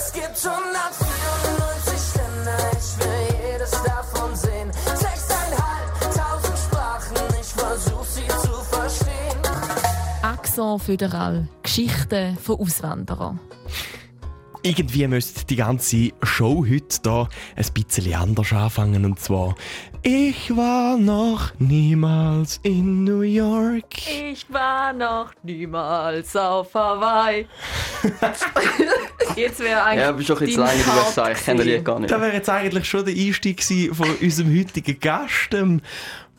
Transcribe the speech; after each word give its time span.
Es 0.00 0.12
gibt 0.12 0.46
194 0.46 2.14
Länder, 2.14 2.56
ich 2.70 3.04
will 3.04 3.50
jedes 3.50 3.70
davon 3.70 4.36
sehen. 4.36 4.70
Sechseinhalbtausend 4.94 6.58
Sprachen, 6.58 7.16
ich 7.40 7.46
versuch 7.48 8.04
sie 8.04 8.28
zu 8.28 8.52
verstehen. 8.70 9.38
Accent 10.22 10.82
Föderal. 10.82 11.48
Geschichten 11.64 12.38
von 12.38 12.60
Auswanderern. 12.60 13.40
Irgendwie 14.68 15.06
müsste 15.06 15.46
die 15.46 15.56
ganze 15.56 16.10
Show 16.22 16.66
heute 16.68 17.00
da 17.02 17.28
ein 17.56 17.64
bisschen 17.72 18.12
anders 18.12 18.52
anfangen. 18.52 19.06
Und 19.06 19.18
zwar, 19.18 19.54
ich 20.02 20.54
war 20.54 20.98
noch 20.98 21.58
niemals 21.58 22.60
in 22.64 23.02
New 23.04 23.22
York. 23.22 24.06
Ich 24.06 24.44
war 24.52 24.92
noch 24.92 25.32
niemals 25.42 26.36
auf 26.36 26.74
Hawaii. 26.74 27.46
Jetzt 29.36 29.60
wäre 29.60 29.82
eigentlich. 29.84 30.04
Ja, 30.04 30.12
bist 30.12 30.28
doch 30.28 30.40
jetzt 30.42 30.56
lange 30.56 30.74
in 30.74 30.78
den 30.80 30.88
USA, 30.98 31.22
Part 31.22 31.38
ich 31.38 31.44
kenne 31.46 31.64
die 31.64 31.82
gar 31.82 31.98
nicht. 32.00 32.10
Das 32.10 32.20
wäre 32.20 32.34
jetzt 32.34 32.50
eigentlich 32.50 32.84
schon 32.86 33.04
der 33.06 33.14
Einstieg 33.14 33.62
von 33.62 34.16
unserem 34.20 34.58
heutigen 34.58 35.00
Gast, 35.00 35.56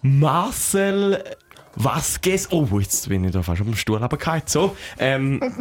Marcel 0.03 1.23
Vasquez. 1.75 2.47
Oh, 2.51 2.67
jetzt 2.77 3.09
bin 3.09 3.23
ich 3.23 3.31
da 3.31 3.41
fast 3.41 3.61
auf 3.61 3.67
dem 3.67 3.75
Stuhl 3.75 3.97
runtergefallen. 3.97 4.43
So, 4.45 4.75
ähm... 4.99 5.41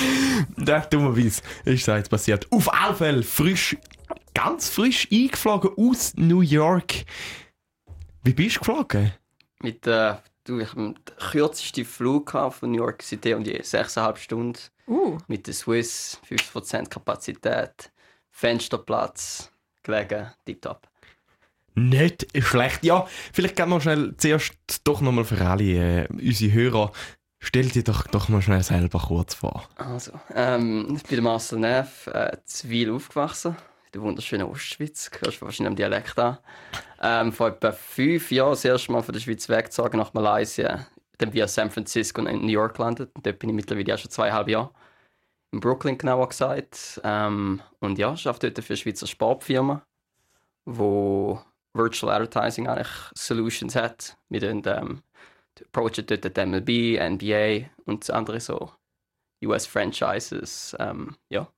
Ja, 0.66 0.80
dummerweise 0.80 1.42
ist 1.64 1.86
das 1.86 1.96
jetzt 1.96 2.10
passiert. 2.10 2.50
Auf 2.50 2.72
alle 2.72 2.94
Fälle 2.94 3.22
frisch, 3.22 3.76
ganz 4.34 4.68
frisch 4.68 5.06
eingeflogen 5.12 5.70
aus 5.76 6.14
New 6.16 6.40
York. 6.40 7.04
Wie 8.24 8.32
bist 8.32 8.56
du 8.56 8.60
geflogen? 8.60 9.12
Mit 9.62 9.86
äh, 9.86 10.14
du, 10.44 10.58
ich 10.58 10.68
hab 10.68 10.76
den 10.76 10.98
kürzesten 11.30 11.84
Flug 11.84 12.30
von 12.30 12.70
New 12.70 12.78
York 12.78 13.02
City 13.02 13.34
und 13.34 13.46
je 13.46 13.60
6,5 13.60 14.16
Stunden. 14.16 14.58
Uh, 14.88 15.18
Mit 15.26 15.46
der 15.46 15.54
Swiss, 15.54 16.20
50% 16.28 16.88
Kapazität, 16.88 17.90
Fensterplatz, 18.30 19.50
gelegen, 19.82 20.30
tipptopp. 20.44 20.88
Nicht 21.74 22.26
schlecht. 22.42 22.84
Ja, 22.84 23.06
vielleicht 23.32 23.56
gehen 23.56 23.68
wir 23.68 23.80
schnell 23.80 24.14
zuerst 24.16 24.54
doch 24.84 25.02
nochmal 25.02 25.24
für 25.24 25.44
alle 25.44 26.04
äh, 26.04 26.08
unsere 26.08 26.52
Hörer. 26.52 26.92
Stell 27.38 27.68
dir 27.68 27.84
doch, 27.84 28.06
doch 28.06 28.28
mal 28.28 28.42
schnell 28.42 28.62
selber 28.62 28.98
kurz 28.98 29.34
vor. 29.34 29.68
Also, 29.76 30.12
ähm, 30.34 30.96
ich 30.96 31.02
bin 31.04 31.22
Marcel 31.22 31.58
Neff, 31.58 32.06
äh, 32.06 32.36
Zwil 32.44 32.90
aufgewachsen, 32.90 33.56
in 33.86 33.92
der 33.92 34.02
wunderschönen 34.02 34.46
Ostschweiz. 34.46 35.10
Hörst 35.20 35.40
du 35.40 35.44
wahrscheinlich 35.44 35.70
am 35.70 35.76
Dialekt 35.76 36.18
an. 36.18 36.38
Ähm, 37.02 37.32
vor 37.32 37.48
etwa 37.48 37.72
fünf 37.72 38.30
Jahren 38.30 38.50
das 38.50 38.64
erste 38.64 38.92
Mal 38.92 39.02
von 39.02 39.12
der 39.12 39.20
Schweiz 39.20 39.48
weggezogen 39.48 39.98
nach 39.98 40.14
Malaysia. 40.14 40.86
Dann 41.18 41.32
via 41.32 41.46
San 41.46 41.70
Francisco 41.70 42.20
und 42.20 42.42
New 42.42 42.48
York 42.48 42.76
gelandet. 42.76 43.10
Und 43.14 43.26
dort 43.26 43.38
bin 43.38 43.50
ich 43.50 43.56
mittlerweile 43.56 43.94
auch 43.94 43.98
schon 43.98 44.10
zweieinhalb 44.10 44.48
Jahre. 44.48 44.70
In 45.52 45.60
Brooklyn 45.60 45.96
genauer 45.96 46.28
gesagt. 46.28 47.00
Ähm, 47.04 47.62
und 47.80 47.98
ja, 47.98 48.12
ich 48.14 48.26
arbeite 48.26 48.50
dort 48.50 48.66
für 48.66 48.72
eine 48.72 48.78
Schweizer 48.78 49.06
Sportfirma, 49.06 49.82
wo 50.64 51.40
Virtual 51.74 52.12
Advertising 52.12 52.66
eigentlich 52.66 52.88
Solutions 53.14 53.76
hat. 53.76 54.16
Wir 54.28 54.40
tun, 54.40 54.62
ähm, 54.66 55.02
approachen 55.64 56.06
dort 56.06 56.24
die 56.24 56.46
MLB, 56.46 57.00
NBA 57.00 57.68
und 57.84 58.10
andere 58.10 58.40
so 58.40 58.70
US-Franchises. 59.44 60.76
Ähm, 60.78 61.16
ja. 61.30 61.48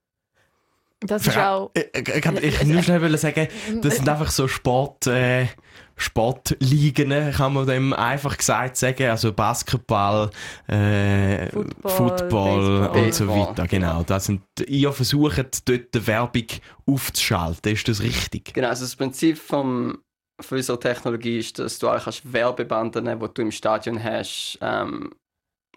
das 1.01 1.27
ist 1.27 1.37
auch. 1.37 1.71
Ich, 1.73 1.85
ich, 1.93 2.25
ich, 2.25 2.61
ich 2.61 2.67
nur 2.67 2.83
schnell 2.83 3.01
wollen 3.01 3.17
sagen, 3.17 3.47
das 3.81 3.95
sind 3.95 4.09
einfach 4.09 4.31
so 4.31 4.47
Sport, 4.47 5.07
äh, 5.07 5.47
Sportligen, 5.95 7.31
kann 7.31 7.53
man 7.53 7.67
dem 7.67 7.93
einfach 7.93 8.37
gesagt 8.37 8.77
sagen. 8.77 9.09
Also 9.09 9.33
Basketball, 9.33 10.29
äh, 10.67 11.47
Football, 11.49 11.91
Football 11.91 12.79
Baseball. 12.79 13.03
und 13.03 13.13
so 13.13 13.27
weiter. 13.27 13.67
Genau. 13.67 14.03
Das 14.03 14.25
sind, 14.25 14.41
ihr 14.67 14.91
versucht 14.93 15.67
dort 15.67 15.93
die 15.93 16.07
Werbung 16.07 16.47
aufzuschalten. 16.85 17.73
Ist 17.73 17.87
das 17.87 18.01
richtig? 18.01 18.53
Genau, 18.53 18.69
also 18.69 18.85
das 18.85 18.95
Prinzip 18.95 19.37
vom, 19.37 19.99
von 20.39 20.57
unserer 20.57 20.79
Technologie 20.79 21.39
ist, 21.39 21.59
dass 21.59 21.79
du 21.79 21.87
eigentlich 21.87 22.03
kannst 22.03 22.33
Werbebanden, 22.33 23.05
die 23.05 23.27
du 23.33 23.41
im 23.41 23.51
Stadion 23.51 24.03
hast, 24.03 24.57
ähm, 24.61 25.13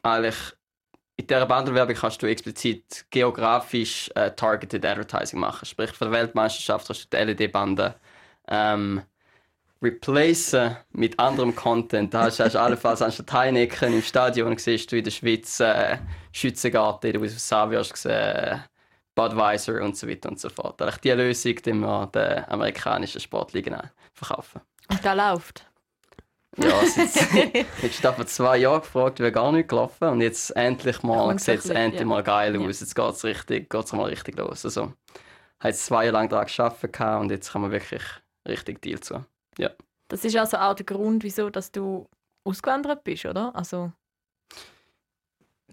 eigentlich 0.03 0.37
in 1.17 1.27
dieser 1.27 1.47
Bandenwerbung 1.47 1.95
kannst 1.95 2.23
du 2.23 2.27
explizit 2.27 3.07
geografisch 3.11 4.11
äh, 4.15 4.31
targeted 4.33 4.85
Advertising 4.85 5.39
machen. 5.39 5.67
Sprich, 5.67 5.91
für 5.93 6.07
die 6.07 6.13
Weltmeisterschaft 6.13 6.89
hast 6.89 7.05
du 7.13 7.17
die 7.17 7.25
LED-Banden 7.25 7.95
ähm, 8.49 9.03
replacen 9.83 10.77
mit 10.91 11.19
anderem 11.19 11.55
Content. 11.55 12.15
Da 12.15 12.25
hast 12.25 12.39
du 12.39 12.45
hast 12.45 12.55
du 12.55 12.61
allenfalls 12.61 13.03
anstatt 13.03 13.33
Heineken 13.33 13.93
im 13.93 14.03
Stadion 14.03 14.57
siehst 14.57 14.91
du 14.91 14.97
in 14.97 15.05
der 15.05 15.11
Schweiz 15.11 15.61
äh, 15.61 15.99
Schützengarten 16.33 17.11
in 17.11 17.13
den 17.15 17.23
USA 17.23 17.71
wirst 17.71 17.93
du 17.93 17.97
sehen, 17.97 18.65
Budweiser 19.15 19.83
und 19.83 19.97
so 19.97 20.09
weiter 20.09 20.29
und 20.31 20.41
so 20.41 20.49
fort. 20.49 20.81
Eigentlich 20.81 20.97
die 20.99 21.11
Lösung, 21.11 21.55
die 21.57 21.73
wir 21.75 22.07
den 22.07 22.45
amerikanischen 22.49 23.21
Sportligen 23.21 23.77
verkaufen. 24.15 24.61
Und 24.91 25.05
da 25.05 25.13
läuft. 25.13 25.67
Ja, 26.59 26.83
jetzt 26.83 28.01
vor 28.15 28.27
zwei 28.27 28.59
Jahren 28.59 28.83
gefragt, 28.83 29.21
wäre 29.21 29.33
gar 29.33 29.53
nicht 29.53 29.69
gelaufen 29.71 30.09
und 30.09 30.21
jetzt 30.21 30.51
endlich 30.55 31.03
mal 31.03 31.39
sieht 31.39 31.61
es 31.61 31.71
endlich 31.71 32.01
ja. 32.03 32.07
mal 32.07 32.23
geil 32.23 32.55
Ja. 32.55 32.69
aus. 32.69 32.81
Jetzt 32.81 32.95
geht 32.95 33.05
es 33.11 33.25
richtig, 33.25 33.71
geht's 33.71 33.93
mal 33.93 34.05
richtig 34.11 34.37
los. 34.37 34.65
Also, 34.67 34.93
habe 35.61 35.69
jetzt 35.69 35.87
zwei 35.87 36.05
Jahre 36.05 36.15
lang 36.15 36.29
daran 36.29 36.47
gearbeitet 36.47 37.21
und 37.21 37.31
jetzt 37.31 37.53
kann 37.53 37.63
man 37.63 37.71
wirklich 37.71 38.03
richtig 38.47 38.83
Deal 38.83 39.01
zu. 39.01 39.25
Das 40.09 40.27
ist 40.27 40.37
also 40.37 40.59
auch 40.59 40.75
der 40.75 40.85
Grund, 40.85 41.25
wieso 41.25 41.49
dass 41.49 41.73
du 41.73 42.07
ausgewandert 42.45 43.03
bist, 43.03 43.25
oder? 43.25 43.57
Also, 43.57 43.93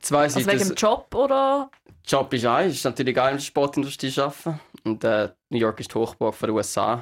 Zwei 0.02 0.24
also 0.24 0.46
wegen 0.46 0.60
dem 0.60 0.76
Job 0.76 1.14
oder? 1.14 1.70
Job 2.06 2.34
ist 2.34 2.46
ein, 2.46 2.70
ist 2.70 2.84
natürlich 2.84 3.16
geil 3.16 3.32
in 3.32 3.38
der 3.38 3.44
Sportindustrie 3.44 4.10
zu 4.10 4.24
arbeiten. 4.24 4.60
Und 4.84 5.04
äh, 5.04 5.30
New 5.50 5.60
York 5.60 5.80
ist 5.80 5.94
die 5.94 5.96
Hochburg 5.96 6.34
von 6.34 6.48
den 6.48 6.56
USA 6.56 7.02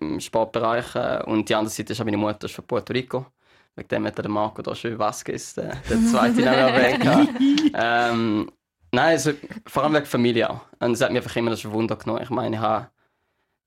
im, 0.00 0.18
Sportbereich. 0.18 0.94
Äh, 0.94 1.22
und 1.24 1.48
die 1.48 1.54
andere 1.54 1.70
Seite 1.70 1.92
ist 1.92 2.00
auch 2.00 2.04
meine 2.04 2.16
Mutter 2.16 2.46
ist 2.46 2.54
von 2.54 2.66
Puerto 2.66 2.92
Rico. 2.92 3.26
Wegen 3.76 3.88
dem 3.88 4.06
hat 4.06 4.18
der 4.18 4.28
Marco 4.28 4.60
da 4.62 4.74
schön 4.74 4.98
Vasquez, 4.98 5.54
der, 5.54 5.76
der 5.88 6.00
zweite 6.10 6.40
Name 6.40 6.56
erwähnt. 6.56 7.30
ähm, 7.74 8.50
nein, 8.90 9.10
also, 9.10 9.32
vor 9.66 9.84
allem 9.84 9.94
wegen 9.94 10.06
Familie 10.06 10.50
auch. 10.50 10.60
Und 10.80 10.92
es 10.92 11.00
hat 11.00 11.12
mir 11.12 11.18
einfach 11.18 11.36
immer 11.36 11.50
das 11.50 11.64
Wunder 11.70 11.94
genommen. 11.94 12.22
Ich 12.22 12.30
meine, 12.30 12.56
ich 12.56 12.62
habe 12.62 12.88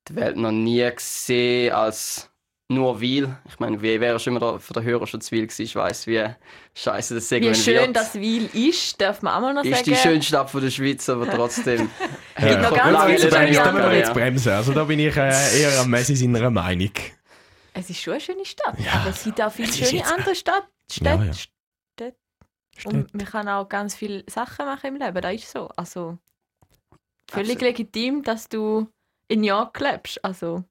die 0.09 0.15
Welt 0.15 0.35
noch 0.35 0.51
nie 0.51 0.89
gesehen 0.93 1.73
als 1.73 2.30
nur 2.73 2.99
Wil. 3.01 3.35
Ich 3.47 3.59
meine, 3.59 3.81
wie 3.81 3.99
wäre 3.99 4.19
schon 4.19 4.35
immer 4.35 4.39
da 4.39 4.59
für 4.59 4.73
den 4.73 4.83
Hörer 4.83 5.05
schon 5.07 5.21
zu 5.21 5.31
Wil 5.31 5.43
gewesen. 5.47 5.61
Ich 5.63 5.75
weiss, 5.75 6.07
wie 6.07 6.25
scheiße 6.73 7.15
das 7.15 7.23
Wie 7.25 7.27
Segment 7.27 7.57
schön 7.57 7.75
wird. 7.87 7.95
das 7.95 8.15
Wil 8.15 8.45
ist, 8.53 8.99
darf 8.99 9.21
man 9.21 9.33
auch 9.35 9.41
mal 9.41 9.53
noch 9.53 9.63
Ist 9.63 9.71
sagen. 9.77 9.83
die 9.91 9.95
schönste 9.95 10.27
Stadt 10.29 10.49
von 10.49 10.61
der 10.61 10.69
Schweiz, 10.71 11.07
aber 11.09 11.29
trotzdem. 11.35 11.89
Gibt 12.37 12.61
noch 12.61 12.73
ganz 12.73 13.03
viele 13.21 13.29
da, 13.29 13.41
müssen 13.47 13.75
wir 13.77 13.93
jetzt 13.97 14.07
ja. 14.07 14.13
bremsen. 14.13 14.51
Also 14.53 14.73
da 14.73 14.83
bin 14.85 14.99
ich 14.99 15.15
äh, 15.15 15.61
eher 15.61 15.79
am 15.81 15.89
Messi 15.89 16.15
seiner 16.15 16.49
Meinung. 16.49 16.91
Es 17.73 17.89
ist 17.89 18.01
schon 18.01 18.13
eine 18.13 18.21
schöne 18.21 18.45
Stadt, 18.45 18.77
Ja, 18.79 18.93
aber 19.01 19.11
es 19.11 19.23
gibt 19.23 19.39
auch 19.41 19.51
viele 19.51 19.69
ist 19.69 19.77
schöne 19.77 19.99
jetzt- 19.99 20.11
andere 20.13 20.35
Stadt, 20.35 20.67
Städte. 20.91 21.09
Ja, 21.09 21.23
ja. 21.23 21.33
Städte. 21.33 22.15
Und 22.85 23.13
man 23.13 23.25
kann 23.25 23.47
auch 23.47 23.69
ganz 23.69 23.95
viele 23.95 24.23
Sachen 24.29 24.65
machen 24.65 24.87
im 24.87 24.95
Leben, 24.95 25.21
das 25.21 25.33
ist 25.35 25.51
so. 25.51 25.69
Also 25.77 26.17
völlig 27.29 27.51
Absolut. 27.55 27.61
legitim, 27.61 28.23
dass 28.23 28.49
du 28.49 28.87
in 29.27 29.41
New 29.41 29.47
York 29.47 29.79
lebst. 29.79 30.23
Also 30.25 30.63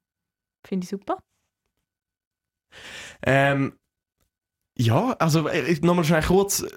finde 0.67 0.83
ich 0.83 0.89
super. 0.89 1.17
Ähm, 3.25 3.73
ja, 4.77 5.15
also 5.19 5.47
äh, 5.47 5.75
nochmal 5.81 6.05
schnell 6.05 6.23
kurz, 6.23 6.61
äh, 6.61 6.67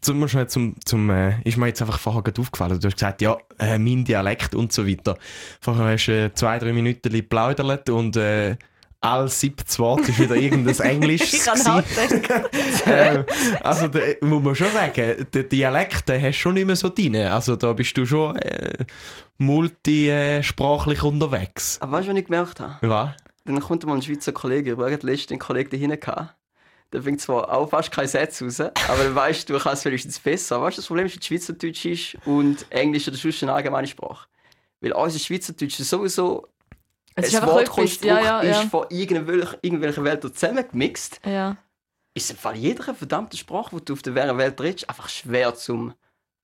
zum, 0.00 0.26
schnell 0.28 0.48
zum, 0.48 0.76
zum 0.84 1.10
äh, 1.10 1.40
ist 1.42 1.56
mir 1.56 1.66
jetzt 1.66 1.82
einfach 1.82 1.98
vorher 1.98 2.22
gerade 2.22 2.40
aufgefallen. 2.40 2.80
Du 2.80 2.86
hast 2.86 2.94
gesagt, 2.94 3.22
ja, 3.22 3.36
äh, 3.58 3.78
mein 3.78 4.04
Dialekt 4.04 4.54
und 4.54 4.72
so 4.72 4.86
weiter. 4.86 5.18
Vorher 5.60 5.92
hast 5.92 6.06
du 6.06 6.24
äh, 6.24 6.34
zwei, 6.34 6.58
drei 6.58 6.72
Minuten 6.72 7.12
geplaudert 7.12 7.90
und 7.90 8.16
äh, 8.16 8.56
all 9.02 9.28
siebtes 9.28 9.78
Wort 9.78 10.08
ist 10.08 10.18
wieder 10.18 10.36
irgendein 10.36 10.78
Englisch. 10.86 11.32
Ich 11.32 11.44
kann 11.44 11.84
denken. 11.96 12.44
ähm, 12.86 13.24
also 13.62 13.88
da, 13.88 13.98
muss 14.20 14.42
man 14.42 14.54
schon 14.54 14.72
sagen, 14.72 15.26
der 15.32 15.42
Dialekt 15.44 16.08
den 16.08 16.22
hast 16.22 16.36
du 16.36 16.40
schon 16.40 16.54
nicht 16.54 16.66
mehr 16.66 16.76
so 16.76 16.88
drin. 16.90 17.16
Also 17.16 17.56
da 17.56 17.72
bist 17.72 17.96
du 17.96 18.04
schon 18.06 18.36
äh, 18.36 18.84
multisprachlich 19.38 21.02
unterwegs. 21.02 21.78
Aber 21.80 21.92
weißt 21.92 22.08
du, 22.08 22.12
was 22.12 22.18
ich 22.18 22.26
gemerkt 22.26 22.60
habe? 22.60 22.76
Was? 22.88 23.10
Dann 23.54 23.64
kommt 23.64 23.84
mal 23.84 23.94
ein 23.94 24.02
Schweizer 24.02 24.32
Kollege, 24.32 24.72
ich 24.72 24.78
habe 24.78 24.90
letztens 24.90 25.30
einen 25.30 25.38
Kollegen 25.38 25.70
da 25.70 25.76
hinten. 25.76 26.30
Der 26.92 27.02
fängt 27.02 27.20
zwar 27.20 27.52
auch 27.52 27.70
fast 27.70 27.92
keinen 27.92 28.08
Satz 28.08 28.42
raus, 28.42 28.60
aber 28.60 29.04
dann 29.04 29.14
weißt 29.14 29.48
du, 29.48 29.52
du 29.52 29.60
kannst 29.60 29.84
wenigstens 29.84 30.18
besser. 30.18 30.60
Weißt 30.60 30.76
du, 30.76 30.80
das 30.80 30.86
Problem 30.88 31.06
ist, 31.06 31.16
dass 31.16 31.24
Schweizerdeutsch 31.24 31.84
ist 31.84 32.16
und 32.26 32.66
Englisch 32.70 33.06
oder 33.06 33.16
sonst 33.16 33.42
eine 33.42 33.52
allgemeine 33.52 33.86
Sprache. 33.86 34.28
Weil 34.80 34.92
unser 34.92 35.18
Schweizerdeutsch 35.18 35.78
ist 35.78 35.88
sowieso 35.88 36.48
Es 37.14 37.34
einfach 37.34 37.48
Wortkonstrukt 37.48 38.12
etwas, 38.12 38.24
ja, 38.24 38.42
ja, 38.42 38.50
ist 38.50 38.62
ja. 38.64 38.68
von 38.68 38.86
irgendwelcher, 38.90 39.58
irgendwelcher 39.62 40.04
Welt 40.04 40.22
zusammengemixt. 40.22 41.20
ja. 41.24 41.56
Ist 42.12 42.28
im 42.32 42.36
Fall 42.36 42.56
jeder 42.56 42.92
verdammte 42.92 43.36
Sprache, 43.36 43.76
die 43.76 43.84
du 43.84 43.92
auf 43.92 44.02
der 44.02 44.16
Welt 44.16 44.60
redest, 44.60 44.88
einfach 44.90 45.08
schwer 45.08 45.54
zum 45.54 45.94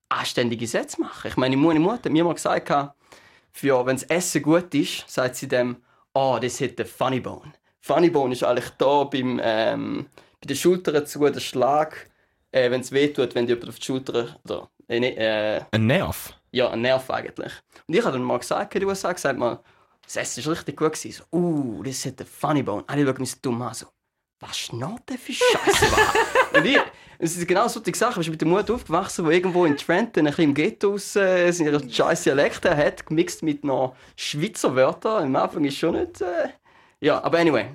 anständige 0.07 0.65
Sätze 0.65 1.01
machen. 1.01 1.27
Ich 1.27 1.35
meine, 1.35 1.57
meine 1.57 1.81
Mutter 1.81 2.05
hat 2.05 2.11
mir 2.11 2.23
mal 2.23 2.33
gesagt, 2.33 2.71
für, 3.51 3.85
wenn 3.85 3.97
das 3.97 4.03
Essen 4.03 4.43
gut 4.43 4.73
ist, 4.73 5.09
sagt 5.09 5.35
sie 5.35 5.49
dem, 5.49 5.77
oh, 6.17 6.39
das 6.39 6.59
hat 6.61 6.79
den 6.79 6.85
Funny 6.85 7.19
Bone. 7.19 7.53
Funny 7.79 8.09
Bone 8.09 8.33
ist 8.33 8.43
eigentlich 8.43 8.69
da 8.77 9.03
beim, 9.03 9.39
ähm, 9.43 10.07
bei 10.41 10.47
den 10.47 10.55
Schultern 10.57 11.05
zu, 11.05 11.19
der 11.29 11.39
Schlag, 11.39 12.09
äh, 12.51 12.69
wenn 12.71 12.81
es 12.81 12.91
weh 12.91 13.07
tut, 13.09 13.35
wenn 13.35 13.47
jemand 13.47 13.69
auf 13.69 13.79
die 13.79 13.85
Schulter, 13.85 14.35
oder, 14.43 14.69
äh, 14.87 14.99
ne, 14.99 15.15
äh, 15.15 15.61
Ein 15.71 15.87
Nerv? 15.87 16.33
ja, 16.51 16.69
ein 16.69 16.81
Nerv 16.81 17.09
eigentlich. 17.11 17.53
Und 17.87 17.95
ich 17.95 18.03
habe 18.03 18.13
dann 18.13 18.23
mal 18.23 18.39
gesagt, 18.39 18.73
in 18.73 18.81
den 18.81 18.89
USA 18.89 19.13
gesagt 19.13 19.37
mal, 19.37 19.59
das 20.03 20.15
Essen 20.15 20.39
ist 20.39 20.47
richtig 20.47 20.77
gut 20.77 20.93
gewesen. 20.93 21.23
So, 21.31 21.37
uh, 21.37 21.83
das 21.83 22.05
hat 22.05 22.19
einen 22.19 22.27
funny 22.27 22.63
bone. 22.63 22.83
Alle 22.87 23.05
schauen 23.05 23.19
mich 23.19 23.31
so 23.31 23.37
dumm 23.41 23.61
an, 23.61 23.73
so, 23.73 23.87
was 24.39 24.57
schnarrt 24.57 25.09
der 25.09 25.17
für 25.17 25.33
Scheiße? 25.33 25.85
und 26.53 26.65
ich, 26.65 26.79
es 27.19 27.33
sind 27.33 27.47
genau 27.47 27.67
solche 27.67 27.95
Sachen. 27.95 28.21
Ich 28.21 28.27
bin 28.27 28.33
mit 28.33 28.41
der 28.41 28.47
Mutter 28.47 28.73
aufgewachsen, 28.75 29.25
die 29.25 29.33
irgendwo 29.33 29.65
in 29.65 29.77
Trenton, 29.77 30.25
ein 30.25 30.31
bisschen 30.31 30.43
im 30.45 30.53
Ghetto 30.53 30.91
raus, 30.91 31.15
äh, 31.15 31.51
seine 31.51 31.81
scheiß 31.89 32.23
Dialekte 32.23 32.75
hat, 32.75 33.05
gemixt 33.05 33.43
mit 33.43 33.63
noch 33.63 33.95
Schweizer 34.15 34.75
Wörtern. 34.75 35.25
Am 35.25 35.35
Anfang 35.35 35.63
ist 35.65 35.77
schon 35.77 35.95
nicht. 35.95 36.21
Äh, 36.21 36.49
ja, 36.99 37.23
aber 37.23 37.39
anyway. 37.39 37.65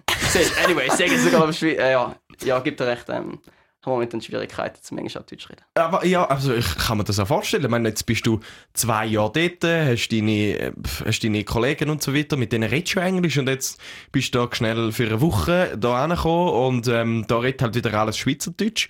Anyway, 0.65 0.87
ich 0.87 0.93
sage 0.93 1.19
sogar 1.19 1.49
auf 1.49 1.55
Schweiz. 1.55 1.79
Äh, 1.79 1.93
ja, 1.93 2.15
ja, 2.43 2.59
gibt 2.61 2.81
recht. 2.81 3.07
Ähm, 3.09 3.41
haben 3.83 3.93
momentan 3.93 4.21
Schwierigkeiten, 4.21 4.79
zum 4.81 4.97
manchmal 4.97 5.25
auch 5.25 5.27
Deutsch 5.27 5.51
reden. 5.51 5.63
Aber 5.75 6.05
ja, 6.05 6.25
also 6.25 6.55
ich 6.55 6.77
kann 6.77 6.99
mir 6.99 7.05
das 7.05 7.19
auch 7.19 7.27
vorstellen. 7.27 7.65
Ich 7.65 7.71
meine, 7.71 7.89
jetzt 7.89 8.05
bist 8.05 8.25
du 8.27 8.41
zwei 8.75 9.07
Jahre 9.07 9.33
dort, 9.33 9.65
hast 9.65 10.09
deine, 10.09 10.73
hast 11.05 11.25
deine 11.25 11.45
Kollegen 11.45 11.91
und 11.91 12.03
so 12.03 12.15
weiter, 12.15 12.37
mit 12.37 12.53
denen 12.53 12.69
redest 12.69 12.95
du 12.95 13.01
Englisch 13.01 13.39
und 13.39 13.49
jetzt 13.49 13.81
bist 14.13 14.35
du 14.35 14.47
da 14.47 14.55
schnell 14.55 14.93
für 14.93 15.07
eine 15.07 15.21
Woche 15.21 15.77
da 15.77 16.05
angekommen 16.05 16.51
und 16.51 16.89
ähm, 16.89 17.25
da 17.27 17.39
redet 17.39 17.63
halt 17.63 17.75
wieder 17.75 17.93
alles 17.95 18.19
Schweizerdeutsch. 18.19 18.89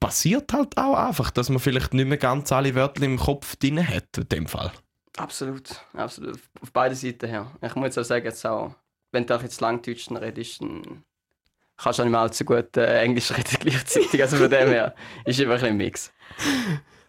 Passiert 0.00 0.52
halt 0.52 0.78
auch 0.78 0.94
einfach, 0.94 1.30
dass 1.30 1.50
man 1.50 1.58
vielleicht 1.58 1.92
nicht 1.92 2.08
mehr 2.08 2.16
ganz 2.16 2.52
alle 2.52 2.74
Wörter 2.74 3.02
im 3.02 3.18
Kopf 3.18 3.56
drin 3.56 3.86
hat, 3.86 4.16
in 4.16 4.28
dem 4.28 4.46
Fall. 4.46 4.72
Absolut, 5.16 5.84
absolut. 5.92 6.38
Auf 6.60 6.72
beiden 6.72 6.96
Seiten 6.96 7.28
her. 7.28 7.50
Ich 7.60 7.74
muss 7.74 7.86
jetzt 7.86 7.98
auch 7.98 8.04
sagen, 8.04 8.24
jetzt 8.24 8.46
auch, 8.46 8.74
wenn 9.12 9.26
du 9.26 9.36
auch 9.36 9.42
jetzt 9.42 9.60
Langdeutsch 9.60 10.10
redest, 10.10 10.62
dann 10.62 11.04
kannst 11.76 11.98
du 11.98 12.02
auch 12.02 12.06
nicht 12.06 12.12
mehr 12.12 12.20
allzu 12.20 12.44
gut 12.44 12.76
äh, 12.76 13.00
Englisch 13.02 13.30
reden 13.30 13.56
gleichzeitig. 13.60 14.22
Also 14.22 14.36
von 14.36 14.50
dem 14.50 14.68
her 14.68 14.94
ist 15.24 15.40
immer 15.40 15.62
ein 15.62 15.76
Mix. 15.76 16.12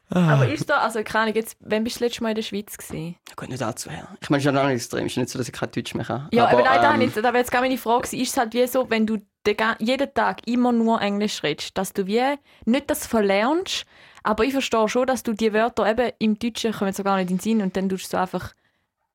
Aber 0.10 0.48
ist 0.48 0.70
da, 0.70 0.78
also 0.80 1.02
keine 1.04 1.24
Ahnung, 1.24 1.36
jetzt, 1.36 1.58
wann 1.62 1.84
bist 1.84 1.96
du 1.96 2.00
das 2.02 2.10
letzte 2.10 2.24
Mal 2.24 2.30
in 2.30 2.36
der 2.36 2.42
Schweiz 2.44 2.78
gewesen? 2.78 3.16
Ja, 3.28 3.34
Gut, 3.36 3.50
nicht 3.50 3.64
allzu 3.64 3.90
her. 3.90 4.08
Ich 4.22 4.30
meine, 4.30 4.40
es 4.40 4.46
ist 4.46 4.46
ja 4.46 4.52
noch 4.52 4.64
nicht 4.66 4.76
extrem. 4.76 5.06
Es 5.08 5.14
ist 5.14 5.18
nicht 5.18 5.30
so, 5.30 5.40
dass 5.40 5.48
ich 5.48 5.54
kein 5.54 5.72
Deutsch 5.72 5.96
mehr 5.96 6.06
kann. 6.06 6.30
Ja, 6.32 6.48
aber, 6.48 6.62
nein, 6.62 6.82
da 6.82 6.94
ähm, 6.94 7.00
nicht. 7.00 7.18
Da 7.18 7.24
wäre 7.24 7.38
jetzt 7.38 7.52
gar 7.52 7.62
meine 7.62 7.78
Frage 7.78 8.04
gewesen. 8.04 8.22
Ist 8.22 8.30
es 8.30 8.38
halt 8.38 8.54
wie 8.54 8.68
so, 8.68 8.90
wenn 8.90 9.08
du 9.08 9.18
jeden 9.80 10.14
Tag 10.14 10.48
immer 10.48 10.72
nur 10.72 11.02
Englisch 11.02 11.44
redest, 11.44 11.78
dass 11.78 11.94
du 11.94 12.06
wie 12.08 12.36
nicht 12.66 12.90
das 12.90 13.06
verlernst, 13.08 13.86
aber 14.24 14.44
ich 14.44 14.54
verstehe 14.54 14.90
schon, 14.90 15.06
dass 15.06 15.22
du 15.24 15.34
die 15.34 15.54
Wörter 15.54 15.88
eben 15.90 16.12
im 16.20 16.40
Deutschen 16.40 16.74
kommen 16.74 16.94
so 16.94 17.04
gar 17.04 17.18
nicht 17.18 17.30
in 17.30 17.38
den 17.38 17.42
Sinn 17.42 17.62
und 17.62 17.76
dann 17.78 17.88
tust 17.90 18.06
du 18.06 18.10
so 18.12 18.18
einfach 18.18 18.54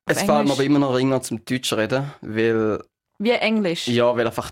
Es 0.05 0.17
fällt 0.19 0.29
mir 0.29 0.39
Englisch. 0.39 0.53
aber 0.53 0.63
immer 0.63 0.79
noch 0.79 0.95
ringer 0.95 1.21
zum 1.21 1.43
Deutsch 1.43 1.73
reden, 1.73 2.11
weil, 2.21 2.81
wie 3.17 3.31
Englisch. 3.31 3.87
ja, 3.87 4.15
weil 4.15 4.25
einfach 4.25 4.51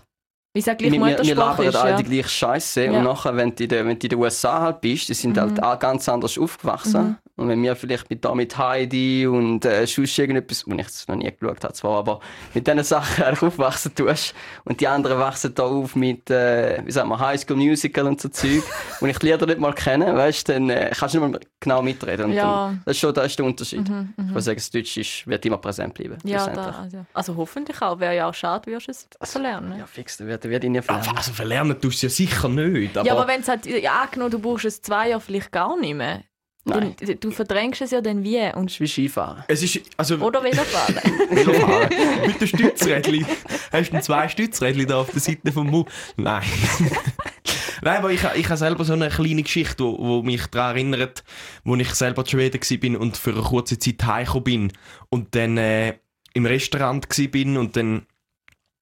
Wie 0.52 0.60
sag 0.60 0.78
gleich 0.78 0.90
wir, 0.90 0.98
wir, 1.00 1.06
wir 1.06 1.10
Muttersprache 1.12 1.62
labern 1.62 1.66
ist. 1.68 1.76
alle 1.76 1.90
Ja. 1.90 1.96
die 1.98 2.04
gleiche 2.04 2.28
Scheiße 2.28 2.84
Ja. 2.86 2.92
und 2.92 3.04
nachher, 3.04 3.36
wenn 3.36 3.54
du 3.54 3.62
in 3.62 3.68
den, 3.68 3.86
wenn 3.86 3.98
du 3.98 4.06
in 4.06 4.10
den 4.10 4.18
USA 4.18 4.60
halt 4.60 4.80
bist, 4.80 5.08
die 5.08 5.14
sind 5.14 5.36
Mhm. 5.36 5.40
halt 5.40 5.62
auch 5.62 5.78
ganz 5.78 6.08
anders 6.08 6.36
aufgewachsen. 6.36 7.18
Und 7.40 7.48
wenn 7.48 7.62
wir 7.62 7.74
vielleicht 7.74 8.10
mit, 8.10 8.24
da 8.24 8.34
mit 8.34 8.56
Heidi 8.58 9.26
und 9.26 9.64
äh, 9.64 9.86
sonst 9.86 10.18
irgendetwas, 10.18 10.64
wo 10.66 10.74
ich 10.74 10.86
es 10.86 11.08
noch 11.08 11.16
nie 11.16 11.30
geschaut 11.30 11.64
habe 11.64 11.72
zwar, 11.72 11.98
aber 11.98 12.20
mit 12.52 12.66
diesen 12.66 12.84
Sachen 12.84 13.24
aufwachsen 13.24 13.94
tust 13.94 14.34
und 14.64 14.80
die 14.80 14.86
anderen 14.86 15.18
wachsen 15.18 15.54
da 15.54 15.62
auf 15.64 15.96
mit, 15.96 16.30
äh, 16.30 16.82
wie 16.84 16.90
sagt 16.92 17.08
man, 17.08 17.18
High 17.18 17.40
School 17.40 17.56
Musical 17.56 18.06
und 18.06 18.20
so 18.20 18.28
Zeug, 18.28 18.62
und 19.00 19.08
ich 19.08 19.18
die 19.18 19.26
Lieder 19.26 19.46
nicht 19.46 19.58
mal 19.58 19.72
kenne, 19.72 20.14
weißt 20.14 20.48
du, 20.48 20.52
dann 20.52 20.70
äh, 20.70 20.90
kannst 20.94 21.14
du 21.14 21.20
nicht 21.20 21.32
mal 21.32 21.40
genau 21.58 21.82
mitreden. 21.82 22.26
Und 22.26 22.32
Ja. 22.32 22.66
dann, 22.68 22.82
das, 22.84 22.96
ist 22.96 23.00
schon, 23.00 23.14
das 23.14 23.26
ist 23.26 23.38
der 23.38 23.46
Unterschied. 23.46 23.88
Mhm, 23.88 24.14
Ich 24.18 24.24
mhm. 24.24 24.28
würde 24.30 24.42
sagen, 24.42 24.56
das 24.58 24.70
Deutsch 24.70 24.96
ist, 24.98 25.26
wird 25.26 25.46
immer 25.46 25.58
präsent 25.58 25.94
bleiben. 25.94 26.18
Ja, 26.24 26.46
da, 26.46 26.70
also, 26.82 27.06
also 27.14 27.36
hoffentlich 27.36 27.80
auch. 27.80 27.98
Wäre 27.98 28.16
ja 28.16 28.28
auch 28.28 28.34
schade, 28.34 28.70
würdest 28.70 28.88
du 28.88 29.16
es 29.20 29.32
verlernen. 29.32 29.78
Ja, 29.78 29.86
fix, 29.86 30.16
da 30.18 30.26
wird, 30.26 30.44
wird 30.44 30.64
ihn 30.64 30.74
ja 30.74 30.82
verlernen. 30.82 31.16
Also 31.16 31.32
verlernen 31.32 31.80
tust 31.80 32.02
du 32.02 32.06
es 32.06 32.18
ja 32.18 32.26
sicher 32.26 32.48
nicht. 32.48 32.96
Aber, 32.98 33.06
ja, 33.06 33.14
aber 33.14 33.26
wenn 33.26 33.40
es 33.40 33.48
halt, 33.48 33.66
ja, 33.66 34.02
angenommen, 34.02 34.30
du 34.30 34.38
brauchst 34.38 34.64
es 34.66 34.82
zwei 34.82 35.08
Jahre 35.08 35.20
vielleicht 35.20 35.52
gar 35.52 35.78
nicht 35.78 35.94
mehr. 35.94 36.20
Dann, 36.64 36.94
du 37.18 37.30
verdrängst 37.30 37.80
es 37.80 37.90
ja 37.90 38.00
dann 38.00 38.22
wie. 38.22 38.38
Und, 38.54 38.70
ist 38.70 38.80
wie 38.80 38.86
Skifahren. 38.86 39.44
es 39.48 39.62
ist, 39.62 39.80
also, 39.96 40.16
oder 40.16 40.42
Velofahren. 40.44 40.94
Velofahren. 41.30 41.88
Mit 42.26 42.40
den 42.40 42.48
Stützrädchen. 42.48 43.26
Hast 43.72 43.92
du 43.92 44.00
zwei 44.02 44.28
Stützrädchen 44.28 44.86
da 44.86 45.00
auf 45.00 45.10
der 45.10 45.20
Seite 45.20 45.50
vom 45.52 45.68
Mund? 45.68 45.88
Nein. 46.16 46.42
Nein, 47.82 47.96
aber 47.96 48.10
ich, 48.12 48.22
ha- 48.22 48.34
ich 48.34 48.44
habe 48.46 48.58
selber 48.58 48.84
so 48.84 48.92
eine 48.92 49.08
kleine 49.08 49.42
Geschichte, 49.42 49.82
wo, 49.84 49.96
wo 49.98 50.22
mich 50.22 50.46
daran 50.48 50.76
erinnert, 50.76 51.24
wo 51.64 51.74
ich 51.76 51.94
selber 51.94 52.22
in 52.22 52.28
Schweden 52.28 52.60
war 52.94 53.00
und 53.00 53.16
für 53.16 53.30
eine 53.32 53.40
kurze 53.42 53.78
Zeit 53.78 54.04
heimgekommen 54.04 54.44
bin 54.44 54.72
und 55.08 55.34
dann 55.34 55.56
äh, 55.56 55.94
im 56.34 56.44
Restaurant 56.44 57.06
war 57.08 57.60
und 57.60 57.76
dann 57.76 58.06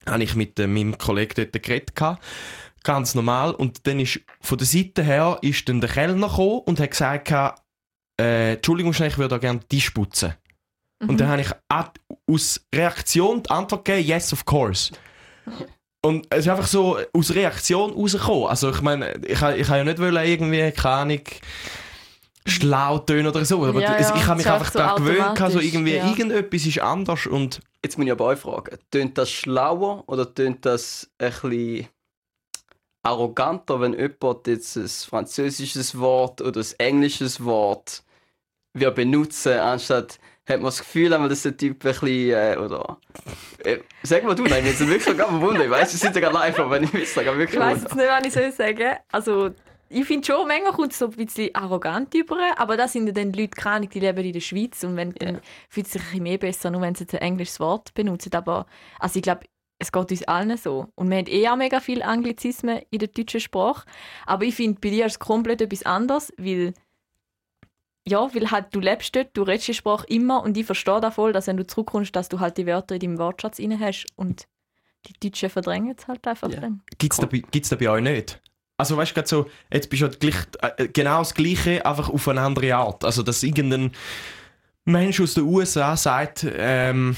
habe 0.05 0.25
ich 0.25 0.35
mit 0.35 0.59
äh, 0.59 0.67
meinem 0.67 0.99
Kollegen 0.99 1.33
dort 1.37 1.63
geredet. 1.63 1.95
gehabt. 1.95 2.25
Ganz 2.83 3.15
normal. 3.15 3.53
Und 3.55 3.87
dann 3.87 4.01
ist 4.01 4.21
von 4.41 4.59
der 4.59 4.67
Seite 4.67 5.03
her 5.05 5.39
ist 5.43 5.69
dann 5.69 5.81
der 5.81 5.91
Kellner 5.91 6.29
gekommen 6.29 6.61
und 6.67 6.81
hat 6.81 6.91
gesagt, 6.91 7.29
äh, 8.21 8.55
Entschuldigung, 8.55 8.93
ich 8.93 9.19
würde 9.19 9.29
da 9.29 9.39
gerne 9.39 9.61
Tisch 9.69 9.91
putzen. 9.91 10.35
Und 11.07 11.21
dann 11.21 11.29
habe 11.29 11.43
ich 11.43 11.51
auch 11.69 11.91
aus 12.27 12.61
Reaktion 12.75 13.43
die 13.43 13.51
Antwort 13.51 13.85
gegeben, 13.85 14.09
yes, 14.09 14.33
of 14.33 14.45
course. 14.45 14.93
Und 16.05 16.27
es 16.31 16.41
ist 16.41 16.49
einfach 16.49 16.67
so 16.67 16.99
aus 17.13 17.35
Reaktion 17.35 17.93
rausgekommen. 17.93 18.49
Also 18.49 18.71
ich 18.71 18.81
meine, 18.83 19.15
ich, 19.19 19.31
ich 19.31 19.41
habe 19.41 19.57
ja 19.57 19.85
nicht 19.85 19.99
wollen, 19.99 20.27
irgendwie, 20.27 20.73
keine 20.73 20.95
Ahnung, 20.95 21.21
schlau 22.47 22.99
tönen 22.99 23.29
oder 23.29 23.45
so. 23.45 23.65
Aber 23.65 23.81
Ja, 23.81 23.99
ja, 23.99 24.15
ich 24.17 24.27
habe 24.27 24.39
mich 24.39 24.51
einfach 24.51 24.73
so 24.73 24.79
daran 24.79 25.05
gewöhnt, 25.05 25.19
gehabt, 25.19 25.39
so 25.39 25.45
automatisch, 25.45 25.67
irgendwie, 25.67 25.97
ja. 25.97 26.09
irgendetwas 26.09 26.67
ist 26.67 26.81
anders 26.81 27.27
und 27.27 27.61
Jetzt 27.85 27.97
muss 27.97 28.07
ich 28.07 28.13
aber 28.13 28.25
euch 28.25 28.39
fragen, 28.41 28.77
tönt 28.91 29.19
das 29.19 29.31
schlauer 29.31 30.03
oder 30.09 30.35
tönt 30.35 30.67
das 30.67 31.09
ein 31.19 31.31
bisschen 31.31 31.89
arroganter, 33.05 33.81
wenn 33.81 33.93
jemand 33.93 34.47
jetzt 34.49 34.77
ein 34.77 34.89
französisches 34.89 35.97
Wort 35.99 36.41
oder 36.41 36.61
ein 36.61 36.67
englisches 36.79 37.45
Wort 37.45 38.03
wir 38.75 38.91
benutzen, 38.91 39.55
anstatt 39.55 40.19
hat 40.49 40.57
man 40.57 40.67
das 40.67 40.79
Gefühl, 40.79 41.13
einmal, 41.13 41.29
dass 41.29 41.43
der 41.43 41.57
Typ 41.57 41.85
ein 41.85 41.91
bisschen, 41.91 42.31
äh, 42.31 42.57
oder... 42.59 42.99
Äh, 43.65 43.79
sag 44.03 44.25
mal 44.25 44.35
du, 44.35 44.45
nein, 44.45 44.65
wir 44.65 44.73
sind 44.73 44.89
wirklich 44.89 45.05
sogar 45.05 45.29
verwundert. 45.29 45.65
Ich 45.65 45.71
weiss, 45.71 45.93
wir 45.93 45.99
sind 45.99 46.15
sogar 46.15 46.33
live, 46.33 46.59
aber 46.59 46.81
ich 46.81 46.95
weiß 46.95 47.15
sogar 47.15 47.37
wirklich 47.37 47.55
Ich 47.55 47.61
weiß 47.61 47.83
jetzt 47.83 47.97
nicht, 47.97 48.09
was 48.09 48.27
ich 48.27 48.33
soll 48.33 48.53
sagen 48.53 48.97
Also, 49.13 49.51
ich 49.91 50.05
finde 50.05 50.27
schon, 50.27 50.47
manchmal 50.49 50.73
kommt 50.73 50.93
es 50.93 50.99
so 50.99 51.07
ein 51.07 51.13
bisschen 51.13 51.55
arrogant 51.55 52.15
über, 52.15 52.39
aber 52.57 52.77
das 52.77 52.93
sind 52.93 53.07
ja 53.07 53.13
dann 53.13 53.33
die 53.33 53.43
Leute, 53.43 53.57
keine 53.57 53.87
die 53.89 54.01
leben 54.01 54.25
in 54.25 54.33
der 54.33 54.41
Schweiz 54.41 54.83
und 54.85 54.97
wenn, 54.97 55.15
dann 55.15 55.41
fühlt 55.69 55.87
es 55.87 55.93
sich 55.93 56.03
ein 56.03 56.07
bisschen 56.07 56.23
mehr 56.23 56.39
besser, 56.39 56.71
nur 56.71 56.81
wenn 56.83 56.95
sie 56.95 57.05
jetzt 57.05 57.15
ein 57.15 57.21
englisches 57.21 57.61
Wort 57.61 57.95
benutzen. 57.95 58.35
Aber 58.35 58.67
also 58.99 59.17
ich 59.17 59.23
glaube, 59.23 59.47
es 59.79 59.93
geht 59.93 60.11
uns 60.11 60.23
allen 60.25 60.57
so. 60.57 60.89
Und 60.95 61.11
wir 61.11 61.19
haben 61.19 61.29
eh 61.29 61.49
auch 61.49 61.57
mega 61.57 61.81
viel 61.81 62.03
Anglizismen 62.03 62.81
in 62.91 62.99
der 62.99 63.09
deutschen 63.09 63.41
Sprache. 63.41 63.87
Aber 64.27 64.45
ich 64.45 64.57
finde, 64.57 64.81
bei 64.81 64.91
dir 64.91 65.07
ist 65.07 65.13
es 65.13 65.19
komplett 65.19 65.61
etwas 65.61 65.85
anderes, 65.85 66.33
weil 66.37 66.75
ja, 68.07 68.35
weil 68.35 68.51
halt 68.51 68.67
du 68.75 68.81
lebst 68.81 69.15
dort, 69.15 69.29
du 69.35 69.43
redest 69.43 69.69
die 69.69 69.75
Sprache 69.75 70.07
immer 70.09 70.43
und 70.43 70.57
ich 70.57 70.67
verstehe 70.67 71.01
da 71.01 71.11
voll, 71.11 71.33
dass 71.33 71.47
wenn 71.47 71.57
du 71.57 71.67
zurückkommst, 71.67 72.15
dass 72.15 72.29
du 72.29 72.41
halt 72.41 72.57
die 72.57 72.67
Wörter 72.67 72.95
in 72.95 73.01
deinem 73.01 73.19
Wortschatz 73.19 73.61
rein 73.61 73.79
hast 73.81 74.07
und 74.17 74.47
die 75.07 75.29
Deutschen 75.29 75.51
verdrängen 75.51 75.95
es 75.99 76.07
halt 76.09 76.27
einfach 76.27 76.51
Ja. 76.51 76.61
dann. 76.61 76.83
gibt 76.99 77.13
es 77.15 77.19
da, 77.19 77.27
gibt's 77.27 77.69
da 77.69 77.77
bei 77.77 77.89
euch 77.91 78.03
nicht? 78.03 78.41
Also 78.77 78.97
weißt 78.97 79.11
du, 79.11 79.15
gerade 79.15 79.29
so, 79.29 79.47
jetzt 79.73 79.91
bist 79.91 80.03
du 80.03 80.07
halt 80.07 80.21
gleich, 80.21 80.37
äh, 80.77 80.89
genau 80.89 81.19
das 81.19 81.35
Gleiche, 81.35 81.85
einfach 81.85 82.09
auf 82.09 82.29
eine 82.29 82.41
andere 82.41 82.75
Art. 82.77 83.05
Also 83.05 83.23
dass 83.23 83.43
irgendein 83.43 83.91
Mensch 84.85 85.21
aus 85.21 85.35
den 85.35 85.45
USA 85.45 85.97
sagt, 85.97 86.47
ähm, 86.57 87.17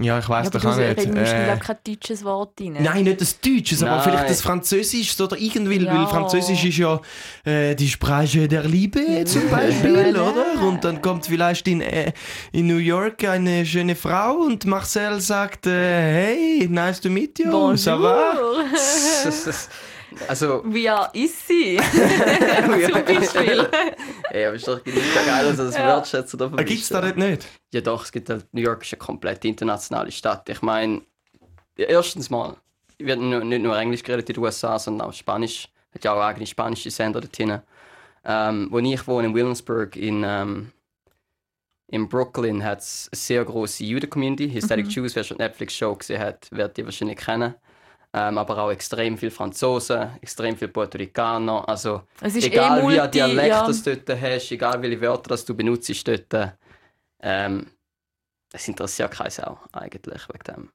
ja, 0.00 0.18
ich 0.18 0.28
weiß 0.28 0.46
Ja, 0.46 0.50
doch 0.50 0.64
auch 0.64 0.74
du 0.76 0.80
nicht. 0.80 0.98
redest 0.98 1.32
äh, 1.32 1.44
glaub, 1.44 1.60
kein 1.60 1.76
deutsches 1.86 2.24
Wort 2.24 2.60
rein. 2.60 2.76
Nein, 2.80 3.04
nicht 3.04 3.20
das 3.20 3.38
Deutsche, 3.40 3.76
aber 3.88 4.02
vielleicht 4.02 4.30
das 4.30 4.40
Französische 4.42 5.22
oder 5.24 5.36
irgendwie, 5.38 5.78
Ja. 5.78 5.94
weil 6.00 6.06
Französisch 6.06 6.64
ist 6.64 6.78
ja 6.78 7.00
äh, 7.44 7.74
die 7.74 7.88
Sprache 7.88 8.48
der 8.48 8.64
Liebe 8.64 9.24
zum 9.24 9.48
Beispiel, 9.50 10.10
oder? 10.16 10.62
Und 10.66 10.84
dann 10.84 11.02
kommt 11.02 11.26
vielleicht 11.26 11.66
in, 11.68 11.80
äh, 11.80 12.12
in 12.52 12.66
New 12.66 12.76
York 12.78 13.24
eine 13.24 13.66
schöne 13.66 13.94
Frau 13.96 14.34
und 14.36 14.64
Marcel 14.66 15.20
sagt, 15.20 15.66
äh, 15.66 15.70
hey, 16.60 16.68
nice 16.70 17.00
to 17.00 17.10
meet 17.10 17.38
you, 17.38 17.50
ça 17.74 18.00
va? 18.00 18.34
Also, 20.28 20.62
Wie 20.66 20.88
alt 20.88 21.14
ist 21.14 21.46
sie? 21.46 21.78
Zum 21.78 22.70
Beispiel. 23.04 23.68
ey, 24.30 24.46
aber 24.46 24.56
ist 24.56 24.68
doch 24.68 24.84
nicht 24.84 25.14
geil, 25.14 25.46
also 25.46 25.64
das 25.64 25.76
Ja. 25.76 25.86
Wertschätzen 25.86 26.38
davon. 26.38 26.58
Äh, 26.58 26.64
Gibt's 26.64 26.88
da 26.88 27.00
dort 27.00 27.16
nicht? 27.16 27.46
Ja 27.72 27.80
doch, 27.80 28.04
es 28.04 28.12
gibt 28.12 28.28
halt, 28.30 28.46
New 28.52 28.60
York 28.60 28.82
ist 28.82 28.92
eine 28.92 28.98
komplett 28.98 29.44
internationale 29.44 30.10
Stadt. 30.12 30.48
Ich 30.48 30.62
meine, 30.62 31.02
ja, 31.76 31.86
erstens 31.86 32.30
mal, 32.30 32.56
wird 32.98 33.20
nicht 33.20 33.62
nur 33.62 33.78
Englisch 33.78 34.02
geredet 34.02 34.28
in 34.28 34.34
den 34.34 34.44
USA, 34.44 34.78
sondern 34.78 35.08
auch 35.08 35.12
Spanisch. 35.12 35.68
Hat 35.94 36.04
ja 36.04 36.14
auch 36.14 36.20
eigene 36.22 36.46
spanische 36.46 36.90
Sender 36.90 37.20
dort 37.20 37.36
hinten. 37.36 37.62
Ähm, 38.24 38.68
wo 38.70 38.78
ich 38.78 39.06
wohne, 39.06 39.28
in 39.28 39.34
Williamsburg, 39.34 39.96
in, 39.96 40.22
ähm, 40.24 40.70
in 41.88 42.08
Brooklyn, 42.08 42.64
hat 42.64 42.80
es 42.80 43.08
eine 43.12 43.18
sehr 43.18 43.44
große 43.44 43.84
Juden-Community. 43.84 44.50
Hysteric 44.50 44.88
Jews, 44.88 45.16
wer 45.16 45.24
schon 45.24 45.38
die 45.38 45.42
Netflix-Show 45.42 45.96
gesehen 45.96 46.20
hat, 46.20 46.48
wird 46.50 46.76
die 46.76 46.84
wahrscheinlich 46.84 47.18
kennen. 47.18 47.54
Ähm, 48.14 48.36
aber 48.36 48.58
auch 48.58 48.70
extrem 48.70 49.16
viele 49.16 49.30
Franzosen, 49.30 50.10
extrem 50.20 50.56
viele 50.56 50.70
Puerto 50.70 50.98
Ricaner. 50.98 51.66
Also, 51.66 52.02
Es 52.20 52.36
ist 52.36 52.44
egal 52.46 52.80
eh 52.80 52.88
wie 52.88 53.00
ein 53.00 53.10
Dialekt 53.10 53.48
ja. 53.48 53.66
das 53.66 53.82
du 53.82 53.96
dort 53.96 54.20
hast, 54.20 54.50
egal 54.50 54.82
welche 54.82 55.00
Wörter 55.00 55.30
das 55.30 55.44
du 55.46 55.54
benutzt 55.54 56.06
dort, 56.06 56.56
ähm, 57.22 57.66
das 58.50 58.68
interessiert 58.68 59.10
keine 59.12 59.30
Sau 59.30 59.58
eigentlich 59.72 60.28
wegen 60.28 60.44
dem. 60.44 60.70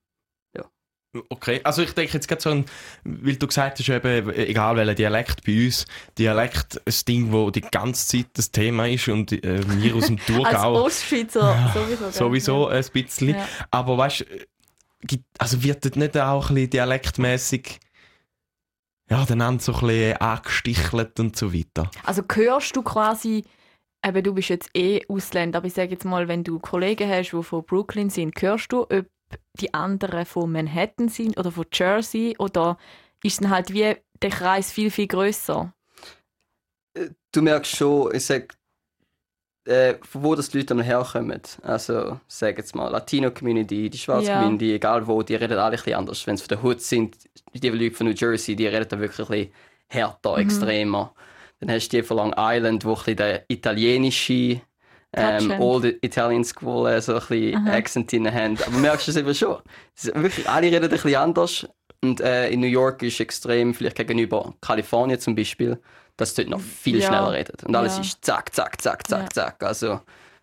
Okay, 1.30 1.62
also 1.64 1.82
ich 1.82 1.94
denke 1.94 2.14
jetzt 2.14 2.28
gerade 2.28 2.42
so, 2.42 2.50
ein, 2.50 2.66
weil 3.04 3.38
du 3.38 3.48
gesagt 3.48 3.80
hast, 3.80 3.90
eben, 3.90 4.30
egal 4.34 4.76
welcher 4.76 4.94
Dialekt 4.94 5.44
bei 5.46 5.66
uns, 5.66 5.86
Dialekt 6.18 6.82
ein 6.86 6.94
Ding, 7.08 7.32
wo 7.32 7.50
die 7.50 7.62
ganze 7.62 8.08
Zeit 8.08 8.28
das 8.34 8.52
Thema 8.52 8.88
ist 8.88 9.08
und 9.08 9.32
äh, 9.32 9.62
wir 9.82 9.96
aus 9.96 10.08
dem 10.08 10.18
Als 10.20 10.28
Thurgau 10.28 10.84
Ostschweizer 10.84 11.72
sowieso. 11.74 12.04
gell? 12.04 12.14
sowieso 12.14 12.68
ein 12.68 12.86
bisschen. 12.92 13.30
Ja. 13.30 13.48
Aber 13.72 13.98
weißt 13.98 14.22
du, 14.22 14.26
also 15.38 15.64
wird 15.64 15.86
dort 15.86 15.96
nicht 15.96 16.18
auch 16.18 16.50
ein 16.50 16.56
bisschen 16.56 16.70
dialektmäßig 16.72 17.80
ja, 19.10 19.26
dann 19.26 19.60
so 19.60 19.74
ein 19.74 19.80
bisschen 19.80 20.18
angestichelt 20.18 21.20
und 21.20 21.36
so 21.36 21.54
weiter? 21.54 21.90
Also 22.04 22.24
hörst 22.34 22.76
du 22.76 22.82
quasi, 22.82 23.46
eben 24.06 24.24
du 24.24 24.34
bist 24.34 24.50
jetzt 24.50 24.70
eh 24.76 25.02
Ausländer, 25.08 25.58
aber 25.60 25.68
ich 25.68 25.74
sage 25.74 25.92
jetzt 25.92 26.04
mal, 26.04 26.28
wenn 26.28 26.44
du 26.44 26.60
Kollegen 26.60 27.10
hast, 27.10 27.32
die 27.32 27.44
von 27.44 27.64
Brooklyn 27.64 28.10
sind, 28.10 28.42
hörst 28.42 28.72
du, 28.72 28.82
ob 28.82 29.06
die 29.60 29.74
anderen 29.74 30.26
von 30.26 30.52
Manhattan 30.52 31.10
sind 31.10 31.38
oder 31.38 31.52
von 31.52 31.66
Jersey 31.72 32.36
oder 32.38 32.78
ist 33.24 33.42
dann 33.42 33.50
halt 33.50 33.74
wie 33.74 33.96
der 34.22 34.30
Kreis 34.30 34.72
viel, 34.72 34.92
viel 34.92 35.08
grösser? 35.08 35.74
du 37.32 37.42
merkst 37.42 37.76
schon, 37.76 38.14
ich 38.16 38.26
sag, 38.26 38.56
äh, 39.68 39.96
von 40.02 40.24
wo 40.24 40.36
das 40.36 40.50
die 40.50 40.58
Leute 40.58 40.76
dann 40.76 40.82
herkommen. 40.82 41.42
Also, 41.62 42.20
sag 42.28 42.58
jetzt 42.58 42.76
mal, 42.76 42.90
Latino-Community, 42.90 43.90
die 43.90 43.98
schwarze 43.98 44.30
Ja. 44.30 44.40
Community, 44.40 44.74
egal 44.74 45.06
wo, 45.08 45.22
die 45.22 45.36
reden 45.36 45.58
alle 45.58 45.66
ein 45.66 45.72
bisschen 45.72 45.94
anders. 45.96 46.26
Wenn 46.26 46.36
es 46.36 46.42
von 46.42 46.50
der 46.50 46.64
Hood 46.64 46.82
sind, 46.82 47.18
die 47.54 47.70
Leute 47.70 47.96
von 47.96 48.08
New 48.08 48.14
Jersey, 48.14 48.56
die 48.56 48.68
reden 48.68 48.88
da 48.88 49.00
wirklich 49.00 49.28
ein 49.30 49.32
bisschen 49.32 49.54
härter, 49.88 50.38
extremer. 50.38 51.14
Dann 51.60 51.72
hast 51.72 51.90
du 51.90 51.98
die 51.98 52.04
von 52.04 52.18
Long 52.18 52.34
Island, 52.38 52.86
wo 52.86 52.92
ein 52.92 52.96
bisschen 52.96 53.16
der 53.18 53.46
italienische 53.48 54.62
ähm, 55.14 55.52
Old 55.60 55.98
Italian 56.02 56.44
School 56.44 56.90
äh, 56.90 57.02
so 57.02 57.14
ein 57.14 57.20
bisschen. 57.20 57.68
Accent 57.68 58.12
drin 58.12 58.32
haben. 58.32 58.58
Aber 58.66 58.78
merkst 58.78 59.08
du 59.08 59.12
es 59.12 59.18
eben 59.18 59.34
schon. 59.34 59.58
Wirklich, 60.14 60.48
alle 60.48 60.68
reden 60.68 60.84
ein 60.84 60.90
bisschen 60.90 61.16
anders. 61.16 61.68
Und 62.04 62.22
äh, 62.22 62.50
in 62.50 62.60
New 62.60 62.68
York 62.68 63.02
ist 63.04 63.20
extrem, 63.20 63.74
vielleicht 63.74 63.96
gegenüber 63.98 64.54
Kalifornien 64.62 65.20
zum 65.20 65.36
Beispiel, 65.36 65.80
dass 66.16 66.34
dort 66.36 66.48
noch 66.50 66.60
viel 66.62 67.00
Ja. 67.00 67.08
schneller 67.08 67.32
redet. 67.34 67.64
Und 67.64 67.76
alles 67.76 67.96
Ja. 67.96 68.02
ist 68.02 68.24
zack, 68.24 68.54
zack, 68.54 68.82
zack, 68.82 69.08
zack, 69.08 69.22
Ja. 69.24 69.30
zack. 69.30 69.64
Also, 69.64 70.02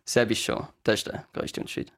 selbst 0.08 0.42
schon. 0.42 0.66
Das 0.82 0.94
ist 0.96 1.06
der 1.06 1.24
größte 1.32 1.60
Unterschied. 1.60 1.92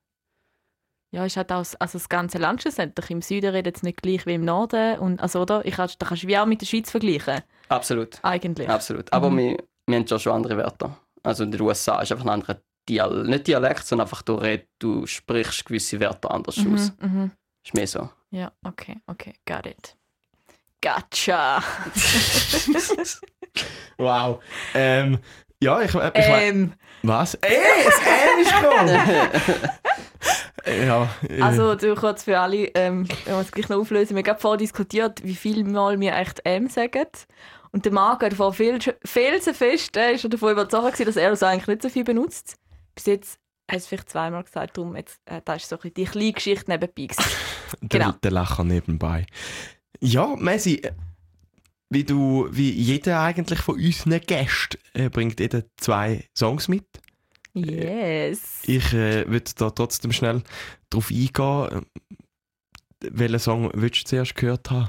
Ja, 1.15 1.25
ist 1.25 1.37
halt 1.37 1.51
auch, 1.53 1.65
also 1.79 1.99
das 1.99 2.09
ganze 2.09 2.39
Land 2.39 2.63
schlussendlich. 2.63 3.11
Im 3.11 3.23
Süden 3.23 3.51
redet 3.51 3.77
es 3.77 3.83
nicht 3.83 4.03
gleich 4.03 4.27
wie 4.27 4.35
im 4.35 4.45
Norden. 4.45 4.99
Und, 4.99 5.21
also, 5.21 5.41
oder? 5.41 5.65
Ich 5.65 5.77
da 5.77 5.87
kannst 5.87 6.23
du 6.23 6.27
wie 6.27 6.37
auch 6.37 6.47
mit 6.47 6.61
der 6.61 6.67
Schweiz 6.67 6.91
vergleichen, 6.91 7.43
Absolut. 7.69 8.19
eigentlich. 8.23 8.69
Absolut. 8.69 9.13
Aber 9.13 9.31
Mhm. 9.31 9.39
wir, 9.39 9.57
wir 9.87 9.97
haben 9.99 10.07
schon 10.07 10.19
schon 10.21 10.33
andere 10.35 10.57
Wörter. 10.59 10.99
Also 11.23 11.45
in 11.45 11.51
den 11.53 11.61
USA 11.61 12.01
ist 12.03 12.13
einfach 12.13 12.25
ein 12.27 12.31
anderer 12.31 12.61
Dialekt. 12.89 13.29
Nicht 13.29 13.47
Dialekt, 13.47 13.87
sondern 13.87 14.07
einfach 14.07 14.23
du, 14.23 14.35
red, 14.35 14.69
du 14.79 15.07
sprichst 15.07 15.65
gewisse 15.65 15.99
Wörter 16.01 16.31
anders 16.31 16.59
aus. 16.59 16.65
Mhm, 16.65 16.93
mhm. 17.01 17.31
Ist 17.65 17.75
mehr 17.75 17.87
so. 17.87 18.11
Ja, 18.37 18.52
okay, 18.64 18.97
okay, 19.07 19.33
got 19.47 19.64
it. 19.64 19.97
Gotcha. 20.83 21.62
Wow. 23.99 24.43
Ähm, 24.75 25.21
ja, 25.62 25.81
ich, 25.81 25.95
ich, 25.95 26.02
ich 26.14 26.26
ähm, 26.28 26.75
Was? 27.02 27.33
Ey, 27.37 27.57
das 27.83 27.95
M 27.99 28.38
ist 28.43 28.55
gekommen! 28.55 29.66
ja, 30.87 31.09
äh, 31.31 31.40
also, 31.40 31.75
du 31.76 31.95
kurz 31.95 32.25
für 32.25 32.38
alle, 32.38 32.66
ähm, 32.75 33.09
wenn 33.25 33.35
wir 33.37 33.40
es 33.40 33.50
gleich 33.50 33.71
noch 33.71 33.78
auflösen. 33.78 34.11
Wir 34.11 34.19
haben 34.19 34.25
gerade 34.25 34.40
vorher 34.40 34.59
diskutiert, 34.59 35.25
wie 35.25 35.35
viel 35.35 35.64
Mal 35.64 35.99
wir 35.99 36.14
echt 36.14 36.45
M 36.45 36.69
sagen. 36.69 37.07
Und 37.73 37.87
der 37.87 37.93
Marc 37.93 38.23
hat 38.23 38.35
vor 38.35 38.52
viel, 38.52 38.78
felsenfest, 39.02 39.97
äh, 39.97 40.12
ist 40.12 40.31
davon 40.31 40.52
überzeugt, 40.52 41.00
dass 41.00 41.16
er 41.16 41.31
das 41.31 41.43
eigentlich 41.43 41.69
nicht 41.69 41.83
so 41.83 41.88
viel 41.88 42.05
benutzt. 42.05 42.59
Bis 42.95 43.07
jetzt 43.07 43.40
er 43.66 43.76
es 43.76 43.87
vielleicht 43.87 44.11
zweimal 44.11 44.44
gesagt, 44.44 44.76
darum 44.76 44.96
jetzt, 44.96 45.20
äh, 45.26 45.40
das 45.44 45.62
ist 45.62 45.68
so 45.68 45.76
ein 45.76 45.82
bisschen 45.82 45.94
die 45.94 46.04
kleine 46.04 46.32
Geschichte 46.32 46.70
nebenbei. 46.70 47.14
der, 47.82 48.00
genau. 48.00 48.12
der 48.23 48.30
Lacher 48.30 48.64
nebenbei. 48.64 49.26
Ja, 50.00 50.35
Messi, 50.37 50.76
äh, 50.76 50.92
wie 51.90 52.04
du, 52.04 52.49
wie 52.50 52.70
jeder 52.70 53.20
eigentlich 53.20 53.61
von 53.61 53.76
unseren 53.76 54.20
Gästen 54.20 54.78
äh, 54.94 55.08
bringt 55.08 55.40
jeder 55.40 55.62
zwei 55.76 56.28
Songs 56.37 56.68
mit. 56.68 56.87
Yes. 57.54 58.62
Ich 58.66 58.92
äh, 58.92 59.26
würde 59.28 59.50
da 59.56 59.70
trotzdem 59.70 60.12
schnell 60.12 60.42
drauf 60.90 61.11
eingehen. 61.11 61.68
Äh, 61.70 61.80
Welchen 63.11 63.38
Song 63.38 63.70
würdest 63.75 64.04
du 64.04 64.08
zuerst 64.08 64.35
gehört 64.35 64.70
haben? 64.70 64.88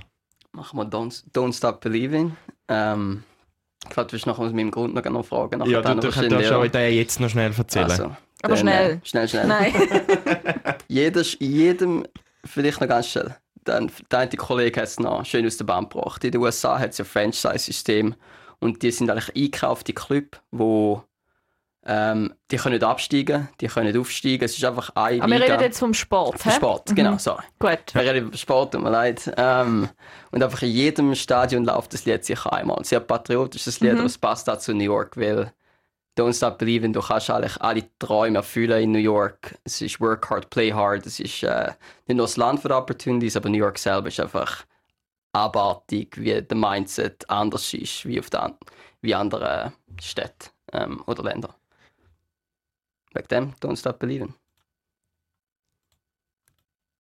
Machen 0.52 0.80
wir 0.80 0.86
Don't, 0.86 1.24
Don't 1.34 1.56
Stop 1.56 1.82
Believing. 1.82 2.36
Ähm, 2.68 3.24
ich 3.84 3.90
glaube, 3.92 4.08
du 4.08 4.14
willst 4.14 4.26
noch 4.26 4.40
aus 4.40 4.52
meinem 4.52 4.72
Grund 4.72 4.94
noch 4.96 5.04
noch 5.06 5.26
fragen. 5.26 5.60
nachher 5.60 5.72
ja, 5.72 5.82
du, 5.82 5.88
dann 5.88 6.02
du 6.02 6.10
kannst 6.10 6.32
ja. 6.32 6.58
auch 6.58 6.68
den 6.68 6.94
jetzt 6.94 7.20
noch 7.20 7.30
schnell 7.30 7.54
erzählen. 7.56 7.92
Also, 7.92 8.16
Aber 8.44 8.54
dann, 8.56 8.58
schnell. 8.60 8.92
Äh, 8.92 9.00
schnell, 9.06 9.28
schnell. 9.28 9.48
Nein. 9.48 9.74
Jeder, 10.88 11.22
jedem, 11.40 12.06
vielleicht 12.46 12.80
noch 12.82 12.88
ganz 12.88 13.08
schnell, 13.10 13.36
dann, 13.64 13.92
der 14.12 14.20
eine 14.20 14.30
Kollege 14.32 14.80
hat 14.82 14.88
es 14.88 15.00
noch 15.00 15.26
schön 15.26 15.46
aus 15.46 15.58
der 15.58 15.66
Bahn 15.66 15.90
gebracht. 15.90 16.24
In 16.24 16.32
den 16.32 16.42
USA 16.42 16.80
hat 16.80 16.92
es 16.92 16.98
ja 17.00 17.06
Franchise-System 17.06 18.16
und 18.60 18.82
die 18.84 18.92
sind 18.92 19.10
eigentlich 19.10 19.36
eingekaufte 19.36 19.94
Club, 19.94 20.40
wo 20.52 21.04
ähm, 21.90 22.34
die 22.52 22.58
können 22.58 22.74
nicht 22.74 22.84
absteigen, 22.84 23.48
die 23.62 23.68
können 23.68 23.88
nicht 23.88 23.98
aufsteigen. 23.98 24.44
Es 24.44 24.58
ist 24.58 24.64
einfach 24.66 24.92
eine 24.96 25.22
Aber 25.22 25.32
wir 25.32 25.40
Liga. 25.40 25.54
reden 25.54 25.64
jetzt 25.64 25.80
vom 25.80 25.94
Sport, 25.94 26.44
hä? 26.46 26.52
Sport, 26.52 26.90
Mhm. 26.92 26.96
genau, 26.96 27.18
sorry. 27.18 27.44
Gut. 27.60 27.80
Wir 27.94 28.02
reden 28.02 28.28
über 28.28 28.38
Sport, 28.38 28.74
tut 28.74 28.84
mir 28.84 28.90
leid. 28.90 29.32
Ähm, 29.38 29.88
und 30.32 30.44
einfach 30.44 30.62
in 30.64 30.70
jedem 30.70 31.16
Stadion 31.16 31.64
läuft 31.66 31.94
das 31.94 32.04
Lied 32.06 32.26
sicher 32.26 32.52
einmal. 32.52 32.84
Sehr 32.84 33.00
patriotisches 33.00 33.80
Lied, 33.80 33.94
Mhm. 33.94 34.00
aber 34.00 34.06
es 34.08 34.18
passt 34.18 34.50
auch 34.50 34.58
zu 34.60 34.74
New 34.74 34.84
York, 34.84 35.16
weil 35.18 35.54
Don't 36.18 36.34
Stop 36.34 36.58
Believing, 36.58 36.94
du 36.94 37.02
kannst 37.02 37.30
eigentlich 37.30 37.62
alle 37.62 37.84
Träume 38.00 38.40
erfüllen 38.40 38.82
in 38.82 38.92
New 38.92 38.98
York. 38.98 39.56
Es 39.64 39.82
ist 39.82 40.02
Work 40.02 40.28
Hard, 40.30 40.50
Play 40.50 40.74
Hard. 40.74 41.06
Es 41.06 41.20
ist 41.20 41.44
äh, 41.44 41.74
nicht 42.08 42.18
nur 42.18 42.26
das 42.26 42.38
Land 42.38 42.62
für 42.62 42.76
Opportunities, 42.76 43.38
aber 43.38 43.50
New 43.50 43.60
York 43.60 43.78
selber 43.78 44.08
ist 44.08 44.20
einfach 44.20 44.66
abartig, 45.32 46.18
wie 46.18 46.42
der 46.42 46.58
Mindset 46.58 47.30
anders 47.30 47.72
ist 47.76 48.06
wie 48.06 48.20
auf 48.20 48.32
der, 48.32 48.58
wie 49.02 49.14
andere 49.14 49.74
Städte 50.02 50.50
ähm, 50.74 51.04
oder 51.06 51.22
Länder. 51.22 51.56
Wegen 53.14 53.28
dem, 53.28 53.54
Don't 53.62 53.78
Stop 53.78 54.00
Believing. 54.00 54.34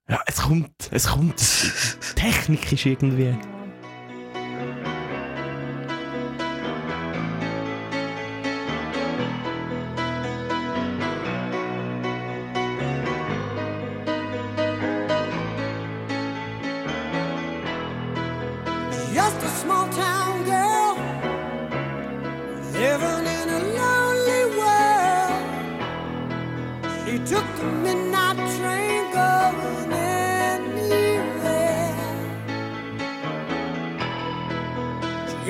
Ja, 0.07 0.21
es 0.27 0.41
kommt, 0.41 0.89
es 0.91 1.07
kommt. 1.07 1.37
Technik 2.15 2.71
ist 2.71 2.85
irgendwie. 2.85 3.35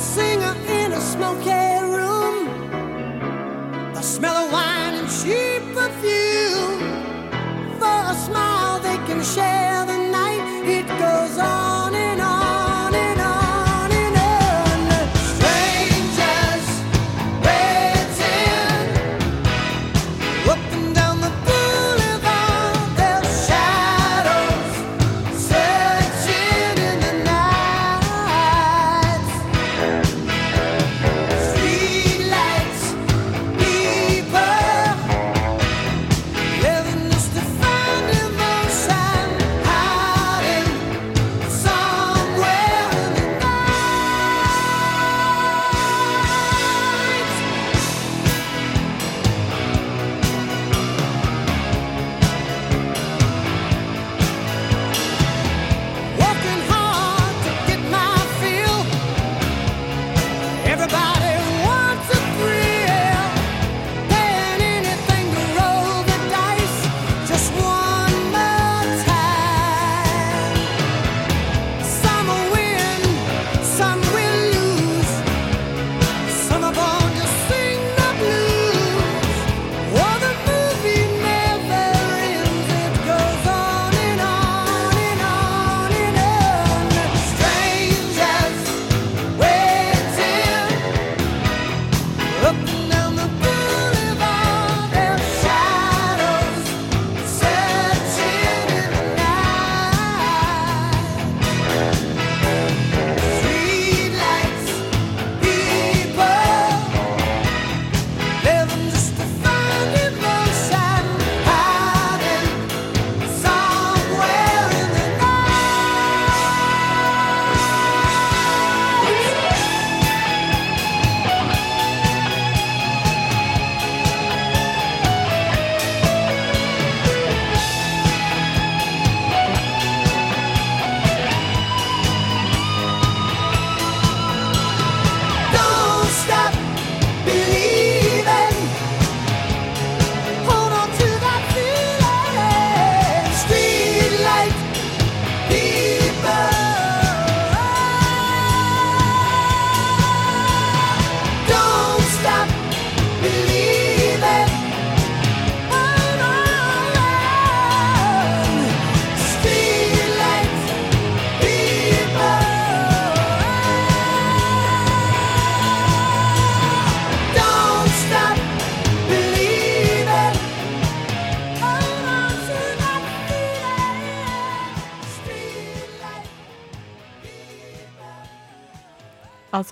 see. 0.00 0.29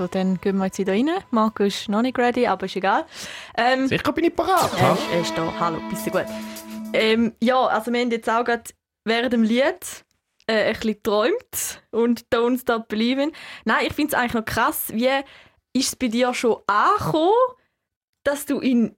Also 0.00 0.06
dann 0.12 0.40
gehen 0.40 0.56
wir 0.58 0.66
jetzt 0.66 0.78
wieder 0.78 0.92
rein. 0.92 1.10
Marco 1.32 1.64
ist 1.64 1.88
noch 1.88 2.02
nicht 2.02 2.16
ready, 2.18 2.46
aber 2.46 2.66
ist 2.66 2.76
egal. 2.76 3.04
Ähm, 3.56 3.88
Sicher 3.88 4.12
bin 4.12 4.26
ich 4.26 4.36
parat. 4.36 4.70
er, 4.78 4.92
ist, 4.92 5.10
er 5.12 5.20
ist 5.20 5.36
da. 5.36 5.52
Hallo, 5.58 5.80
bist 5.90 6.06
du 6.06 6.10
gut? 6.12 6.26
Ähm, 6.92 7.32
ja, 7.40 7.66
also 7.66 7.92
wir 7.92 8.00
haben 8.00 8.10
jetzt 8.12 8.30
auch 8.30 8.44
gerade 8.44 8.62
während 9.04 9.32
dem 9.32 9.42
Lied 9.42 10.04
äh, 10.46 10.68
ein 10.68 10.74
bisschen 10.74 10.94
geträumt 10.94 11.82
und 11.90 12.26
«Don't 12.32 12.60
Stop 12.60 12.86
Believing». 12.86 13.32
Nein, 13.64 13.86
ich 13.88 13.92
finde 13.92 14.14
es 14.14 14.14
eigentlich 14.14 14.34
noch 14.34 14.44
krass, 14.44 14.92
wie 14.92 15.10
ist 15.72 15.88
es 15.88 15.96
bei 15.96 16.06
dir 16.06 16.32
schon 16.32 16.58
angekommen, 16.68 17.32
dass 18.22 18.46
du 18.46 18.60
in 18.60 18.94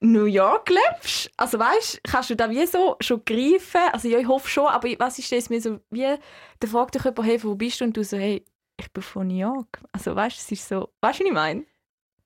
New 0.00 0.26
York 0.26 0.68
lebst? 0.68 1.30
Also 1.38 1.58
weißt, 1.58 2.02
kannst 2.04 2.28
du 2.28 2.36
da 2.36 2.50
wie 2.50 2.66
so 2.66 2.96
schon 3.00 3.24
greifen? 3.24 3.80
Also 3.92 4.08
ja, 4.08 4.18
ich 4.18 4.28
hoffe 4.28 4.50
schon, 4.50 4.66
aber 4.66 4.88
was 4.98 5.18
ist 5.18 5.32
das 5.32 5.48
mir 5.48 5.62
so 5.62 5.80
wie, 5.88 6.14
da 6.60 6.68
fragt 6.68 6.94
dich 6.94 7.04
jemand, 7.04 7.26
hey, 7.26 7.42
wo 7.42 7.54
bist 7.54 7.80
du? 7.80 7.84
Und 7.84 7.96
du 7.96 8.04
so, 8.04 8.18
hey, 8.18 8.44
ich 8.82 8.92
bin 8.92 9.02
von 9.02 9.26
New 9.28 9.38
York. 9.38 9.80
Also 9.92 10.14
weißt, 10.14 10.38
es 10.38 10.52
ist 10.52 10.68
so, 10.68 10.90
weißt 11.00 11.20
du, 11.20 11.24
was 11.24 11.28
ich 11.28 11.32
meine? 11.32 11.64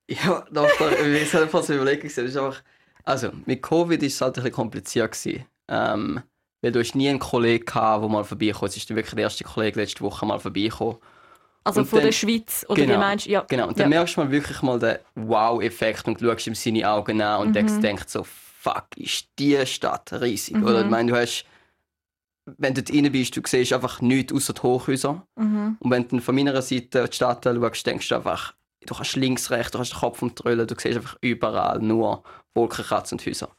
Ja, 0.09 0.45
doch, 0.53 0.69
doch, 0.79 0.93
ich 0.93 1.35
habe 1.35 1.49
fast 1.49 1.69
überlegt, 1.71 2.05
es 2.05 2.17
ist 2.17 2.37
einfach, 2.37 2.63
also 3.05 3.31
mit 3.45 3.63
Covid 3.63 4.03
ist 4.03 4.15
es 4.15 4.21
halt 4.21 4.37
ein 4.37 4.43
bisschen 4.43 4.53
kompliziert 4.55 5.13
gewesen. 5.13 5.45
Ähm, 5.69 6.23
weil 6.63 6.73
du 6.73 6.81
hast 6.81 6.95
nie 6.95 7.09
einen 7.09 7.19
Kollegen 7.19 7.65
gehabt, 7.65 8.03
der 8.03 8.09
mal 8.09 8.25
vorbeikommt. 8.25 8.71
Es 8.71 8.77
ist 8.77 8.89
wirklich 8.95 9.15
der 9.15 9.25
erste 9.25 9.45
Kollege 9.45 9.81
letzte 9.81 10.01
Woche 10.03 10.25
mal 10.25 10.39
vorbeigekommen. 10.39 10.97
Also 11.65 11.81
Und 11.81 11.87
von 11.87 11.99
dann- 11.99 12.07
der 12.07 12.13
Schweiz, 12.13 12.65
oder 12.69 12.83
wie 12.83 12.87
Genau. 12.87 12.99
meinst 12.99 13.27
du? 13.27 13.31
Ja. 13.31 13.41
Genau, 13.49 13.67
und 13.69 13.79
dann 13.79 13.91
ja. 13.91 13.99
merkst 13.99 14.17
du 14.17 14.21
mal 14.21 14.31
wirklich 14.31 14.63
mal 14.63 14.79
den 14.79 14.99
Wow-Effekt 15.17 16.07
und 16.07 16.21
schaust 16.21 16.47
ihm 16.47 16.55
seine 16.55 16.89
Augen 16.89 17.21
an 17.21 17.41
und 17.49 17.57
Mhm. 17.57 17.81
denkst 17.81 18.05
so, 18.07 18.25
fuck, 18.25 18.87
ist 18.97 19.27
die 19.39 19.65
Stadt 19.67 20.13
riesig. 20.13 20.57
Oder 20.57 20.79
ich 20.81 20.85
Mhm. 20.85 20.91
meine, 20.91 21.13
du 21.13 21.19
hast, 21.19 21.45
wenn 22.59 22.75
du 22.75 22.83
dort 22.83 22.97
rein 22.97 23.13
bist, 23.13 23.37
du 23.37 23.41
siehst 23.45 23.73
einfach 23.73 24.01
nichts 24.01 24.33
außer 24.33 24.53
die 24.53 24.63
Hochhäuser. 24.63 25.27
Mhm. 25.37 25.77
Und 25.81 25.91
wenn 25.91 26.09
du 26.09 26.21
von 26.21 26.35
meiner 26.35 26.61
Seite 26.63 27.09
die 27.09 27.17
Stadt 27.17 27.47
anschaust, 27.47 27.87
denkst 27.87 28.09
du 28.09 28.15
einfach, 28.15 28.55
du 28.87 28.95
kannst 28.95 29.17
links, 29.17 29.51
rechts, 29.51 29.73
du 29.73 29.79
hast 29.79 29.93
den 29.93 29.99
Kopf 29.99 30.19
vom 30.19 30.35
Tröllen, 30.35 30.67
du 30.67 30.75
siehst 30.79 30.97
einfach 30.97 31.17
überall 31.21 31.81
nur 31.81 32.23
Wolkenkratzen 32.55 33.19
und 33.19 33.27
Häuser. 33.27 33.51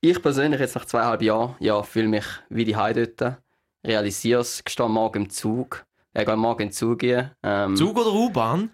Ich 0.00 0.20
persönlich, 0.20 0.60
jetzt 0.60 0.74
nach 0.74 0.84
zweieinhalb 0.84 1.22
Jahren, 1.22 1.56
ja, 1.60 1.82
fühle 1.82 2.08
mich 2.08 2.26
wie 2.50 2.64
die 2.64 2.76
Heide 2.76 3.08
dort, 3.08 3.38
realisiere 3.84 4.42
es, 4.42 4.62
stehe 4.68 4.88
morgen 4.88 5.24
im 5.24 5.30
Zug, 5.30 5.86
ich 6.12 6.26
gehe 6.26 6.36
morgen 6.36 6.62
in 6.62 6.68
den 6.68 6.74
Zug 6.74 6.98
gehen. 6.98 7.30
Ähm, 7.42 7.74
Zug 7.74 7.98
oder 7.98 8.12
U-Bahn? 8.12 8.70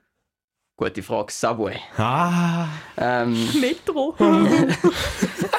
Gute 0.77 1.03
Frage, 1.03 1.33
Subway. 1.33 1.79
Ah. 1.97 2.67
Ähm, 2.97 3.49
Metro. 3.61 4.15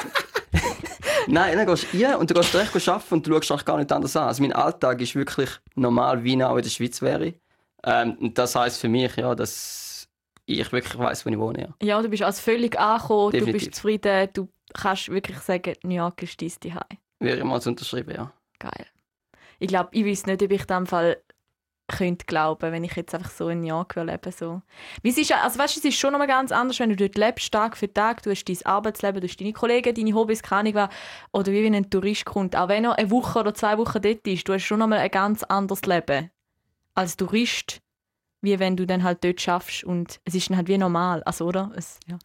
nein, 1.26 1.56
dann 1.56 1.66
gehst 1.66 1.86
du 1.92 2.04
rein 2.04 2.16
und 2.16 2.30
du 2.30 2.34
gehst 2.34 2.52
direkt 2.52 2.88
arbeiten 2.88 3.14
und 3.14 3.26
du 3.26 3.32
schaust 3.32 3.50
eigentlich 3.52 3.64
gar 3.64 3.76
nicht 3.78 3.92
anders 3.92 4.16
an. 4.16 4.28
Also 4.28 4.42
mein 4.42 4.52
Alltag 4.52 5.00
ist 5.00 5.14
wirklich 5.14 5.50
normal, 5.74 6.22
wie 6.24 6.36
ich 6.36 6.44
auch 6.44 6.56
in 6.56 6.62
der 6.62 6.70
Schweiz 6.70 7.00
wäre. 7.02 7.34
Ähm, 7.84 8.16
und 8.20 8.38
das 8.38 8.54
heisst 8.54 8.80
für 8.80 8.88
mich, 8.88 9.16
ja, 9.16 9.34
dass 9.34 10.08
ich 10.46 10.72
wirklich 10.72 10.98
weiß, 10.98 11.26
wo 11.26 11.30
ich 11.30 11.38
wohne. 11.38 11.60
Ja. 11.60 11.86
Ja, 11.86 12.02
du 12.02 12.08
bist 12.08 12.22
also 12.22 12.40
völlig 12.40 12.78
angekommen, 12.78 13.32
du 13.32 13.38
Definitiv. 13.38 13.68
bist 13.68 13.74
zufrieden, 13.76 14.28
du 14.32 14.48
kannst 14.74 15.08
wirklich 15.08 15.38
sagen, 15.38 15.74
New 15.82 15.94
York 15.94 16.22
ist 16.22 16.40
dein 16.40 16.50
Zuhause. 16.50 16.86
Wäre 17.20 17.38
ich 17.38 17.44
mal 17.44 17.60
zu 17.60 17.70
unterschreiben, 17.70 18.14
ja. 18.14 18.32
Geil. 18.58 18.86
Ich 19.58 19.68
glaube, 19.68 19.90
ich 19.92 20.04
weiß 20.04 20.26
nicht, 20.26 20.42
ob 20.42 20.50
ich 20.50 20.60
in 20.60 20.66
dem 20.66 20.86
Fall 20.86 21.16
könnte 21.88 22.26
glauben, 22.26 22.72
wenn 22.72 22.84
ich 22.84 22.94
jetzt 22.96 23.14
einfach 23.14 23.30
so 23.30 23.48
in 23.48 23.64
York 23.64 23.96
will 23.96 24.04
leben 24.04 24.32
so. 24.32 24.62
Es 25.02 25.18
ist, 25.18 25.32
also 25.32 25.58
weißt, 25.58 25.76
es 25.76 25.84
ist 25.84 25.98
schon 25.98 26.12
noch 26.12 26.18
mal 26.18 26.26
ganz 26.26 26.52
anders, 26.52 26.78
wenn 26.80 26.90
du 26.90 26.96
dort 26.96 27.16
lebst, 27.16 27.52
Tag 27.52 27.76
für 27.76 27.92
Tag, 27.92 28.22
du 28.22 28.30
hast 28.30 28.44
dein 28.44 28.64
Arbeitsleben, 28.64 29.20
du 29.20 29.28
hast 29.28 29.40
deine 29.40 29.52
Kollegen, 29.52 29.94
deine 29.94 30.14
Hobbys, 30.14 30.42
keine 30.42 30.70
Ahnung 30.70 30.88
oder 31.32 31.52
wie 31.52 31.64
wenn 31.64 31.74
ein 31.74 31.90
Tourist 31.90 32.24
kommt. 32.24 32.56
Auch 32.56 32.68
wenn 32.68 32.84
er 32.84 32.98
eine 32.98 33.10
Woche 33.10 33.40
oder 33.40 33.54
zwei 33.54 33.76
Wochen 33.78 34.00
dort 34.00 34.26
ist, 34.26 34.48
du 34.48 34.54
hast 34.54 34.64
schon 34.64 34.78
noch 34.78 34.86
mal 34.86 34.98
ein 34.98 35.10
ganz 35.10 35.42
anderes 35.42 35.82
Leben 35.82 36.30
als 36.94 37.16
Tourist, 37.16 37.80
wie 38.40 38.58
wenn 38.58 38.76
du 38.76 38.86
dann 38.86 39.02
halt 39.02 39.22
dort 39.24 39.40
schaffst 39.40 39.84
und 39.84 40.20
es 40.24 40.34
ist 40.34 40.50
dann 40.50 40.56
halt 40.56 40.68
wie 40.68 40.78
normal, 40.78 41.22
also 41.24 41.46
oder? 41.46 41.72
Es, 41.76 41.98
ja. 42.06 42.18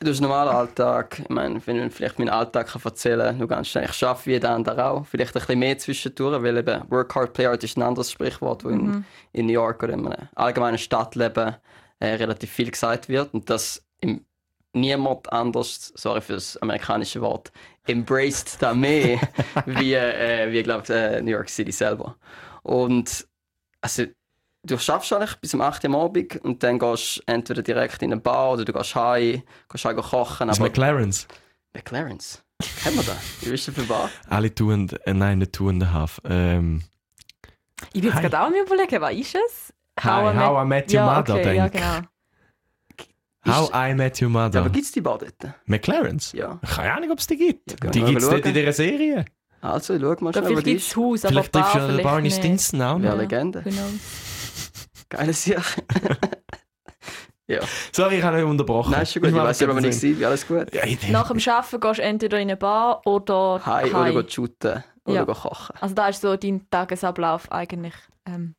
Du 0.00 0.10
hast 0.10 0.18
einen 0.18 0.28
normalen 0.28 0.54
Alltag. 0.54 1.18
Ich 1.18 1.28
meine, 1.28 1.60
wenn 1.66 1.88
ich 1.88 1.92
vielleicht 1.92 2.20
meinen 2.20 2.28
Alltag 2.28 2.68
kann 2.68 2.80
erzählen 2.84 3.30
kann, 3.30 3.38
du 3.40 3.48
kannst 3.48 3.74
ich 3.74 4.04
arbeite 4.04 4.26
wie 4.26 4.30
jeder 4.30 4.50
andere 4.50 4.84
auch. 4.84 5.06
Vielleicht 5.06 5.34
ein 5.34 5.40
bisschen 5.40 5.58
mehr 5.58 5.76
zwischendurch, 5.76 6.40
weil 6.40 6.56
eben 6.56 6.88
Work 6.88 7.14
hard, 7.16 7.32
play 7.32 7.46
hard 7.46 7.64
ist 7.64 7.76
ein 7.76 7.82
anderes 7.82 8.12
Sprichwort, 8.12 8.64
das 8.64 8.70
in, 8.70 9.04
in 9.32 9.46
New 9.46 9.52
York 9.52 9.82
oder 9.82 9.94
in 9.94 10.06
einem 10.06 10.28
allgemeinen 10.36 10.78
Stadtleben 10.78 11.56
äh, 11.98 12.06
relativ 12.06 12.50
viel 12.50 12.70
gesagt 12.70 13.08
wird. 13.08 13.34
Und 13.34 13.50
das 13.50 13.84
im, 14.00 14.24
niemand 14.72 15.32
anders, 15.32 15.92
sorry 15.96 16.20
für 16.20 16.34
das 16.34 16.56
amerikanische 16.58 17.20
Wort, 17.20 17.50
embraced 17.88 18.62
da 18.62 18.74
mehr 18.74 19.18
wie, 19.66 19.94
äh, 19.94 20.52
wie 20.52 20.62
glaube 20.62 20.94
äh, 20.94 21.20
New 21.20 21.32
York 21.32 21.48
City 21.48 21.72
selber. 21.72 22.14
Und 22.62 23.26
also, 23.80 24.04
du 24.64 24.78
schaffst 24.78 25.12
eigentlich 25.12 25.36
bis 25.36 25.54
um 25.54 25.60
8 25.60 25.84
Uhr 25.84 25.90
am 25.90 25.96
Abend 25.96 26.36
und 26.44 26.62
dann 26.62 26.78
gehst 26.78 27.18
du 27.18 27.22
entweder 27.26 27.62
direkt 27.62 28.02
in 28.02 28.12
eine 28.12 28.20
Bar 28.20 28.52
oder 28.52 28.64
du 28.64 28.72
gehst 28.72 28.94
heim, 28.94 29.42
gehst 29.70 29.84
heim 29.84 29.96
kochen. 29.96 30.48
Das 30.48 30.58
Aber 30.58 30.68
McLarens. 30.68 31.26
McLaren's, 31.74 32.42
kennen 32.82 32.96
wir 32.96 33.02
das? 33.04 33.16
Wie 33.40 33.50
bist 33.50 33.68
du 33.68 33.72
für 33.72 33.82
Bar? 33.82 34.10
Alle 34.28 34.54
tun, 34.54 34.88
äh, 35.04 35.14
nein, 35.14 35.38
nicht 35.38 35.60
a 35.60 35.92
half. 35.92 36.20
Ähm, 36.24 36.82
Ich 37.92 38.00
bin 38.00 38.10
jetzt 38.10 38.20
gerade 38.20 38.40
auch 38.40 38.46
am 38.46 38.54
überlegen, 38.54 39.00
was 39.00 39.12
ist 39.14 39.34
es? 39.34 39.72
Hi, 40.00 40.34
How 40.36 40.64
I 40.64 40.66
Met 40.66 40.88
Your 40.92 41.00
ja, 41.00 41.14
Mother, 41.18 41.34
okay, 41.34 41.56
ja, 41.56 41.68
genau. 41.68 42.00
How 43.46 43.70
I 43.74 43.94
Met 43.94 44.20
Your 44.20 44.28
Ja, 44.30 44.46
Mother. 44.46 44.60
aber 44.60 44.70
gibt 44.70 44.84
es 44.84 44.92
die 44.92 45.00
Bar 45.00 45.18
dort? 45.18 45.54
McLarens? 45.66 46.32
Ja. 46.32 46.58
Keine 46.66 46.92
Ahnung, 46.94 47.10
ob 47.12 47.18
es 47.18 47.26
die 47.26 47.36
gibt. 47.36 47.82
Ja, 47.82 47.90
die 47.90 48.02
gibt 48.02 48.22
es 48.22 48.30
nicht 48.30 48.46
in 48.46 48.54
dieser 48.54 48.72
Serie. 48.72 49.24
Also, 49.60 49.98
schau 49.98 50.06
mal 50.22 50.30
Ich 50.30 50.36
schnell, 50.36 50.46
vielleicht 50.46 50.66
die 50.66 50.70
gibt 50.72 50.82
es 50.82 50.88
ist. 50.88 50.96
Haus, 50.96 51.24
aber 51.24 51.32
Vielleicht 51.32 51.52
Bar 51.52 51.62
triffst 51.62 51.74
du 51.74 51.78
ja 51.80 51.86
vielleicht 51.88 52.04
Barney 52.04 52.22
nicht. 52.28 52.36
Stinson 52.36 52.82
auch 52.82 52.98
Ja, 53.00 53.10
noch. 53.10 53.18
Legende. 53.18 53.62
Genau. 53.62 53.86
Geile 55.10 55.32
Sache. 55.32 55.82
ja. 57.46 57.60
Sorry, 57.92 58.16
ich 58.18 58.22
habe 58.22 58.36
nicht 58.36 58.44
unterbrochen. 58.46 58.92
Nein, 58.92 59.02
ist 59.02 59.12
schon 59.12 59.22
gut. 59.22 59.30
Ich 59.30 59.34
mache 59.36 59.46
weiß 59.48 59.60
ja, 59.60 59.68
aber 59.68 59.80
nicht 59.80 60.00
gewesen. 60.00 60.24
Alles 60.24 60.46
gut. 60.46 60.74
Ja, 60.74 60.84
ich 60.84 61.08
Nach 61.08 61.28
dem 61.30 61.38
Arbeiten 61.38 61.80
gehst 61.80 61.98
du 61.98 62.02
entweder 62.02 62.36
in 62.38 62.48
eine 62.48 62.56
Bar 62.56 63.06
oder 63.06 63.60
Hi, 63.64 63.90
heim. 63.90 64.14
oder 64.16 64.28
shooten. 64.28 64.84
Oder 65.04 65.14
Ja. 65.14 65.24
kochen. 65.24 65.74
Also 65.80 65.94
da 65.94 66.08
ist 66.08 66.20
so 66.20 66.36
dein 66.36 66.68
Tagesablauf 66.70 67.50
eigentlich. 67.50 67.94
Ähm, 68.26 68.54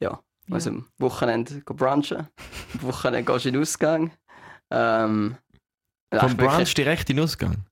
Ja. 0.00 0.20
Ja. 0.48 0.54
Also 0.56 0.70
am 0.70 0.86
Wochenende 0.98 1.62
gehen 1.62 1.76
brunchen. 1.76 2.18
Am 2.18 2.82
Wochenende 2.82 3.32
gehst 3.32 3.44
du 3.46 3.48
in 3.48 3.54
den 3.54 3.62
Ausgang. 3.62 4.10
Ähm, 4.70 5.36
Vom 6.12 6.30
wirklich- 6.32 6.48
Brunch 6.50 6.74
direkt 6.74 7.08
in 7.08 7.16
den 7.16 7.24
Ausgang. 7.24 7.64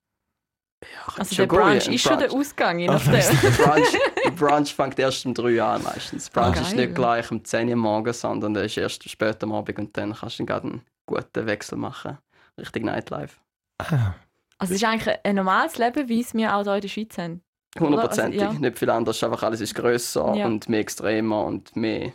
Ja, 0.82 1.12
also 1.18 1.34
schon 1.34 1.48
der 1.48 1.56
Brunch 1.56 1.88
ist 1.88 2.02
schon 2.02 2.18
der. 2.18 2.32
Ausgang, 2.32 2.78
je 2.78 2.88
Ah, 2.88 2.94
nachdem. 2.94 3.12
weißt 3.12 3.30
Der 3.42 3.50
Brunch, 3.50 3.92
der 3.92 4.21
Brunch 4.46 4.74
fängt 4.74 4.98
erst 4.98 5.26
um 5.26 5.34
3 5.34 5.58
Uhr 5.60 5.64
an 5.64 5.82
meistens. 5.82 6.30
Brunch 6.30 6.56
Ah, 6.56 6.60
ist 6.60 6.76
geil. 6.76 6.86
nicht 6.86 6.94
gleich 6.94 7.30
um 7.30 7.44
10 7.44 7.68
Uhr 7.68 7.76
morgens, 7.76 8.20
sondern 8.20 8.54
der 8.54 8.64
ist 8.64 8.76
erst 8.76 9.08
später 9.08 9.44
am 9.44 9.52
Abend 9.52 9.78
und 9.78 9.96
dann 9.96 10.14
kannst 10.14 10.38
du 10.38 10.44
dann 10.44 10.46
gerade 10.46 10.68
einen 10.68 10.82
guten 11.06 11.46
Wechsel 11.46 11.78
machen. 11.78 12.18
Richtig 12.58 12.84
Nightlife. 12.84 13.36
Ah. 13.78 14.14
Also 14.58 14.74
es 14.74 14.82
ist 14.82 14.88
eigentlich 14.88 15.16
ein 15.24 15.36
normales 15.36 15.78
Leben, 15.78 16.08
wie 16.08 16.20
es 16.20 16.34
wir 16.34 16.54
auch 16.54 16.62
hier 16.62 16.74
in 16.74 16.80
der 16.82 16.88
Schweiz 16.88 17.18
haben. 17.18 17.42
Hundertprozentig. 17.78 18.40
Also, 18.42 18.54
ja. 18.54 18.60
Nicht 18.60 18.78
viel 18.78 18.90
anders, 18.90 19.22
einfach 19.24 19.42
alles 19.42 19.60
ist 19.60 19.74
grösser 19.74 20.34
Ja. 20.34 20.46
und 20.46 20.68
mehr 20.68 20.80
extremer 20.80 21.44
und 21.46 21.74
mehr 21.74 22.12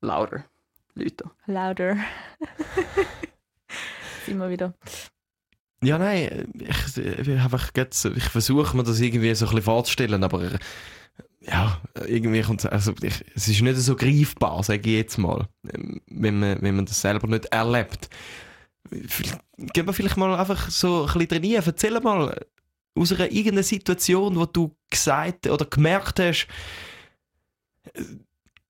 lauter. 0.00 0.44
Leute. 0.94 1.24
Lauter. 1.46 1.96
Wir 4.26 4.48
wieder. 4.50 4.72
Ja, 5.82 5.98
nein, 5.98 6.50
ich, 6.54 6.96
ich, 6.96 7.76
jetzt, 7.76 8.04
ich 8.06 8.24
versuche 8.24 8.74
mir 8.74 8.84
das 8.84 9.00
irgendwie 9.00 9.34
so 9.34 9.44
ein 9.44 9.50
bisschen 9.50 9.62
vorzustellen, 9.64 10.24
aber 10.24 10.48
ja, 11.46 11.80
irgendwie 12.06 12.42
kommt 12.42 12.64
also 12.70 12.94
ich, 13.02 13.24
es 13.34 13.48
ist 13.48 13.60
nicht 13.60 13.76
so 13.76 13.96
greifbar, 13.96 14.62
sage 14.62 14.88
ich 14.90 14.96
jetzt 14.96 15.18
mal, 15.18 15.46
ähm, 15.72 16.00
wenn 16.06 16.38
man, 16.38 16.62
wenn 16.62 16.76
man 16.76 16.86
das 16.86 17.00
selber 17.00 17.26
nicht 17.26 17.46
erlebt. 17.46 18.08
Gehen 18.90 19.86
wir 19.86 19.92
vielleicht 19.92 20.16
mal 20.16 20.34
einfach 20.34 20.70
so 20.70 21.02
ein 21.02 21.06
bisschen 21.06 21.28
trainieren. 21.28 21.64
Erzähl 21.64 21.98
mal 22.00 22.38
aus 22.94 23.12
einer 23.12 23.30
irgendeiner 23.30 23.62
Situation, 23.62 24.36
wo 24.36 24.46
du 24.46 24.74
gesagt 24.90 25.46
oder 25.46 25.64
gemerkt 25.64 26.20
hast, 26.20 26.48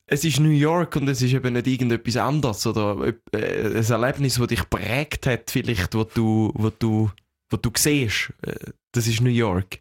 es 0.06 0.24
ist 0.24 0.40
New 0.40 0.50
York 0.50 0.96
und 0.96 1.08
es 1.08 1.22
ist 1.22 1.32
eben 1.32 1.54
nicht 1.54 1.66
irgendetwas 1.66 2.16
anderes 2.16 2.66
oder 2.66 3.14
äh, 3.32 3.78
ein 3.78 3.84
Erlebnis, 3.84 4.34
das 4.34 4.46
dich 4.48 4.68
prägt 4.68 5.26
hat, 5.26 5.50
vielleicht, 5.50 5.94
wo 5.94 6.04
du, 6.04 6.52
wo 6.54 6.70
du, 6.70 7.10
wo 7.50 7.56
du 7.56 7.70
siehst, 7.76 8.32
äh, 8.42 8.54
das 8.92 9.06
ist 9.06 9.20
New 9.20 9.30
York. 9.30 9.78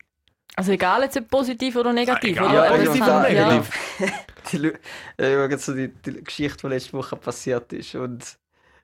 Also 0.55 0.71
egal, 0.71 1.01
jetzt 1.01 1.17
ob 1.17 1.29
positiv 1.29 1.75
oder 1.75 1.93
negativ. 1.93 2.31
egal, 2.31 2.49
oder? 2.49 2.77
positiv 2.77 3.01
oder 3.01 3.29
ja. 3.29 3.47
negativ. 3.49 3.95
die, 4.51 4.57
Lu- 4.57 4.73
äh, 5.17 5.57
so 5.57 5.73
die, 5.73 5.87
die 5.87 6.23
Geschichte, 6.23 6.67
die 6.67 6.73
letzte 6.73 6.93
Woche 6.93 7.15
passiert 7.15 7.73
ist. 7.73 7.95
Und 7.95 8.37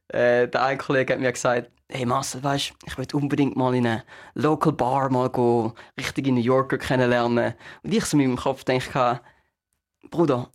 äh, 0.08 0.48
der 0.48 0.64
eine 0.64 0.78
Kollege 0.78 1.14
hat 1.14 1.20
mir 1.20 1.32
gesagt, 1.32 1.70
hey 1.92 2.06
Marcel, 2.06 2.44
weißt 2.44 2.74
ich 2.86 2.98
will 2.98 3.08
unbedingt 3.14 3.56
mal 3.56 3.76
in 3.76 3.86
eine 3.86 4.04
Local 4.34 4.74
Bar 4.74 5.12
mal 5.12 5.30
gehen, 5.30 5.74
richtige 6.00 6.32
New 6.32 6.42
Yorker 6.42 6.78
kennenlernen. 6.78 7.54
Und 7.84 7.94
ich 7.94 8.06
so 8.06 8.18
in 8.18 8.28
meinem 8.30 8.38
Kopf 8.38 8.64
denke, 8.64 9.22
Bruder, 10.10 10.50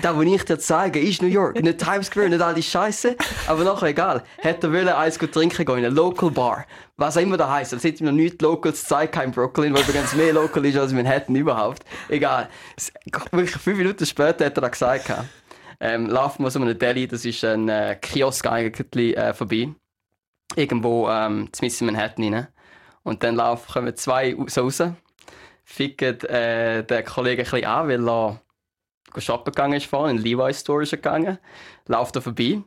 das, 0.00 0.16
was 0.16 0.24
ich 0.24 0.44
dir 0.44 0.58
zeige, 0.58 1.00
ist 1.00 1.20
New 1.20 1.28
York. 1.28 1.60
Nicht 1.60 1.78
Times 1.78 2.06
Square, 2.06 2.28
nicht 2.28 2.40
all 2.40 2.54
die 2.54 2.62
Scheiße. 2.62 3.16
Aber 3.48 3.64
nachher 3.64 3.88
egal. 3.88 4.22
Hätte 4.38 4.68
er 4.74 4.98
eins 4.98 5.18
gut 5.18 5.32
trinken 5.32 5.64
gehen 5.66 5.78
in 5.78 5.84
eine 5.86 5.94
Local 5.94 6.30
Bar. 6.30 6.64
Was 6.96 7.16
auch 7.16 7.20
immer 7.22 7.36
das 7.36 7.50
heisst. 7.50 7.74
Als 7.74 7.84
hätte 7.84 8.04
mir 8.04 8.10
noch 8.10 8.16
nichts 8.16 8.40
Locals 8.40 8.82
gezeigt 8.82 9.14
kein 9.14 9.32
Brooklyn, 9.32 9.74
weil 9.74 9.82
übrigens 9.82 10.14
mehr 10.14 10.32
Local 10.32 10.64
ist 10.64 10.78
als 10.78 10.92
Manhattan 10.92 11.34
überhaupt. 11.34 11.84
Egal. 12.08 12.48
Es- 12.76 12.92
Wirklich 13.32 13.56
fünf 13.56 13.76
Minuten 13.78 14.06
später 14.06 14.46
hat 14.46 14.56
er 14.56 14.60
das 14.60 14.70
gesagt. 14.70 15.12
ähm, 15.80 16.06
laufen 16.08 16.44
wir 16.44 16.50
so 16.50 16.60
einem 16.60 16.78
Deli, 16.78 17.08
das 17.08 17.24
ist 17.24 17.44
ein 17.44 17.68
äh, 17.68 17.96
Kiosk 18.00 18.46
eigentlich 18.46 19.16
äh, 19.16 19.34
vorbei. 19.34 19.68
Irgendwo 20.56 21.08
ähm, 21.08 21.48
mitten 21.60 21.88
in 21.88 21.92
Manhattan 21.94 22.32
rein. 22.34 22.46
Und 23.02 23.22
dann 23.22 23.34
laufen, 23.34 23.70
kommen 23.72 23.96
zwei 23.96 24.34
raus, 24.34 24.82
ficken 25.64 26.20
äh, 26.20 26.84
den 26.84 27.04
Kollegen 27.04 27.42
ein 27.44 27.50
bisschen 27.50 27.64
an, 27.66 27.88
weil 27.88 28.08
er 28.08 28.40
shoppen 29.20 29.52
gegangen 29.52 29.74
ist 29.74 29.86
vorhin, 29.86 30.18
in 30.18 30.22
Levi's 30.22 30.60
Store 30.60 30.82
ist 30.82 30.92
er 30.92 30.98
gegangen, 30.98 31.38
läuft 31.86 32.16
er 32.16 32.22
vorbei. 32.22 32.62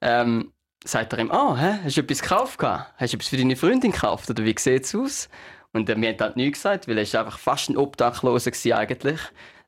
Ähm, 0.00 0.52
sagt 0.84 1.12
er 1.12 1.18
ihm, 1.18 1.30
ah, 1.30 1.56
hä, 1.56 1.78
hast 1.84 1.96
du 1.96 2.00
etwas 2.00 2.22
gekauft? 2.22 2.58
gehabt? 2.58 2.94
Hast 2.96 3.12
du 3.12 3.16
etwas 3.16 3.28
für 3.28 3.36
deine 3.36 3.56
Freundin 3.56 3.92
gekauft? 3.92 4.30
Oder 4.30 4.44
wie 4.44 4.54
sieht 4.58 4.84
es 4.84 4.94
aus? 4.94 5.28
Und 5.72 5.88
äh, 5.90 6.00
wir 6.00 6.08
haben 6.08 6.20
halt 6.20 6.36
nichts 6.36 6.58
gesagt, 6.58 6.88
weil 6.88 6.96
er 6.96 7.02
ist 7.02 7.14
einfach 7.14 7.38
fast 7.38 7.68
ein 7.68 7.76
Obdachloser 7.76 8.52
war 8.52 8.78
eigentlich. 8.78 9.20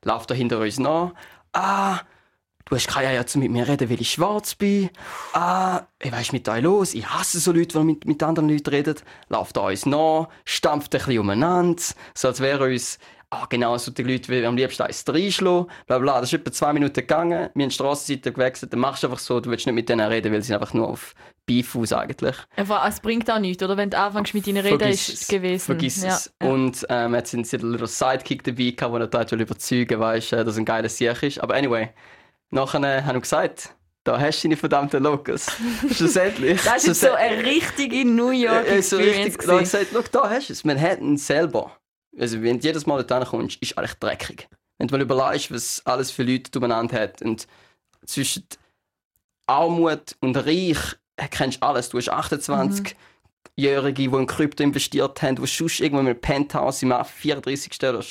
Läuft 0.03 0.31
er 0.31 0.37
hinter 0.37 0.59
uns 0.59 0.79
nach. 0.79 1.13
Ah, 1.53 1.99
du 2.65 2.75
hast 2.75 2.87
keine 2.87 3.09
Eier 3.09 3.27
zu 3.27 3.39
mit 3.39 3.51
mir 3.51 3.67
reden, 3.67 3.89
weil 3.89 4.01
ich 4.01 4.11
schwarz 4.11 4.55
bin. 4.55 4.89
Ah, 5.33 5.83
ich 5.99 6.11
weiss 6.11 6.31
mit 6.31 6.47
euch 6.49 6.63
los. 6.63 6.93
Ich 6.93 7.07
hasse 7.07 7.39
so 7.39 7.51
Leute, 7.51 7.77
die 7.77 7.83
mit, 7.83 8.05
mit 8.05 8.23
anderen 8.23 8.49
Leuten 8.49 8.69
reden. 8.69 8.95
Läuft 9.29 9.57
er 9.57 9.63
uns 9.63 9.85
nach, 9.85 10.29
stampft 10.45 10.95
ein 10.95 10.99
bisschen 10.99 11.19
umeinander, 11.19 11.81
so 12.15 12.29
als 12.29 12.39
wäre 12.39 12.65
uns 12.65 12.97
ah, 13.31 13.45
genau 13.49 13.77
so 13.77 13.91
die 13.91 14.03
Leute, 14.03 14.45
am 14.47 14.55
liebsten 14.55 14.83
eins 14.83 15.03
reinschlagen, 15.07 15.67
bla 15.87 15.97
bla. 15.97 16.19
Das 16.19 16.31
ist 16.31 16.39
etwa 16.39 16.51
zwei 16.51 16.73
Minuten 16.73 16.93
gegangen, 16.93 17.49
wir 17.53 17.63
haben 17.63 17.69
die 17.69 17.73
Strassenseite 17.73 18.31
gewechselt, 18.31 18.73
dann 18.73 18.79
machst 18.79 19.03
du 19.03 19.07
einfach 19.07 19.19
so, 19.19 19.39
du 19.39 19.49
willst 19.49 19.65
nicht 19.65 19.75
mit 19.75 19.89
denen 19.89 20.07
reden, 20.07 20.31
weil 20.31 20.41
sie 20.41 20.47
sind 20.47 20.57
einfach 20.57 20.73
nur 20.73 20.89
auf 20.89 21.15
Beef 21.45 21.75
aus 21.75 21.91
eigentlich. 21.93 22.35
Einfach, 22.55 22.87
es 22.87 22.99
bringt 22.99 23.29
auch 23.31 23.39
nichts, 23.39 23.63
oder? 23.63 23.75
Wenn 23.75 23.89
du 23.89 23.97
anfängst 23.97 24.33
mit 24.33 24.45
ihnen 24.47 24.63
reden, 24.63 24.87
ist 24.87 25.09
es 25.09 25.21
es. 25.21 25.27
gewesen. 25.27 25.65
Vergiss 25.65 26.03
ja. 26.03 26.09
es. 26.09 26.31
Und 26.43 26.85
ähm, 26.89 27.15
jetzt 27.15 27.31
sind 27.31 27.47
sie 27.47 27.57
ein 27.57 27.71
little 27.71 27.87
Sidekick 27.87 28.43
dabei 28.43 28.71
gehabt, 28.71 28.93
wo 28.93 28.97
er 28.97 29.07
dort 29.07 29.31
überzeugen 29.31 29.99
weißt, 29.99 30.33
dass 30.33 30.57
ein 30.57 30.65
geiler 30.65 30.89
Sieg 30.89 31.23
ist. 31.23 31.39
Aber 31.39 31.55
anyway, 31.55 31.89
nachher 32.51 32.83
äh, 32.83 33.01
haben 33.01 33.15
wir 33.15 33.21
gesagt, 33.21 33.75
da 34.03 34.19
hast 34.19 34.43
du 34.43 34.47
deine 34.47 34.57
verdammten 34.57 35.03
Locals. 35.03 35.51
Schlussendlich. 35.91 36.61
Das 36.63 36.85
ist 36.85 37.01
so 37.01 37.11
eine 37.11 37.43
richtige 37.43 38.05
New 38.05 38.29
York 38.31 38.67
Ja, 38.67 38.81
so 38.81 38.97
Experience. 38.97 39.25
richtig, 39.25 39.47
da 39.47 39.59
gesagt, 39.59 40.15
da 40.15 40.29
hast 40.29 40.49
du 40.49 40.53
es. 40.53 40.63
Manhattan 40.63 41.17
selber. 41.17 41.71
Also, 42.19 42.41
wenn 42.41 42.59
du 42.59 42.65
jedes 42.67 42.85
Mal 42.85 43.03
dort 43.03 43.27
kommst, 43.29 43.61
ist 43.61 43.77
eigentlich 43.77 43.93
dreckig. 43.95 44.47
Wenn 44.77 44.87
du 44.87 44.95
mal 44.95 45.01
überlegst, 45.01 45.51
was 45.53 45.81
alles 45.85 46.11
für 46.11 46.23
Leute 46.23 46.57
umeinander 46.59 46.99
hat 46.99 47.21
und 47.21 47.47
zwischen 48.05 48.45
Armut 49.47 50.15
und 50.21 50.35
Reich 50.37 50.77
kennst 51.29 51.61
du 51.61 51.67
alles. 51.67 51.89
Du 51.89 51.97
hast 51.97 52.11
28-Jährige, 52.11 53.93
die 53.93 54.05
in 54.15 54.25
Krypto 54.27 54.63
investiert 54.63 55.21
haben, 55.21 55.35
die 55.35 55.45
sonst 55.45 55.79
irgendwo 55.79 55.99
einem 55.99 56.19
Penthouse 56.19 56.83
im 56.83 56.93
34. 57.03 57.71
oder 57.83 58.03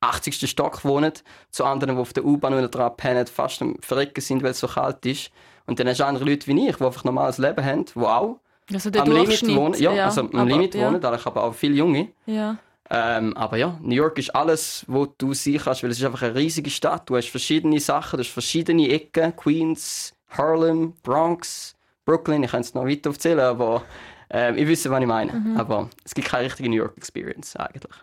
80. 0.00 0.48
Stock 0.48 0.84
wohnen, 0.84 1.12
zu 1.50 1.64
anderen, 1.64 1.96
die 1.96 2.00
auf 2.00 2.12
der 2.12 2.24
U-Bahn 2.24 2.54
unten 2.54 2.70
dran 2.70 2.96
pennen, 2.96 3.26
fast 3.26 3.60
am 3.62 3.76
Verrecken 3.80 4.20
sind, 4.20 4.42
weil 4.42 4.52
es 4.52 4.60
so 4.60 4.68
kalt 4.68 5.04
ist. 5.04 5.30
Und 5.66 5.78
dann 5.80 5.88
hast 5.88 5.98
du 6.00 6.06
andere 6.06 6.24
Leute 6.24 6.46
wie 6.46 6.68
ich, 6.68 6.76
die 6.76 6.84
einfach 6.84 7.04
ein 7.04 7.08
normales 7.08 7.38
Leben 7.38 7.64
haben, 7.64 7.84
die 7.84 7.98
auch 8.00 8.38
Also 8.72 8.90
am 8.90 9.10
Limit 9.10 9.54
wohnen. 9.56 9.74
Ja, 9.80 10.04
also 10.06 10.20
am 10.22 10.30
aber- 10.34 10.44
Limit 10.44 10.74
ja, 10.74 10.86
wohnen, 10.86 11.04
aber 11.04 11.42
auch 11.42 11.54
viele 11.54 11.74
Junge. 11.74 12.08
Ja. 12.26 12.56
Ähm, 12.90 13.36
aber 13.36 13.56
ja, 13.56 13.78
New 13.82 13.94
York 13.94 14.18
ist 14.18 14.34
alles, 14.34 14.84
wo 14.88 15.06
du 15.06 15.34
sein 15.34 15.58
kannst, 15.62 15.82
weil 15.82 15.90
es 15.90 15.98
ist 15.98 16.04
einfach 16.04 16.22
eine 16.22 16.34
riesige 16.34 16.70
Stadt. 16.70 17.08
Du 17.08 17.16
hast 17.16 17.28
verschiedene 17.28 17.80
Sachen, 17.80 18.16
du 18.16 18.24
hast 18.24 18.32
verschiedene 18.32 18.88
Ecken. 18.88 19.36
Queens, 19.36 20.14
Harlem, 20.30 20.94
Bronx, 21.02 21.74
Brooklyn. 22.04 22.42
Ich 22.42 22.50
kann 22.50 22.62
es 22.62 22.74
noch 22.74 22.86
weiter 22.86 23.10
aufzählen, 23.10 23.40
aber 23.40 23.82
ähm, 24.30 24.56
ich 24.56 24.66
wüsste, 24.66 24.90
was 24.90 25.00
ich 25.00 25.06
meine. 25.06 25.32
Mhm. 25.32 25.56
Aber 25.58 25.90
es 26.04 26.14
gibt 26.14 26.28
keine 26.28 26.46
richtige 26.46 26.68
New 26.68 26.76
York 26.76 26.96
Experience 26.96 27.56
eigentlich. 27.56 27.94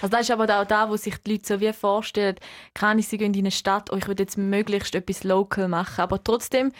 Also 0.00 0.08
das 0.08 0.22
ist 0.22 0.30
aber 0.30 0.44
auch 0.44 0.66
da, 0.66 0.88
wo 0.88 0.96
sich 0.96 1.16
die 1.18 1.32
Leute 1.32 1.46
so 1.46 1.60
wie 1.60 1.72
vorstellen, 1.72 2.36
kann 2.72 2.98
ich 2.98 3.08
sie 3.08 3.18
gehen 3.18 3.34
in 3.34 3.40
eine 3.40 3.50
Stadt, 3.50 3.92
oh, 3.92 3.96
ich 3.96 4.08
will 4.08 4.18
jetzt 4.18 4.38
möglichst 4.38 4.94
etwas 4.94 5.24
local 5.24 5.68
machen, 5.68 6.00
aber 6.00 6.22
trotzdem, 6.22 6.72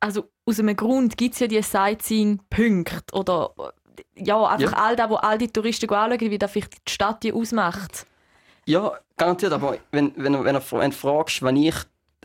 also 0.00 0.28
aus 0.44 0.58
einem 0.58 0.76
Grund 0.76 1.16
gibt 1.16 1.34
es 1.34 1.40
ja 1.40 1.46
die 1.46 1.62
Sightseeing-Punkte 1.62 3.14
oder 3.14 3.54
ja, 4.14 4.44
einfach 4.46 4.72
Ja. 4.72 4.78
all 4.84 4.96
das, 4.96 5.08
wo 5.10 5.16
all 5.16 5.38
die 5.38 5.48
Touristen 5.48 5.88
anschauen, 5.90 6.20
wie 6.30 6.38
das 6.38 6.50
vielleicht 6.50 6.72
die 6.88 6.92
Stadt 6.92 7.22
die 7.22 7.32
ausmacht. 7.32 8.06
Ja, 8.66 8.92
garantiert, 9.16 9.52
aber 9.52 9.76
wenn, 9.90 10.12
wenn, 10.16 10.44
wenn, 10.44 10.54
du- 10.54 10.74
wenn 10.78 10.90
du 10.90 10.96
fragst, 10.96 11.42
was 11.42 11.52
ich 11.54 11.74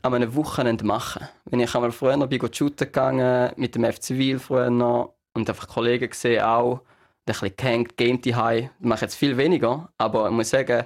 an 0.04 0.14
einem 0.14 0.36
Wochenende 0.36 0.86
mache, 0.86 1.30
wenn 1.46 1.60
ich 1.60 1.74
einmal 1.74 1.92
früher 1.92 2.28
bin 2.28 2.40
go 2.40 2.48
shooten 2.52 2.86
gegangen, 2.88 3.52
mit 3.56 3.74
dem 3.76 3.84
FC 3.84 4.10
Wil 4.12 4.38
früher 4.40 4.70
noch, 4.70 5.16
und 5.34 5.50
einfach 5.50 5.68
Kollegen 5.68 6.10
gesehen 6.10 6.44
auch, 6.44 6.76
ein 6.82 6.82
bisschen 7.26 7.56
gehängt, 7.58 7.98
game 7.98 8.22
die 8.22 8.36
High, 8.36 8.70
mache 8.80 8.98
ich 8.98 9.02
jetzt 9.02 9.16
viel 9.16 9.36
weniger, 9.38 9.90
aber 9.98 10.28
ich 10.28 10.32
muss 10.34 10.50
sagen, 10.52 10.86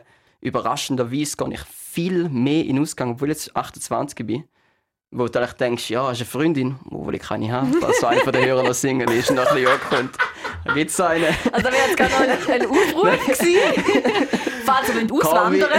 überraschenderweise 0.55 1.37
gehe 1.37 1.53
ich 1.53 1.61
viel 1.61 2.29
mehr 2.29 2.65
in 2.65 2.79
Ausgang, 2.79 3.11
obwohl 3.11 3.29
ich 3.31 3.37
jetzt 3.45 3.55
28 3.55 4.25
bin, 4.25 4.43
wo 5.11 5.27
du 5.27 5.47
denkst, 5.59 5.89
ja, 5.89 6.01
du 6.03 6.07
eine 6.07 6.25
Freundin, 6.25 6.79
wo 6.85 7.09
ich 7.11 7.21
keine 7.21 7.51
habe, 7.51 7.67
weil 7.81 7.93
so 7.93 8.07
einer 8.07 8.21
von 8.21 8.33
den 8.33 8.45
Hörern 8.45 8.65
noch 8.65 8.73
Single 8.73 9.11
ist 9.11 9.29
und 9.29 9.35
noch 9.37 9.45
ein 9.47 9.55
bisschen 9.55 10.09
angekommen. 10.65 10.89
Da 10.97 11.07
eine. 11.07 11.27
Also 11.51 11.65
wäre 11.65 11.75
jetzt 11.87 11.97
gerade 11.97 12.11
noch 12.13 12.49
ein, 12.49 12.65
Aufruf 12.67 13.25
gewesen. 13.25 14.27
Falls 14.65 14.89
ihr 14.89 14.95
wollt 14.95 15.11
auswandern. 15.11 15.69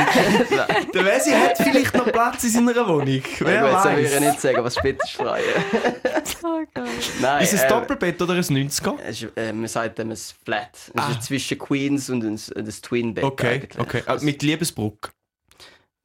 Der 0.95 1.05
Wesi 1.05 1.31
hat 1.31 1.57
vielleicht 1.59 1.95
noch 1.95 2.07
Platz 2.12 2.45
in 2.45 2.51
seiner 2.51 2.87
Wohnung. 2.88 3.23
Wer 3.38 3.62
das 3.62 3.85
will 3.85 3.99
ich 4.05 4.12
weiß. 4.12 4.21
nicht 4.21 4.40
sagen, 4.40 4.64
was 4.64 4.75
später 4.77 5.07
schreien. 5.07 5.45
oh 6.42 6.61
Gott. 6.75 6.87
Nein, 7.21 7.42
Ist 7.42 7.53
es 7.55 7.61
ein 7.62 7.66
äh, 7.66 7.68
Doppelbett 7.71 8.21
oder 8.23 8.35
ein 8.35 8.42
90er? 8.42 8.99
es 9.07 9.23
ist, 9.23 9.33
äh, 9.37 9.53
man 9.53 9.68
sagt 9.68 9.99
dem 9.99 10.11
ein 10.11 10.16
Flat. 10.45 10.71
Es 10.75 10.90
Ah. 10.97 11.11
ist 11.12 11.23
zwischen 11.25 11.59
Queens 11.59 12.11
und 12.11 12.25
ein, 12.25 12.40
ein 12.57 12.68
Twin-Bett. 12.83 13.25
Okay, 13.25 13.49
eigentlich. 13.55 13.79
okay. 13.81 14.03
Ah, 14.07 14.16
mit 14.21 14.42
Liebesbruck. 14.42 15.12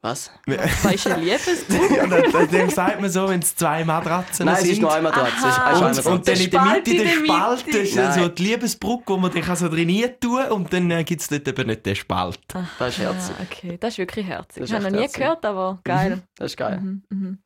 Was? 0.07 0.31
Ein 0.47 1.21
Liebesbuch? 1.21 1.91
Ja, 1.97 2.07
dem- 2.07 2.49
dem 2.51 2.69
sagt 2.69 3.01
man 3.01 3.09
so, 3.09 3.27
wenn 3.27 3.41
es 3.41 3.55
zwei 3.55 3.83
Matratzen 3.83 4.45
Nein, 4.45 4.55
es 4.55 4.61
sind. 4.63 4.81
nur 4.81 4.89
dran. 4.91 5.05
Es 5.05 5.13
ist, 5.13 5.23
es 5.33 5.39
ist 5.39 5.57
Aha. 5.57 5.73
einmal 5.75 5.89
und, 5.97 6.05
und 6.05 6.27
dann 6.27 6.39
in 6.39 6.49
der 6.49 6.61
Mitte 6.61 6.91
in 6.91 6.97
der 6.97 7.05
der 7.05 7.25
Spalt 7.25 7.65
Mitte. 7.65 7.77
ist 7.79 7.97
dann 7.97 8.13
so 8.13 8.19
Nein. 8.21 8.35
die 8.35 8.43
Liebesbrücke, 8.43 9.03
wo 9.07 9.17
man 9.17 9.31
den 9.31 9.41
kann 9.43 9.55
so 9.57 9.67
drin 9.67 10.09
tun 10.19 10.45
und 10.49 10.71
dann 10.71 10.89
äh, 10.91 11.03
gibt 11.03 11.21
es 11.21 11.27
dort 11.27 11.47
eben 11.47 11.67
nicht 11.67 11.85
den 11.85 11.95
Spalt. 11.95 12.39
Das 12.79 12.89
ist 12.89 12.99
herzig. 12.99 13.35
Okay, 13.51 13.77
das 13.79 13.93
ist 13.93 13.97
wirklich 13.97 14.25
herzig. 14.25 14.61
Das 14.61 14.69
ich 14.69 14.75
habe 14.75 14.85
noch 14.85 14.91
nie 14.91 14.99
herzig. 15.01 15.19
gehört, 15.21 15.45
aber 15.45 15.79
geil. 15.83 16.21
Das 16.35 16.51
ist 16.51 16.57
geil. 16.57 16.79
Mhm, 16.79 17.03
mhm. 17.09 17.37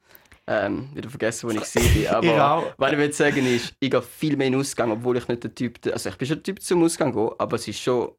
Ähm, 0.48 0.90
wieder 0.94 1.10
vergessen, 1.10 1.50
wo 1.50 1.54
ich 1.54 1.60
war. 2.10 2.18
Aber 2.18 2.52
auch. 2.52 2.74
was 2.78 2.92
ich 2.92 2.98
will 2.98 3.14
sagen 3.14 3.46
ist, 3.46 3.74
ich 3.80 3.90
gehe 3.92 4.02
viel 4.02 4.36
mehr 4.36 4.48
in 4.48 4.54
den 4.54 4.60
Ausgang, 4.60 4.92
obwohl 4.92 5.16
ich 5.18 5.28
nicht 5.28 5.44
der 5.44 5.54
Typ... 5.54 5.80
Also 5.94 6.10
ich 6.10 6.18
bin 6.18 6.28
schon 6.28 6.38
der 6.38 6.44
Typ 6.44 6.62
zum 6.62 6.84
Ausgang 6.84 7.14
gehen, 7.14 7.30
aber 7.38 7.56
es 7.56 7.68
ist 7.68 7.80
schon... 7.80 8.10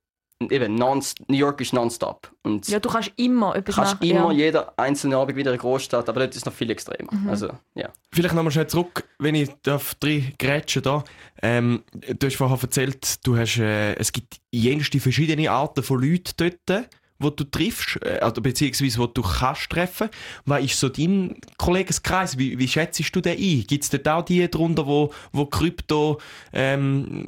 Eben, 0.50 0.74
non, 0.74 1.02
New 1.28 1.36
York 1.36 1.60
ist 1.60 1.72
nonstop. 1.72 2.32
Und 2.42 2.66
Ja, 2.68 2.80
du 2.80 2.88
kannst 2.88 3.12
immer 3.16 3.54
etwas 3.54 3.76
kannst 3.76 3.94
machen. 3.94 4.10
immer 4.10 4.32
ja. 4.32 4.46
jeder 4.46 4.72
einzelne 4.76 5.16
Abend 5.16 5.36
wieder 5.36 5.50
in 5.50 5.54
eine 5.54 5.60
Großstadt, 5.60 6.08
aber 6.08 6.20
dort 6.20 6.30
ist 6.32 6.38
es 6.38 6.44
noch 6.46 6.52
viel 6.52 6.70
extremer. 6.70 7.12
Mhm. 7.12 7.28
Also, 7.28 7.50
ja. 7.74 7.90
Vielleicht 8.12 8.34
nochmal 8.34 8.50
schnell 8.50 8.66
zurück, 8.66 9.04
wenn 9.18 9.34
ich 9.36 9.50
darf 9.62 9.94
drei 9.96 10.32
Grätschen 10.38 10.82
da. 10.82 11.04
Ähm, 11.42 11.84
du 11.92 12.26
hast 12.26 12.36
vorher 12.36 12.58
erzählt, 12.60 13.24
du 13.24 13.36
hast, 13.36 13.58
äh, 13.58 13.94
es 13.94 14.10
gibt 14.12 14.40
jenste 14.50 14.98
verschiedene 14.98 15.50
Arten 15.50 15.82
von 15.84 16.02
Leuten 16.02 16.32
dort, 16.36 16.88
wo 17.22 17.30
du 17.30 17.44
triffst, 17.44 18.02
also 18.04 18.40
beziehungsweise 18.42 18.98
wo 18.98 19.06
du 19.06 19.22
kannst 19.22 19.70
treffen. 19.70 20.08
Was 20.44 20.64
ist 20.64 20.80
so 20.80 20.88
dein 20.88 21.36
Kollegenkreis? 21.56 22.38
Wie, 22.38 22.58
wie 22.58 22.68
schätzt 22.68 23.00
du 23.14 23.20
den 23.20 23.38
ein? 23.38 23.66
Gibt 23.66 23.84
es 23.84 23.90
dort 23.90 24.08
auch 24.08 24.24
die 24.24 24.48
drunter, 24.50 24.86
wo, 24.86 25.12
wo 25.32 25.46
Krypto 25.46 26.20
ähm, 26.52 27.26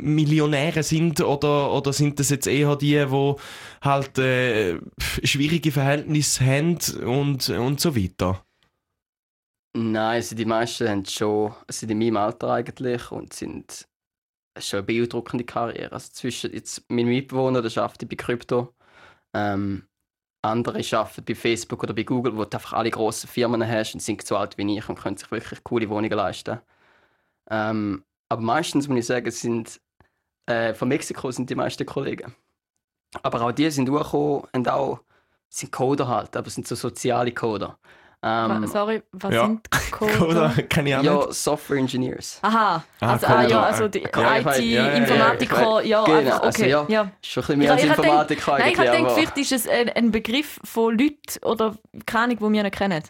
sind 0.83 1.21
oder, 1.21 1.73
oder 1.73 1.93
sind 1.93 2.19
das 2.21 2.31
jetzt 2.31 2.47
eher 2.47 2.77
die, 2.77 3.11
wo 3.11 3.39
halt 3.81 4.19
äh, 4.19 4.79
schwierige 5.23 5.73
Verhältnisse 5.73 6.45
haben 6.45 6.79
und, 7.05 7.49
und 7.49 7.81
so 7.81 7.97
weiter? 7.97 8.45
Nein, 9.77 10.17
also 10.17 10.37
die 10.37 10.45
meisten 10.45 10.89
haben 10.89 11.05
schon, 11.05 11.53
sind 11.69 11.91
in 11.91 11.99
meinem 11.99 12.17
Alter 12.17 12.53
eigentlich 12.53 13.11
und 13.11 13.33
sind 13.33 13.89
schon 14.59 14.79
eine 14.79 14.87
beeindruckende 14.87 15.45
Karriere. 15.45 15.93
Also 15.93 16.13
zwischen 16.13 16.53
jetzt 16.53 16.85
mein 16.89 17.07
Mitbewohner, 17.07 17.61
der 17.61 17.83
arbeitet 17.83 18.09
bei 18.09 18.17
Krypto, 18.17 18.73
ähm, 19.35 19.87
andere 20.43 20.83
arbeiten 20.93 21.25
bei 21.25 21.35
Facebook 21.35 21.83
oder 21.83 21.95
bei 21.95 22.03
Google, 22.03 22.37
wo 22.37 22.45
du 22.45 22.57
einfach 22.57 22.75
alle 22.75 22.91
grossen 22.91 23.29
Firmen 23.29 23.67
hast 23.67 23.95
und 23.95 24.01
sind 24.01 24.27
so 24.27 24.37
alt 24.37 24.57
wie 24.59 24.79
ich 24.79 24.89
und 24.89 24.99
können 24.99 25.17
sich 25.17 25.31
wirklich 25.31 25.65
coole 25.65 25.89
Wohnungen 25.89 26.13
leisten. 26.17 26.61
Ähm, 27.51 28.05
aber 28.29 28.43
meistens 28.43 28.89
muss 28.89 28.99
ich 28.99 29.07
sagen, 29.07 29.31
sind 29.31 29.81
äh, 30.47 30.75
von 30.75 30.89
Mexiko 30.89 31.31
sind 31.31 31.49
die 31.51 31.55
meisten 31.55 31.87
Kollegen. 31.87 32.35
Aber 33.23 33.41
auch 33.43 33.53
die 33.53 33.71
sind 33.71 33.87
durchgekommen 33.87 34.45
und 34.53 34.69
auch 34.69 35.01
sind 35.49 35.73
Coder 35.73 36.09
halt, 36.09 36.37
aber 36.37 36.51
sind 36.51 36.67
so 36.67 36.75
soziale 36.75 37.33
Coder. 37.33 37.79
Ähm, 38.27 38.67
Sorry, 38.67 39.03
was 39.13 39.35
ja. 39.35 39.47
sind 39.47 39.71
Coder? 39.93 40.29
Oder? 40.29 40.49
Kann 40.71 40.87
ich 40.87 40.95
auch 40.97 41.03
nicht. 41.03 41.13
ja, 41.13 41.33
Software 41.33 41.77
Engineers. 41.77 42.39
Aha, 42.41 42.83
Ah, 43.01 43.13
also, 43.13 43.27
ah, 43.27 43.43
ja, 43.43 43.63
also 43.63 43.89
die 43.89 44.01
Ja, 44.01 44.39
ich 44.39 44.45
weiß, 44.47 44.59
IT, 44.61 44.65
ja, 44.65 44.83
ja, 44.87 44.91
ja, 44.93 44.97
Informatiker, 44.97 45.83
ja, 45.83 46.05
Genau, 46.05 46.19
einfach, 46.19 46.41
also 46.41 46.63
okay. 46.63 46.71
ja. 46.71 46.87
ja. 46.89 47.11
Ist 47.23 47.31
schon 47.31 47.43
ein 47.43 47.47
bisschen 47.47 47.59
mehr 47.59 47.73
als 47.73 47.81
Ich- 47.83 47.87
ich 47.91 47.91
hab 47.93 47.99
Informatik 48.05 48.39
Nein, 48.47 48.57
ich 48.57 48.65
eigentlich, 48.65 48.89
habe 48.89 48.97
gedacht, 48.99 49.13
vielleicht 49.15 49.39
ist 49.39 49.53
es 49.53 49.69
ein, 49.69 49.89
ein 49.91 50.11
Begriff 50.11 50.59
von 50.65 50.97
Leuten 50.99 51.45
oder 51.45 51.77
keine 52.07 52.25
Ahnung, 52.25 52.37
die 52.39 52.53
wir 52.57 52.63
nicht 52.63 52.75
kennen. 52.77 53.03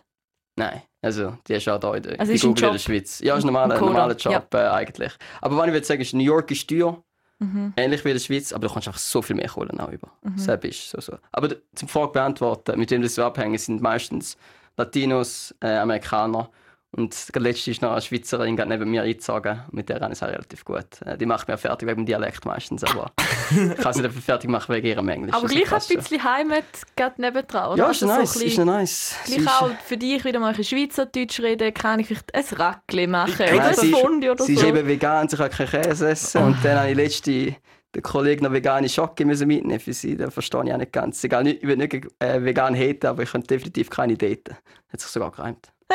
Nein, 0.56 0.82
also 1.00 1.36
die 1.46 1.54
ist 1.54 1.68
auch 1.68 1.78
da 1.78 1.94
in 1.94 2.02
der, 2.02 2.18
Also 2.20 2.32
ist 2.32 2.42
ein 2.42 2.48
Google 2.48 2.64
in 2.64 2.70
der 2.72 2.80
Job. 2.80 2.80
Schweiz. 2.80 3.20
Ja, 3.20 3.36
ist 3.36 3.44
ein 3.44 3.46
normaler, 3.46 3.78
normaler 3.80 4.16
Job 4.16 4.52
äh, 4.54 4.58
eigentlich. 4.58 5.12
Aber 5.40 5.56
was 5.56 5.66
ich 5.68 5.72
will 5.74 5.84
sagen, 5.84 6.00
ist, 6.02 6.12
New 6.14 6.24
York 6.24 6.50
ist 6.50 6.68
teuer, 6.68 7.00
Mhm. 7.40 7.72
ähnlich 7.76 8.04
wie 8.04 8.10
in 8.10 8.14
der 8.14 8.20
Schweiz, 8.20 8.52
aber 8.52 8.68
du 8.68 8.72
kannst 8.72 8.86
einfach 8.88 9.00
so 9.00 9.20
viel 9.20 9.34
mehr 9.34 9.48
Kohle 9.48 9.70
auch 9.78 9.90
über. 9.90 10.08
Mhm. 10.22 10.38
Selbst 10.38 10.68
ist 10.70 10.90
so, 10.90 11.00
so. 11.00 11.18
Aber 11.32 11.48
zum 11.74 11.88
Frage 11.88 12.12
beantworten, 12.12 12.78
mit 12.78 12.90
wem 12.92 13.02
das 13.02 13.16
so 13.16 13.24
abhängt, 13.24 13.58
sind 13.60 13.82
meistens 13.82 14.36
Latinos, 14.76 15.54
äh, 15.62 15.76
Amerikaner 15.76 16.50
Und 16.96 17.12
gerade 17.32 17.48
letzte 17.48 17.70
ist 17.72 17.82
noch 17.82 17.90
eine 17.92 18.00
Schweizerin 18.00 18.56
gerade 18.56 18.68
neben 18.70 18.88
mir 18.90 19.02
eingezogen. 19.02 19.62
Mit 19.72 19.88
der 19.88 19.96
habe 20.00 20.12
ich 20.12 20.18
es 20.18 20.22
auch 20.22 20.28
relativ 20.28 20.64
gut. 20.64 20.86
Äh, 21.04 21.16
Die 21.18 21.26
macht 21.26 21.48
mir 21.48 21.58
fertig 21.58 21.88
wegen 21.88 22.02
dem 22.02 22.06
Dialekt 22.06 22.44
meistens, 22.44 22.84
aber 22.84 23.10
ich 23.50 23.76
kann 23.78 23.92
sie 23.92 24.02
dafür 24.02 24.22
fertig 24.22 24.48
machen 24.48 24.72
wegen 24.74 24.86
ihrem 24.86 25.08
Englisch. 25.08 25.32
Aber 25.34 25.42
Also 25.42 25.54
gleich 25.54 25.64
ein 25.66 25.70
passt 25.70 25.88
schon. 25.92 25.96
bisschen 26.00 26.22
Heimat 26.22 26.64
gerade 26.96 27.20
nebendran, 27.20 27.70
oder? 27.72 27.78
Ja, 27.84 27.90
ist 27.90 28.02
Also 28.04 28.06
nice. 28.06 28.32
so 28.32 28.38
ein 28.38 28.42
ist 28.46 28.50
bisschen- 28.50 28.66
nice. 28.66 29.16
Sie 29.24 29.34
Gleich 29.36 29.46
ist- 29.46 29.62
auch 29.62 29.70
für 29.84 29.96
dich 29.96 30.24
wieder 30.24 30.38
mal 30.38 30.50
ein 30.50 30.56
bisschen 30.56 30.78
Schweizerdeutsch 30.78 31.40
reden, 31.40 31.74
kann 31.74 31.98
ich 31.98 32.06
vielleicht 32.06 32.32
ein 32.34 32.44
Rackli 32.58 33.06
machen 33.08 33.34
Nein, 33.38 33.54
oder 33.56 33.74
sie 33.74 33.88
ein 33.88 33.92
ist- 33.92 34.00
Fondue 34.00 34.30
oder 34.30 34.44
Sie 34.44 34.54
ist 34.54 34.60
so. 34.60 34.66
eben 34.68 34.86
vegan, 34.86 35.28
sie 35.28 35.36
kann 35.36 35.50
keinen 35.50 35.68
Käse 35.82 36.08
essen. 36.10 36.42
Und 36.44 36.64
dann 36.64 36.78
habe 36.78 36.90
ich 36.90 36.96
letzte 36.96 37.56
den 37.94 38.02
Kollegen 38.02 38.44
noch 38.44 38.52
vegane 38.52 38.88
Schocke 38.88 39.24
müssen 39.24 39.48
mitnehmen 39.48 39.80
für 39.80 39.92
sie. 39.92 40.16
Das 40.16 40.34
verstehe 40.34 40.64
ich 40.64 40.72
auch 40.72 40.78
nicht 40.78 40.92
ganz. 40.92 41.22
Egal, 41.24 41.46
ich 41.46 41.62
will 41.62 41.76
nicht 41.76 41.94
äh, 42.18 42.42
vegan 42.42 42.74
haten, 42.74 43.06
aber 43.06 43.22
ich 43.22 43.30
könnte 43.30 43.48
definitiv 43.48 43.90
keine 43.90 44.16
daten. 44.16 44.56
Hat 44.92 45.00
sich 45.00 45.10
sogar 45.10 45.30
gereimt. 45.30 45.72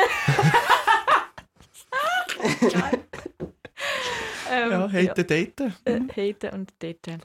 Ähm, 4.50 4.70
Ja, 4.70 4.90
haten, 4.92 5.26
daten. 5.26 5.74
Äh, 5.84 6.00
haten 6.16 6.54
und 6.54 6.72
daten. 6.80 7.20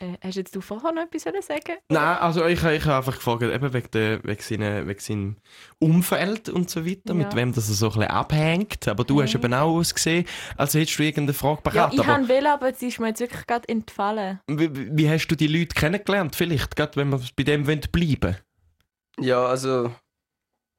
Äh, 0.00 0.14
hast 0.22 0.36
jetzt 0.36 0.54
du 0.54 0.60
vorher 0.60 0.92
noch 0.92 1.02
etwas 1.02 1.24
wollen 1.26 1.42
sagen? 1.42 1.78
Nein, 1.88 2.18
also 2.18 2.44
ich, 2.46 2.62
ich 2.62 2.84
habe 2.84 2.96
einfach 2.96 3.14
gefragt, 3.14 3.42
eben 3.42 3.72
wegen, 3.72 3.90
der, 3.92 4.22
wegen, 4.24 4.40
seiner, 4.42 4.86
wegen 4.86 5.00
seinem 5.00 5.36
Umfeld 5.78 6.48
und 6.48 6.68
so 6.70 6.84
weiter, 6.84 7.00
Ja. 7.08 7.14
mit 7.14 7.34
wem 7.34 7.52
das 7.52 7.66
so 7.68 7.86
ein 7.86 7.92
bisschen 7.92 8.10
abhängt. 8.10 8.88
Aber 8.88 9.04
du 9.04 9.22
hast 9.22 9.34
Okay. 9.34 9.44
eben 9.46 9.54
auch 9.54 9.76
ausgesehen, 9.76 10.26
als 10.56 10.74
hättest 10.74 10.98
du 10.98 11.02
irgendeine 11.04 11.34
Frage 11.34 11.60
Ja, 11.72 11.86
parat. 11.86 11.94
ich 11.94 12.06
habe 12.06 12.28
will, 12.28 12.46
aber 12.46 12.70
es 12.70 12.82
ist 12.82 13.00
mir 13.00 13.08
jetzt 13.08 13.20
wirklich 13.20 13.46
gerade 13.46 13.68
entfallen. 13.68 14.40
wie, 14.48 14.96
wie 14.96 15.08
hast 15.10 15.28
du 15.28 15.34
die 15.36 15.46
Leute 15.48 15.74
kennengelernt? 15.74 16.36
Vielleicht, 16.36 16.76
gerade 16.76 16.96
wenn 16.96 17.08
wir 17.10 17.20
bei 17.36 17.42
dem 17.44 17.66
wollen 17.66 17.80
bleiben 17.92 18.36
Ja, 19.20 19.46
also 19.46 19.90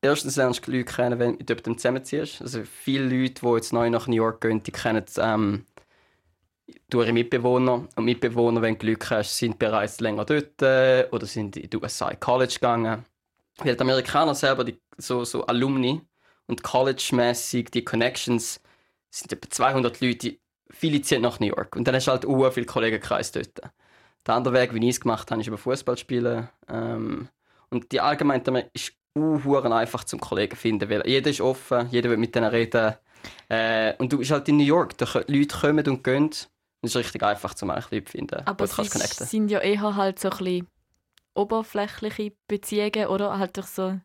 erstens 0.01 0.35
lernst 0.35 0.65
du 0.67 0.71
Leute 0.71 0.85
kennen, 0.85 1.19
wenn 1.19 1.31
du 1.33 1.37
mit 1.39 1.49
jemandem 1.49 1.77
zusammenziehst. 1.77 2.41
Also 2.41 2.63
viele 2.63 3.03
Leute, 3.05 3.41
die 3.45 3.47
jetzt 3.55 3.73
neu 3.73 3.89
nach 3.89 4.07
New 4.07 4.15
York 4.15 4.41
gehen, 4.41 4.61
die 4.63 4.71
kennen 4.71 5.03
ähm, 5.17 5.65
durch 6.89 7.11
Mitbewohner. 7.11 7.87
Und 7.95 8.05
Mitbewohner, 8.05 8.61
wenn 8.61 8.73
du 8.73 8.79
Glück 8.79 9.09
hast, 9.09 9.37
sind 9.37 9.59
bereits 9.59 9.99
länger 9.99 10.25
dort 10.25 10.61
äh, 10.61 11.07
oder 11.11 11.25
sind 11.25 11.57
in 11.57 11.69
die 11.69 11.77
USA 11.77 12.13
College 12.15 12.53
gegangen. 12.55 13.05
Weil 13.57 13.75
die 13.75 13.81
Amerikaner 13.81 14.35
selber, 14.35 14.63
die, 14.63 14.79
so, 14.97 15.23
so 15.23 15.45
Alumni 15.45 16.01
und 16.47 16.63
College-mässig, 16.63 17.71
die 17.71 17.83
Connections, 17.83 18.61
sind 19.09 19.33
etwa 19.33 19.49
200 19.49 20.01
Leute, 20.01 20.37
viele 20.69 21.01
ziehen 21.01 21.21
nach 21.21 21.39
New 21.39 21.47
York. 21.47 21.75
Und 21.75 21.87
dann 21.87 21.95
hast 21.95 22.07
du 22.07 22.11
halt 22.11 22.25
auch 22.25 22.51
viele 22.51 22.65
Kollegenkreis 22.65 23.31
dort. 23.31 23.61
Der 24.25 24.35
andere 24.35 24.53
Weg, 24.53 24.73
wie 24.73 24.83
ich 24.83 24.95
es 24.95 25.01
gemacht 25.01 25.31
habe, 25.31 25.41
ist 25.41 25.47
über 25.47 25.57
Fußball 25.57 25.97
spielen. 25.97 26.49
Ähm, 26.67 27.29
und 27.69 27.91
die 27.91 28.01
Allgemeinheit 28.01 28.69
ist 28.73 28.93
unhuren 29.13 29.73
einfach 29.73 30.03
zum 30.03 30.19
Kollegen 30.19 30.55
finden, 30.55 30.89
weil 30.89 31.07
jeder 31.07 31.31
ist 31.31 31.41
offen, 31.41 31.89
jeder 31.89 32.09
will 32.09 32.17
mit 32.17 32.35
denen 32.35 32.49
reden. 32.49 32.93
Äh, 33.49 33.93
und 33.97 34.13
du 34.13 34.19
bist 34.19 34.31
halt 34.31 34.47
in 34.47 34.57
New 34.57 34.63
York, 34.63 34.97
da 34.97 35.05
Leute 35.27 35.57
kommen 35.57 35.87
und 35.87 36.03
gehen. 36.03 36.29
Es 36.81 36.91
ist 36.91 36.95
richtig 36.95 37.23
einfach, 37.23 37.53
zum 37.53 37.69
eigentlich 37.71 37.91
Leute 37.91 38.05
zu 38.05 38.11
finden, 38.11 38.41
Aber 38.45 38.65
es 38.65 38.75
sind 39.29 39.49
ja 39.49 39.59
eher 39.59 39.95
halt 39.95 40.19
so 40.19 40.29
ein 40.29 40.37
bisschen 40.37 40.67
oberflächliche 41.33 42.33
Beziehungen, 42.47 43.07
oder? 43.07 43.37
Halt 43.37 43.57
doch 43.57 43.67
so, 43.67 43.99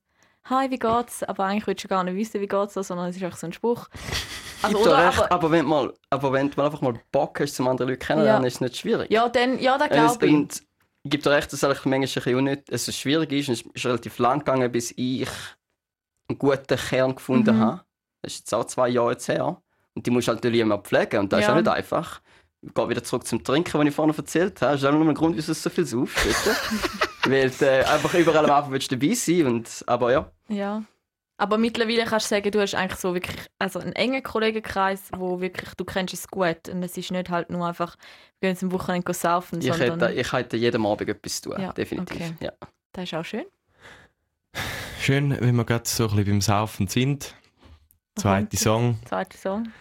«Hi, 0.44 0.70
wie 0.70 0.78
geht's?» 0.78 1.22
Aber 1.22 1.44
eigentlich 1.44 1.66
willst 1.66 1.84
du 1.84 1.88
gar 1.88 2.02
nicht 2.04 2.16
wissen, 2.16 2.40
wie 2.40 2.48
geht's, 2.48 2.74
sondern 2.74 3.08
es 3.08 3.16
ist 3.16 3.22
einfach 3.22 3.38
so 3.38 3.46
ein 3.46 3.52
Spruch. 3.52 3.88
Also, 4.62 4.78
oder? 4.78 5.06
recht, 5.08 5.18
Aber, 5.18 5.32
aber, 5.32 5.50
wenn 5.50 5.64
du 5.64 5.68
mal, 5.70 5.94
aber 6.10 6.32
wenn 6.32 6.50
du 6.50 6.56
mal 6.56 6.66
einfach 6.66 6.80
mal 6.80 6.94
Bock 7.10 7.40
hast, 7.40 7.54
zum 7.54 7.68
anderen 7.68 7.90
Leute 7.90 7.98
kennenlernen, 8.04 8.42
Ja. 8.42 8.48
ist 8.48 8.54
es 8.54 8.60
nicht 8.60 8.76
schwierig. 8.76 9.10
ja, 9.10 9.28
dann, 9.28 9.58
ja, 9.58 9.76
das 9.78 9.88
glaube 9.90 10.26
ich. 10.26 10.32
Und 10.34 10.62
ich 11.04 11.10
gebe 11.10 11.22
dir 11.22 11.30
recht, 11.30 11.52
dass 11.52 11.62
es 11.62 11.68
manchmal 11.68 11.94
ein 11.94 12.00
bisschen 12.02 12.34
unnötig, 12.36 12.96
schwierig 12.96 13.32
ist. 13.32 13.48
Es 13.48 13.62
ist 13.62 13.84
relativ 13.86 14.18
lang 14.18 14.38
gegangen, 14.40 14.70
bis 14.70 14.92
ich 14.96 15.28
einen 16.28 16.38
guten 16.38 16.76
Kern 16.76 17.14
gefunden 17.16 17.56
Mhm. 17.56 17.60
habe. 17.60 17.84
Das 18.22 18.32
ist 18.34 18.38
jetzt 18.40 18.54
auch 18.54 18.64
zwei 18.66 18.88
Jahre 18.88 19.12
jetzt 19.12 19.26
her. 19.26 19.60
Und 19.94 20.06
die 20.06 20.10
musst 20.10 20.28
du 20.28 20.30
halt 20.32 20.38
natürlich 20.38 20.60
immer 20.60 20.78
pflegen. 20.78 21.18
Und 21.20 21.32
das 21.32 21.40
ist 21.40 21.46
Ja. 21.46 21.52
auch 21.54 21.56
nicht 21.58 21.68
einfach. 21.68 22.21
Ich 22.62 22.74
gehe 22.74 22.88
wieder 22.88 23.02
zurück 23.02 23.26
zum 23.26 23.42
Trinken, 23.42 23.78
was 23.78 23.86
ich 23.86 23.94
vorhin 23.94 24.14
erzählt 24.16 24.62
habe. 24.62 24.72
Das 24.72 24.82
ist 24.82 24.86
auch 24.86 24.92
noch 24.92 25.00
ein 25.00 25.14
Grund, 25.14 25.36
wieso 25.36 25.52
es 25.52 25.62
so 25.62 25.68
viel 25.68 25.84
du? 25.84 26.06
Weil 27.24 27.50
du 27.50 27.64
äh, 27.64 27.84
einfach 27.84 28.14
überall 28.14 28.48
am 28.48 28.70
willst 28.70 28.90
du 28.90 28.96
dabei 28.96 29.14
sein. 29.14 29.46
Und, 29.46 29.84
aber 29.86 30.12
ja, 30.12 30.30
Ja. 30.48 30.82
Aber 31.38 31.58
mittlerweile 31.58 32.04
kannst 32.04 32.30
du 32.30 32.36
sagen, 32.36 32.50
du 32.52 32.60
hast 32.60 32.74
eigentlich 32.76 33.00
so 33.00 33.14
wirklich 33.14 33.36
also 33.58 33.80
einen 33.80 33.94
engen 33.94 34.22
Kollegenkreis, 34.22 35.10
wo 35.16 35.40
wirklich, 35.40 35.70
du 35.74 35.84
kennst 35.84 36.14
es 36.14 36.28
gut. 36.28 36.68
Und 36.68 36.84
es 36.84 36.96
ist 36.96 37.10
nicht 37.10 37.30
halt 37.30 37.50
nur 37.50 37.66
einfach, 37.66 37.96
wir 38.38 38.48
gehen 38.48 38.54
jetzt 38.54 38.62
am 38.62 38.70
Wochenende 38.70 39.12
saufen, 39.12 39.58
ich 39.60 39.66
sondern 39.66 40.00
hätte, 40.00 40.12
ich 40.12 40.32
hätte 40.32 40.56
jeden 40.56 40.86
Abend 40.86 41.08
etwas 41.08 41.42
zu 41.42 41.50
tun. 41.50 41.60
Ja, 41.60 41.72
definitiv. 41.72 42.16
okay. 42.16 42.34
Ja. 42.38 42.52
das 42.92 43.04
ist 43.04 43.14
auch 43.14 43.24
schön. 43.24 43.44
Schön, 45.00 45.36
wenn 45.40 45.56
wir 45.56 45.64
gerade 45.64 45.88
so 45.88 46.04
ein 46.04 46.10
bisschen 46.10 46.26
beim 46.26 46.40
Saufen 46.40 46.86
sind. 46.86 47.34
Zweite 48.14 48.56
Aha. 48.56 48.62
Song 48.62 48.98
Zweiter 49.06 49.38
Song. 49.38 49.72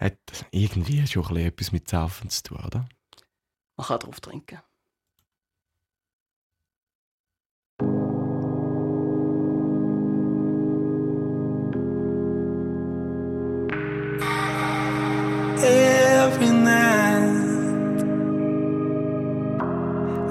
Hat 0.00 0.18
irgendwie 0.50 1.06
schon 1.06 1.22
ein 1.24 1.28
bisschen 1.28 1.46
etwas 1.46 1.72
mit 1.72 1.88
Saufen 1.88 2.30
zu 2.30 2.42
tun, 2.42 2.64
oder? 2.64 2.88
Man 3.76 3.86
kann 3.86 3.98
drauf 4.00 4.20
trinken. 4.20 4.58
every 15.62 16.50
night. 16.50 18.00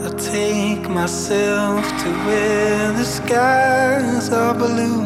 I 0.05 0.09
take 0.17 0.89
myself 0.89 1.85
to 2.01 2.09
where 2.25 2.93
the 2.93 3.05
skies 3.05 4.31
are 4.31 4.53
blue, 4.53 5.03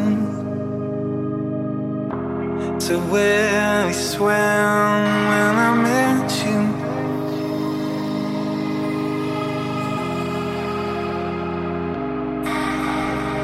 to 2.86 2.98
where 3.12 3.63
swam 3.94 5.26
when 5.30 5.54
I 5.68 5.72
met 5.86 6.30
you. 6.44 6.60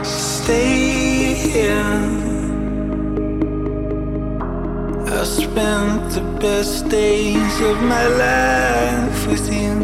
Stay 0.05 1.35
here. 1.35 1.99
I 5.07 5.25
spent 5.25 6.11
the 6.11 6.25
best 6.41 6.89
days 6.89 7.61
of 7.61 7.77
my 7.83 8.07
life 8.27 9.27
with 9.27 9.47
you. 9.53 9.75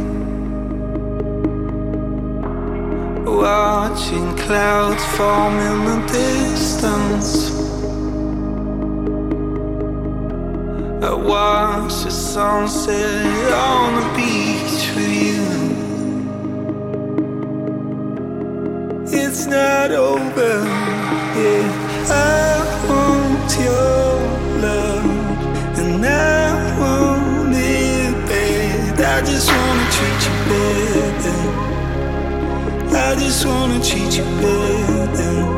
Watching 3.24 4.36
clouds 4.36 5.04
form 5.16 5.54
in 5.70 5.84
the 5.84 5.98
distance. 6.12 7.45
I 11.26 11.28
watched 11.28 12.04
the 12.04 12.10
sunset 12.10 13.52
on 13.52 13.94
the 13.96 14.06
beach 14.14 14.94
with 14.94 15.12
you. 15.26 15.42
It's 19.08 19.46
not 19.46 19.90
over, 19.90 20.64
yeah. 21.34 21.66
I 22.08 22.62
want 22.88 23.58
your 23.58 24.20
love, 24.62 25.78
and 25.80 26.06
I 26.06 26.78
want 26.78 27.56
it 27.56 28.14
bad. 28.28 29.00
I 29.00 29.20
just 29.26 29.48
wanna 29.50 29.86
treat 29.96 30.22
you 30.28 30.36
better. 30.52 31.40
I 32.96 33.14
just 33.18 33.44
wanna 33.44 33.80
treat 33.82 34.16
you 34.16 34.24
better. 34.40 35.55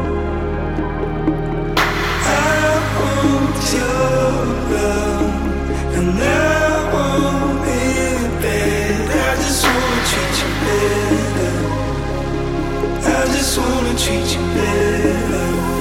Treat 13.99 14.33
you 14.33 14.41
better. 14.55 15.78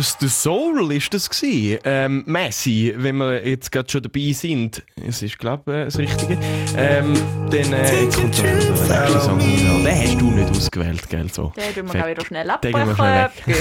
Rufus 0.00 0.16
the 0.18 0.28
Soul 0.28 0.92
ist 0.92 1.12
das 1.12 1.28
gewesen. 1.28 1.78
Ähm, 1.84 2.22
Messi, 2.26 2.94
wenn 2.96 3.18
wir 3.18 3.46
jetzt 3.46 3.70
gerade 3.70 3.90
schon 3.90 4.02
dabei 4.02 4.32
sind, 4.32 4.82
es 5.06 5.20
ist 5.20 5.38
glaube 5.38 5.80
ich 5.80 5.84
das 5.84 5.98
Richtige, 5.98 6.38
ähm, 6.74 7.12
dann 7.50 7.72
äh, 7.74 8.04
jetzt 8.04 8.18
kommt 8.18 8.38
der 8.38 8.54
nächste 8.54 9.20
Song 9.20 9.38
rein. 9.38 9.84
Den 9.84 10.00
hast 10.00 10.20
du 10.20 10.30
nicht 10.30 10.50
ausgewählt, 10.50 11.10
gell? 11.10 11.28
So. 11.30 11.52
Den 11.54 11.74
tun 11.74 11.92
wir 11.92 12.02
auch 12.02 12.08
wieder 12.08 12.24
schnell 12.24 12.48
abbrechen. 12.48 12.96
Genau. 13.44 13.58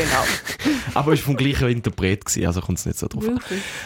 Aber 0.93 1.11
es 1.11 1.19
war 1.19 1.25
vom 1.25 1.35
gleichen 1.35 1.67
Interpret, 1.67 2.23
gewesen, 2.23 2.47
also 2.47 2.61
kommt 2.61 2.77
es 2.77 2.85
nicht 2.85 2.99
so 2.99 3.07
drauf 3.09 3.27
an. 3.27 3.39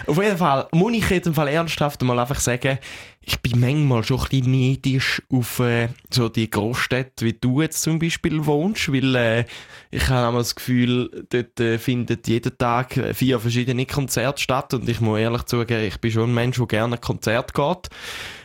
Auf 0.06 0.22
jeden 0.22 0.38
Fall, 0.38 0.68
muss 0.74 0.93
ich 0.93 1.10
jetzt 1.10 1.26
im 1.26 1.34
Fall 1.34 1.47
ernsthaft 1.47 2.04
mal 2.04 2.20
einfach 2.20 2.39
sagen, 2.39 2.78
ich 3.26 3.41
bin 3.41 3.59
manchmal 3.59 4.03
schon 4.03 4.19
ein 4.19 4.28
bisschen 4.30 4.51
neidisch 4.51 5.21
auf 5.32 5.59
äh, 5.59 5.89
so 6.09 6.28
die 6.30 6.49
Großstädte, 6.49 7.26
wie 7.26 7.34
du 7.34 7.61
jetzt 7.61 7.82
zum 7.82 7.99
Beispiel 7.99 8.45
wohnst, 8.45 8.91
weil 8.91 9.15
äh, 9.15 9.45
ich 9.91 10.09
habe 10.09 10.38
das 10.38 10.55
Gefühl, 10.55 11.26
dort 11.30 11.59
äh, 11.59 11.78
findet 11.78 12.28
jeden 12.28 12.57
Tag 12.57 12.97
äh, 12.97 13.13
vier 13.13 13.39
verschiedene 13.39 13.86
Konzerte 13.86 14.41
statt 14.41 14.74
und 14.74 14.89
ich 14.89 14.99
muss 14.99 15.19
ehrlich 15.19 15.43
zugeben, 15.43 15.86
ich 15.86 15.99
bin 15.99 16.11
schon 16.11 16.32
ein 16.32 16.34
Mensch, 16.34 16.57
der 16.57 16.67
gerne 16.67 16.95
ein 16.95 17.01
Konzert 17.01 17.53
geht, 17.53 17.89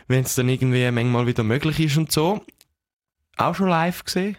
wenn 0.07 0.23
es 0.23 0.35
dann 0.35 0.47
irgendwie 0.47 0.89
manchmal 0.91 1.27
wieder 1.27 1.43
möglich 1.43 1.79
ist 1.79 1.97
und 1.97 2.11
so. 2.11 2.41
Auch 3.35 3.55
schon 3.55 3.69
live 3.69 4.03
gesehen? 4.05 4.37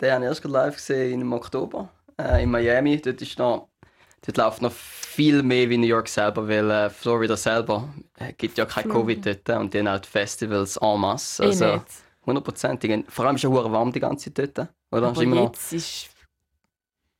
Den 0.00 0.12
habe 0.12 0.24
ich 0.24 0.28
erst 0.28 0.44
live 0.44 0.76
gesehen 0.76 1.20
im 1.20 1.32
Oktober 1.32 1.88
äh, 2.18 2.42
in 2.42 2.50
Miami. 2.50 3.00
Dort, 3.00 3.22
ist 3.22 3.38
noch, 3.38 3.68
dort 4.26 4.36
läuft 4.36 4.62
noch 4.62 4.72
viel 5.12 5.42
mehr 5.42 5.68
wie 5.68 5.78
New 5.78 5.86
York 5.86 6.08
selber, 6.08 6.48
weil 6.48 6.70
äh, 6.70 6.90
Florida 6.90 7.36
selber 7.36 7.88
äh, 8.18 8.32
gibt 8.32 8.58
ja 8.58 8.64
kein 8.64 8.88
Covid 8.88 9.24
dort 9.24 9.48
äh, 9.48 9.56
und 9.56 9.72
die 9.72 9.78
haben 9.78 9.88
auch 9.88 10.00
die 10.00 10.08
Festivals 10.08 10.76
en 10.78 11.00
masse. 11.00 11.42
Eh 11.42 11.46
Also 11.46 11.82
hundertprozentig. 12.26 13.04
Vor 13.08 13.26
allem 13.26 13.36
ist 13.36 13.44
es 13.44 13.50
ja 13.50 13.72
warm 13.72 13.92
die 13.92 14.00
ganze 14.00 14.32
Zeit 14.32 14.56
dort. 14.56 14.68
Oder? 14.90 15.08
Aber 15.08 15.22
jetzt 15.22 15.72
ist 15.72 16.08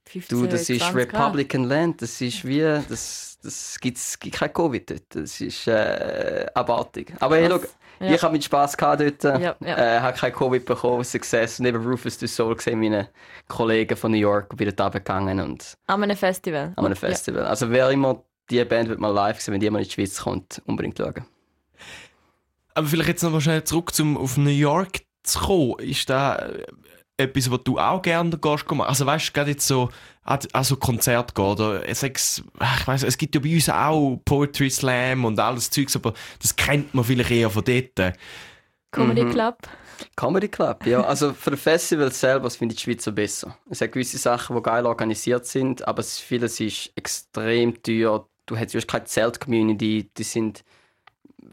15, 0.06 0.38
du, 0.38 0.46
das 0.46 0.68
ist 0.68 0.80
20 0.80 1.08
Grad. 1.08 1.14
Republican 1.14 1.64
Land. 1.64 2.02
Das 2.02 2.20
ist 2.20 2.44
wie, 2.44 2.60
das, 2.60 3.38
das 3.42 3.78
gibt's, 3.80 4.18
gibt 4.18 4.36
kein 4.36 4.52
Covid 4.52 4.90
dort. 4.90 5.02
Das 5.10 5.40
ist 5.40 5.66
äh, 5.66 6.46
abartig. 6.54 7.14
Aber 7.20 7.36
hey, 7.36 7.48
schau, 7.48 7.60
Ja. 8.02 8.12
ich 8.14 8.22
habe 8.22 8.32
mit 8.32 8.44
Spass 8.44 8.76
gehabt 8.76 9.00
dort. 9.00 9.40
Ja, 9.40 9.54
ja. 9.60 9.78
Äh, 9.78 10.00
habe 10.00 10.16
kein 10.16 10.32
Covid 10.32 10.64
bekommen, 10.64 11.04
Success. 11.04 11.58
Neben 11.60 11.84
Rufus 11.86 12.18
du 12.18 12.26
Soul 12.26 12.56
gesehen, 12.56 12.80
meine 12.80 13.08
Kollegen 13.48 13.96
von 13.96 14.10
New 14.10 14.18
York 14.18 14.58
wieder 14.58 14.72
da 14.72 14.88
gegangen 14.88 15.40
und 15.40 15.74
An 15.86 16.02
einem 16.02 16.16
Festival. 16.16 16.72
an 16.76 16.84
einem 16.86 16.96
Festival. 16.96 17.44
Also 17.44 17.70
wer 17.70 17.90
immer 17.90 18.22
die 18.50 18.64
Band 18.64 18.88
wird 18.88 18.98
mal 19.00 19.10
live 19.12 19.40
sehen, 19.40 19.54
wenn 19.54 19.60
die 19.60 19.70
mal 19.70 19.78
in 19.78 19.84
die 19.84 19.90
Schweiz 19.90 20.20
kommt, 20.20 20.60
unbedingt 20.66 20.98
schauen. 20.98 21.24
Aber 22.74 22.86
vielleicht 22.86 23.08
jetzt 23.08 23.22
noch 23.22 23.30
mal 23.30 23.40
schnell 23.40 23.64
zurück 23.64 23.94
zum 23.94 24.16
auf 24.16 24.36
New 24.36 24.50
York 24.50 25.00
zu 25.22 25.38
kommen. 25.40 25.78
Ist 25.78 26.08
da 26.10 26.48
etwas, 27.22 27.50
was 27.50 27.60
du 27.64 27.78
auch 27.78 28.02
gerne 28.02 28.30
gehst 28.36 28.70
machen? 28.70 28.88
Also 28.88 29.06
weißt 29.06 29.28
du, 29.28 29.32
gerade 29.32 29.50
jetzt 29.52 29.66
so 29.66 29.88
an 30.24 30.38
also 30.52 30.76
Konzert 30.76 31.34
gehen 31.34 31.44
oder 31.44 31.94
sechs, 31.94 32.42
ich 32.78 32.86
weiß, 32.86 33.02
es 33.04 33.18
gibt 33.18 33.34
ja 33.34 33.40
bei 33.40 33.54
uns 33.54 33.68
auch 33.68 34.20
Poetry 34.24 34.70
Slam 34.70 35.24
und 35.24 35.38
alles 35.40 35.70
Zeugs, 35.70 35.96
aber 35.96 36.14
das 36.40 36.54
kennt 36.54 36.94
man 36.94 37.04
vielleicht 37.04 37.30
eher 37.30 37.50
von 37.50 37.64
dort. 37.64 38.14
Comedy 38.90 39.24
Mhm. 39.24 39.30
Club. 39.32 39.56
Comedy 40.16 40.48
Club, 40.48 40.84
ja. 40.86 41.02
Also 41.02 41.32
für 41.32 41.52
das 41.52 41.60
Festival 41.60 42.10
selber 42.12 42.50
finde 42.50 42.74
ich 42.74 42.82
die 42.82 42.90
Schweizer 42.90 43.12
besser. 43.12 43.56
Es 43.70 43.80
hat 43.80 43.92
gewisse 43.92 44.18
Sachen, 44.18 44.54
die 44.56 44.62
geil 44.62 44.84
organisiert 44.84 45.46
sind, 45.46 45.86
aber 45.86 46.00
es- 46.00 46.18
vieles 46.18 46.60
ist 46.60 46.92
extrem 46.96 47.82
teuer. 47.82 48.26
Du 48.46 48.56
hast 48.56 48.88
keine 48.88 49.04
Zelt-Community, 49.04 50.10
die 50.16 50.22
sind 50.24 50.64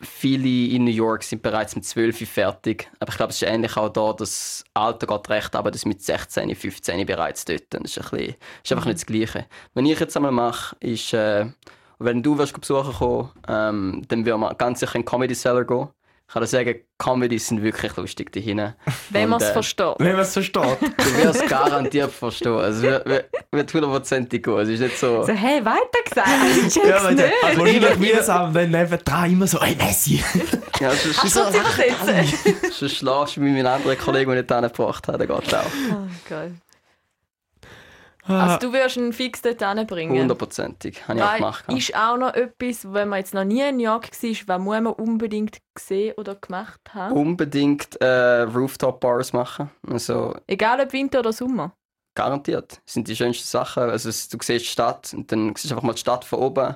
viele 0.02 0.74
in 0.74 0.86
New 0.86 0.92
York 0.92 1.24
sind 1.24 1.42
bereits 1.42 1.76
mit 1.76 1.86
12 1.86 2.28
fertig. 2.30 2.90
Aber 3.00 3.12
ich 3.12 3.18
glaube, 3.18 3.32
es 3.32 3.42
ist 3.42 3.48
ähnlich 3.48 3.76
auch 3.78 3.90
da, 3.90 4.14
das 4.14 4.64
Alter 4.74 5.08
geht 5.08 5.30
recht, 5.30 5.56
aber 5.56 5.72
das 5.72 5.86
mit 5.86 6.02
16, 6.02 6.56
15 6.56 7.06
bereits 7.06 7.46
dort. 7.46 7.64
Das 7.70 7.82
ist, 7.84 7.98
ein 7.98 8.18
bisschen, 8.18 8.36
ist 8.64 8.72
einfach 8.72 8.86
nicht 8.86 9.00
das 9.00 9.06
Gleiche. 9.06 9.46
Wenn 9.74 9.86
ich 9.86 10.00
jetzt 10.00 10.16
einmal 10.16 10.32
mache, 10.32 10.76
ist, 10.80 11.14
äh, 11.14 11.48
wenn 12.00 12.24
du 12.24 12.38
wirst 12.38 12.60
besuchen 12.60 12.94
kommen, 12.94 13.30
ähm, 13.48 14.02
dann 14.08 14.26
werden 14.26 14.42
wir 14.42 14.56
ganz 14.56 14.80
sicher 14.80 14.96
in 14.96 15.02
den 15.02 15.08
Comedy 15.08 15.36
Cellar 15.36 15.66
gehen. 15.66 15.90
Ich 16.30 16.34
kann 16.36 16.46
sagen, 16.46 16.76
Comedy 17.00 17.40
sind 17.40 17.64
wirklich 17.64 17.96
lustig 17.98 18.32
da 18.32 18.40
hinten. 18.40 18.76
Wenn 19.10 19.30
man 19.30 19.42
es 19.42 19.50
äh, 19.50 19.54
versteht. 19.54 19.96
Wenn 19.98 20.12
man 20.12 20.22
es 20.22 20.32
versteht. 20.34 20.64
Du 20.64 21.24
wirst 21.24 21.48
garantiert 21.50 22.12
verstehen. 22.12 22.54
Also, 22.56 22.88
es 22.88 23.04
wird- 23.52 23.74
hundertprozentig 23.74 24.44
gehen. 24.44 24.60
Es 24.60 24.70
ist 24.70 24.80
nicht 24.80 24.98
so. 25.00 25.24
So, 25.24 25.34
hey, 25.34 25.66
weiter 25.66 26.04
gesagt. 26.08 26.30
Ich 26.68 26.72
check's 26.74 26.88
ja, 26.88 27.10
nicht. 27.12 27.20
der- 27.20 27.32
wahrscheinlich 27.42 27.98
mühsam, 27.98 28.54
wenn 28.54 28.70
nebendran 28.70 29.32
immer 29.32 29.48
so, 29.48 29.58
ey 29.60 29.76
Messi. 29.76 30.24
Ja, 30.80 30.92
sonst, 30.92 31.20
Ach 31.20 31.28
so, 31.28 31.40
jetzt. 31.46 32.78
sonst 32.80 32.96
schlafst 32.98 33.38
du 33.38 33.42
mit 33.42 33.54
meinen 33.54 33.66
anderen 33.66 33.98
Kollegen, 33.98 34.30
die 34.32 34.38
nicht 34.38 34.52
hingebracht 34.52 35.08
haben. 35.08 35.18
Dann 35.18 35.28
geht 35.28 35.56
auch. 35.56 35.64
Oh, 35.92 36.08
geil. 36.30 36.54
Also 38.30 38.68
du 38.68 38.74
wirst 38.74 38.98
ihn 38.98 39.12
fix 39.14 39.42
dort 39.42 39.62
hinbringen. 39.64 40.20
Hundertprozentig. 40.22 41.08
Habe 41.08 41.20
ich 41.20 41.24
auch 41.26 41.36
gemacht. 41.36 41.66
ist 41.74 41.96
auch 41.96 42.18
noch 42.18 42.34
etwas, 42.34 42.92
wenn 42.94 43.10
man 43.10 43.20
jetzt 43.20 43.34
noch 43.34 43.44
nie 43.44 43.62
in 43.62 43.78
New 43.78 43.84
York 43.84 44.10
war, 44.12 44.30
was 44.48 44.62
muss 44.62 44.82
man 44.82 44.94
unbedingt 44.94 45.58
gesehen 45.74 46.14
oder 46.18 46.36
gemacht 46.36 46.80
haben? 46.94 47.16
Unbedingt 47.16 48.00
äh, 48.02 48.42
Rooftop-Bars 48.42 49.34
machen. 49.34 49.70
Also, 49.90 50.36
Egal 50.48 50.80
ob 50.82 50.94
Winter 50.94 51.20
oder 51.20 51.34
Sommer. 51.34 51.74
garantiert. 52.16 52.82
Das 52.86 52.94
sind 52.94 53.08
die 53.08 53.16
schönsten 53.16 53.46
Sachen. 53.48 53.84
Also, 53.84 54.10
du 54.10 54.14
siehst 54.14 54.50
die 54.50 54.60
Stadt 54.60 55.14
und 55.14 55.32
dann 55.32 55.56
siehst 55.56 55.72
du 55.72 55.76
einfach 55.76 55.84
mal 55.88 55.94
die 55.94 56.00
Stadt 56.00 56.26
von 56.26 56.40
oben. 56.40 56.76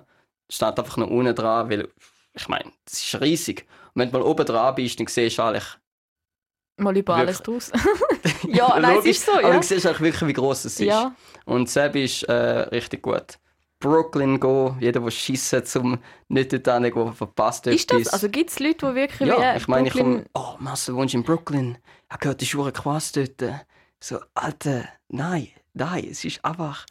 Steht 0.49 0.78
einfach 0.80 0.97
noch 0.97 1.10
unten 1.10 1.36
dran, 1.36 1.70
weil, 1.70 1.88
ich 2.34 2.47
meine, 2.47 2.72
das 2.86 2.93
ist 3.04 3.22
riesig. 3.22 3.66
Und 3.93 4.01
wenn 4.01 4.12
du 4.12 4.18
mal 4.20 4.26
oben 4.26 4.45
dran 4.45 4.76
bist, 4.76 4.99
dann 4.99 5.08
siehst 5.08 5.38
du 5.38 5.43
eigentlich. 5.43 5.66
Mal 6.78 6.97
über 6.97 7.15
alles 7.15 7.41
draus. 7.41 7.71
ja, 8.47 8.80
nein, 8.80 8.97
es 8.99 9.05
ist 9.05 9.26
so, 9.26 9.34
Aber 9.34 9.41
ja. 9.49 9.57
du 9.57 9.63
siehst 9.63 9.86
eigentlich 9.86 10.01
wirklich, 10.01 10.28
wie 10.30 10.34
gross 10.34 10.65
es 10.65 10.80
ist. 10.80 10.86
Ja, 10.88 11.15
Und 11.45 11.69
Seb 11.69 11.95
ist 11.95 12.24
äh, 12.24 12.34
richtig 12.34 13.01
gut. 13.03 13.38
Brooklyn 13.80 14.39
gehen, 14.39 14.78
jeder, 14.80 15.01
der 15.01 15.11
schiessen, 15.11 15.65
zum 15.65 15.99
nicht 16.30 16.53
dort 16.53 16.67
hingehen, 16.84 17.13
verpasst 17.13 17.67
ist 17.67 17.91
etwas. 17.91 18.03
das? 18.05 18.13
Also 18.13 18.30
gibt 18.30 18.49
es 18.49 18.59
Leute, 18.59 18.88
die 18.88 18.95
wirklich 18.95 19.28
ja, 19.30 19.53
äh, 19.53 19.57
ich 19.57 19.67
meine, 19.67 19.88
ich 19.89 19.93
Brooklyn- 19.93 20.26
komme, 20.34 20.55
oh, 20.55 20.55
Marcel, 20.59 20.95
wohnst 20.95 21.13
du 21.13 21.17
in 21.17 21.24
Brooklyn? 21.24 21.78
Ich 22.11 22.19
gehört, 22.19 22.39
die 22.41 22.45
Schuhe 22.45 22.71
Quas 22.71 23.11
dort. 23.11 23.43
So, 23.99 24.19
Alter, 24.34 24.86
nein, 25.09 25.49
nein, 25.74 26.07
es 26.09 26.24
ist 26.24 26.43
einfach, 26.45 26.86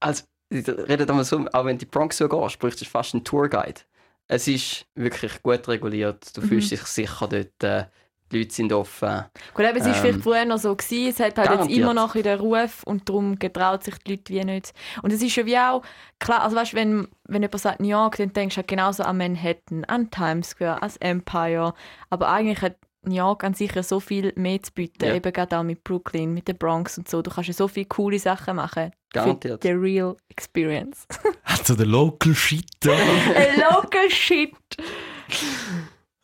als, 0.00 0.26
ich 0.50 0.66
rede 0.68 1.08
einmal 1.08 1.24
so, 1.24 1.38
auch 1.52 1.64
wenn 1.64 1.66
du 1.66 1.70
in 1.70 1.78
die 1.78 1.86
Bronx 1.86 2.16
so 2.18 2.28
gehst, 2.28 2.52
sprichst 2.52 2.80
du 2.80 2.84
fast 2.84 3.14
einen 3.14 3.24
Tourguide. 3.24 3.80
Es 4.28 4.46
ist 4.48 4.86
wirklich 4.94 5.42
gut 5.42 5.66
reguliert, 5.68 6.36
du 6.36 6.40
Mhm. 6.42 6.46
fühlst 6.48 6.70
dich 6.70 6.82
sicher 6.82 7.26
dort, 7.28 7.62
äh, 7.64 7.86
die 8.34 8.38
die 8.38 8.44
Leute 8.44 8.54
sind 8.54 8.72
offen. 8.72 9.24
Gut, 9.54 9.64
eben, 9.64 9.76
es 9.78 9.84
war 9.86 9.94
Ähm, 9.94 10.00
vielleicht 10.00 10.22
früher 10.22 10.44
noch 10.44 10.58
so, 10.58 10.74
gewesen, 10.74 11.08
es 11.08 11.20
hat 11.20 11.38
halt 11.38 11.60
jetzt 11.60 11.70
immer 11.70 11.94
noch 11.94 12.14
in 12.14 12.22
den 12.24 12.38
Ruf 12.38 12.82
und 12.84 13.08
darum 13.08 13.38
getraut 13.38 13.84
sich 13.84 13.94
die 13.98 14.12
Leute 14.12 14.32
wie 14.34 14.44
nicht. 14.44 14.72
Und 15.02 15.12
es 15.12 15.22
ist 15.22 15.36
ja 15.36 15.46
wie 15.46 15.58
auch, 15.58 15.82
klar, 16.18 16.42
also 16.42 16.56
weißt, 16.56 16.74
wenn, 16.74 17.08
wenn 17.28 17.42
jemand 17.42 17.60
sagt 17.60 17.80
New 17.80 17.88
York, 17.88 18.16
dann 18.16 18.32
denkst 18.32 18.54
du 18.54 18.58
halt 18.58 18.68
genauso 18.68 19.02
an 19.04 19.16
Manhattan, 19.18 19.84
an 19.84 20.10
Times 20.10 20.50
Square, 20.50 20.74
an 20.74 20.80
das 20.82 20.96
Empire. 20.98 21.74
Aber 22.10 22.28
eigentlich 22.28 22.60
hat 22.60 22.76
New 23.06 23.14
York 23.16 23.44
an 23.44 23.54
sich 23.54 23.74
ja 23.74 23.82
so 23.82 24.00
viel 24.00 24.32
mehr 24.36 24.62
zu 24.62 24.72
bieten, 24.72 25.04
Ja. 25.04 25.14
eben 25.14 25.32
gerade 25.32 25.58
auch 25.58 25.62
mit 25.62 25.84
Brooklyn, 25.84 26.32
mit 26.32 26.48
der 26.48 26.54
Bronx 26.54 26.96
und 26.98 27.08
so. 27.08 27.22
Du 27.22 27.30
kannst 27.30 27.48
ja 27.48 27.54
so 27.54 27.68
viele 27.68 27.86
coole 27.86 28.18
Sachen 28.18 28.56
machen. 28.56 28.90
Garantiert. 29.12 29.62
Für 29.62 29.68
the 29.68 29.74
real 29.74 30.16
experience. 30.30 31.06
Also 31.44 31.74
der 31.76 31.86
Local 31.86 32.34
Shit. 32.34 32.64
local 32.84 34.10
shit. 34.10 34.54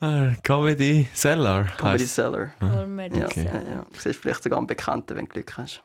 Ah, 0.00 0.32
Comedy 0.42 1.08
Seller. 1.12 1.64
Comedy 1.76 2.04
heisst- 2.04 2.14
Seller. 2.14 2.52
Comedy 2.58 3.18
Ja, 3.18 3.26
Okay. 3.26 3.44
ja, 3.44 3.52
ja. 3.62 3.86
Du 3.92 3.98
siehst 4.00 4.20
vielleicht 4.20 4.42
sogar 4.42 4.58
einen 4.58 4.66
Bekannten, 4.66 5.14
wenn 5.16 5.26
du 5.26 5.30
Glück 5.32 5.56
hast. 5.58 5.82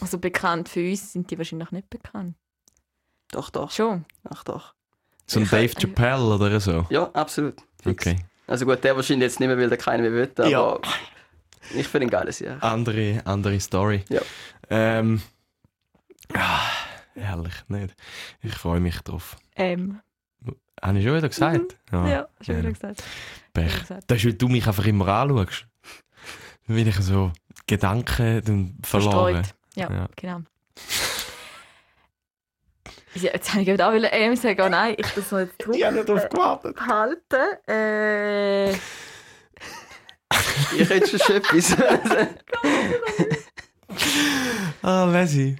Also 0.00 0.18
bekannt 0.18 0.68
für 0.68 0.80
uns 0.90 1.12
sind 1.12 1.30
die 1.30 1.38
wahrscheinlich 1.38 1.70
nicht 1.70 1.88
bekannt. 1.90 2.36
Doch, 3.30 3.50
doch. 3.50 3.70
Schon. 3.70 4.04
Ach, 4.28 4.44
doch. 4.44 4.74
So 5.26 5.40
ein 5.40 5.44
Ich- 5.44 5.50
Dave 5.50 5.72
Chappelle 5.78 6.34
oder 6.34 6.60
so. 6.60 6.86
Ja, 6.90 7.10
absolut. 7.12 7.54
Fix. 7.82 8.06
Okay. 8.06 8.16
Also 8.46 8.66
gut, 8.66 8.82
der 8.84 8.96
wahrscheinlich 8.96 9.26
jetzt 9.26 9.40
nicht 9.40 9.48
mehr, 9.48 9.56
weil 9.58 9.68
der 9.68 9.78
keiner 9.78 10.02
mehr 10.02 10.12
will, 10.12 10.30
aber 10.36 10.48
Ja. 10.48 10.78
ich 11.74 11.86
finde 11.88 12.06
ihn 12.06 12.10
geiles 12.10 12.40
Jahr. 12.40 12.62
Andere, 12.62 13.22
andere 13.24 13.58
Story. 13.60 14.04
Ja. 14.10 14.20
Ähm, 14.68 15.22
ah, 16.34 16.60
ehrlich, 17.14 17.54
nicht. 17.68 17.94
Ich 18.42 18.54
freue 18.54 18.80
mich 18.80 18.98
drauf. 19.00 19.36
Ähm, 19.56 20.00
Habe 20.82 20.98
ich 20.98 21.04
schon 21.04 21.16
wieder 21.16 21.28
gesagt? 21.28 21.76
ja, 21.92 22.28
schon 22.40 22.56
wieder 22.56 22.68
ja. 22.68 22.72
gesagt. 22.72 23.02
Pech. 23.54 23.72
Das 24.06 24.18
ist, 24.18 24.24
weil 24.24 24.32
du 24.34 24.48
mich 24.48 24.66
einfach 24.66 24.84
immer 24.86 25.06
anschaust. 25.08 25.66
Dann 26.66 26.76
bin 26.76 26.88
ich 26.88 26.96
so 26.96 27.32
Gedanken 27.66 28.42
dann 28.44 28.78
verloren. 28.82 29.44
Verstreut. 29.44 29.54
Ja, 29.74 29.90
Ja. 29.90 30.08
genau. 30.16 30.40
Ja, 33.14 33.30
jetzt 33.34 33.50
habe 33.50 33.60
ich 33.60 33.66
gerade 33.68 33.86
auch 33.86 33.92
wieder 33.92 34.10
M 34.12 34.34
sagen, 34.36 34.60
oh 34.62 34.68
nein, 34.70 34.94
ich 34.96 35.06
das 35.08 35.30
noch 35.30 35.40
jetzt 35.40 35.58
drauf 35.58 35.74
Ich 35.76 35.84
habe 35.84 35.96
nicht 35.96 36.08
darauf 36.08 36.28
gewartet. 36.30 36.80
halten. 36.80 37.68
Äh, 37.68 38.70
Ich 40.78 40.88
hätte 40.88 41.18
schon 41.18 41.36
etwas. 41.36 41.76
Ah, 44.82 45.04
Lesi. 45.04 45.56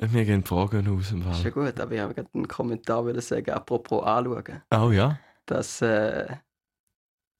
Äh, 0.00 0.08
Mir 0.08 0.24
gehen 0.24 0.44
Fragen 0.44 0.88
aus 0.88 1.08
dem 1.10 1.20
ist 1.20 1.26
ja 1.26 1.50
Fall. 1.50 1.50
gut, 1.50 1.80
aber 1.80 1.92
ich 1.92 2.00
habe 2.00 2.14
gerade 2.14 2.28
einen 2.34 2.48
Kommentar 2.48 3.04
wollen 3.04 3.20
sagen, 3.20 3.50
apropos 3.50 4.04
anschauen. 4.04 4.62
Oh 4.74 4.90
ja. 4.90 5.18
Dass, 5.46 5.82
äh, 5.82 6.26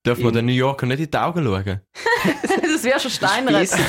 Dürfen 0.05 0.25
wir 0.25 0.33
den 0.33 0.47
New 0.47 0.53
Yorker 0.53 0.87
nicht 0.87 1.01
in 1.01 1.11
die 1.11 1.19
Augen 1.19 1.45
schauen? 1.45 1.81
das 2.63 2.85
wäre 2.85 3.01
schon 3.01 3.11
lassen. 3.49 3.81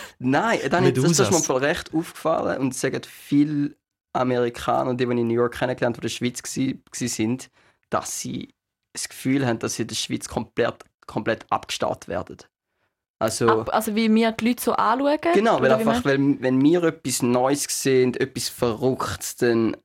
Nein, 0.18 0.60
dann 0.70 0.84
ist, 0.84 0.96
das, 0.96 1.04
das 1.04 1.20
ist 1.20 1.32
mir 1.32 1.40
voll 1.40 1.64
recht 1.64 1.92
aufgefallen 1.92 2.60
und 2.60 2.72
es 2.72 2.80
sagen 2.80 3.02
viele 3.04 3.76
Amerikaner, 4.12 4.94
die, 4.94 5.04
die 5.04 5.12
ich 5.12 5.18
in 5.18 5.28
New 5.28 5.34
York 5.34 5.54
kennengelernt 5.58 5.96
habe, 5.96 6.08
die 6.08 6.16
in 6.16 6.32
der 6.32 6.32
Schweiz 6.92 7.14
sind, 7.14 7.50
dass 7.90 8.20
sie 8.20 8.54
das 8.92 9.08
Gefühl 9.08 9.46
haben, 9.46 9.58
dass 9.58 9.74
sie 9.74 9.82
in 9.82 9.88
der 9.88 9.94
Schweiz 9.94 10.28
komplett, 10.28 10.84
komplett 11.06 11.44
abgestarrt 11.50 12.08
werden. 12.08 12.38
Also, 13.18 13.48
Ab, 13.48 13.70
also 13.74 13.94
wie 13.94 14.14
wir 14.14 14.32
die 14.32 14.48
Leute 14.48 14.62
so 14.62 14.72
anschauen? 14.72 15.18
genau, 15.34 15.60
weil 15.62 15.72
einfach, 15.72 16.04
weil, 16.04 16.18
wenn 16.40 16.62
wir 16.62 16.82
etwas 16.84 17.22
Neues 17.22 17.64
sehen, 17.68 18.14
etwas 18.14 18.48
Verrücktes, 18.48 19.36
dann 19.36 19.76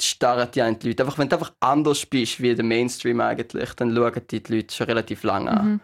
starren 0.00 0.50
die 0.52 0.62
einen 0.62 0.78
die 0.78 0.88
Leute. 0.88 1.02
Einfach, 1.04 1.18
wenn 1.18 1.28
du 1.28 1.36
einfach 1.36 1.52
anders 1.60 2.06
bist 2.06 2.40
wie 2.40 2.54
der 2.54 2.64
Mainstream 2.64 3.20
eigentlich, 3.20 3.72
dann 3.74 3.94
schauen 3.94 4.20
die, 4.30 4.42
die 4.42 4.54
Leute 4.56 4.74
schon 4.74 4.86
relativ 4.86 5.22
lange 5.22 5.50
an 5.50 5.66
Mhm. 5.74 5.80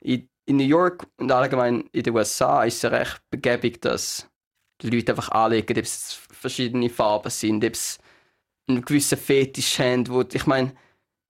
in, 0.00 0.28
in 0.46 0.56
New 0.56 0.64
York 0.64 1.06
und 1.18 1.30
allgemein 1.32 1.82
in 1.92 2.02
den 2.02 2.14
USA 2.14 2.64
ist 2.64 2.82
es 2.84 2.90
recht 2.90 3.20
begebig, 3.30 3.82
dass 3.82 4.28
die 4.82 4.90
Leute 4.90 5.12
einfach 5.12 5.30
anlegen, 5.30 5.76
ob 5.78 5.84
es 5.84 6.14
verschiedene 6.32 6.88
Farben 6.90 7.30
sind, 7.30 7.64
ob 7.64 7.72
es 7.74 7.98
einen 8.68 8.82
gewissen 8.82 9.18
Fetisch 9.18 9.78
haben. 9.80 10.08
Wo, 10.08 10.22
ich 10.22 10.46
meine, 10.46 10.74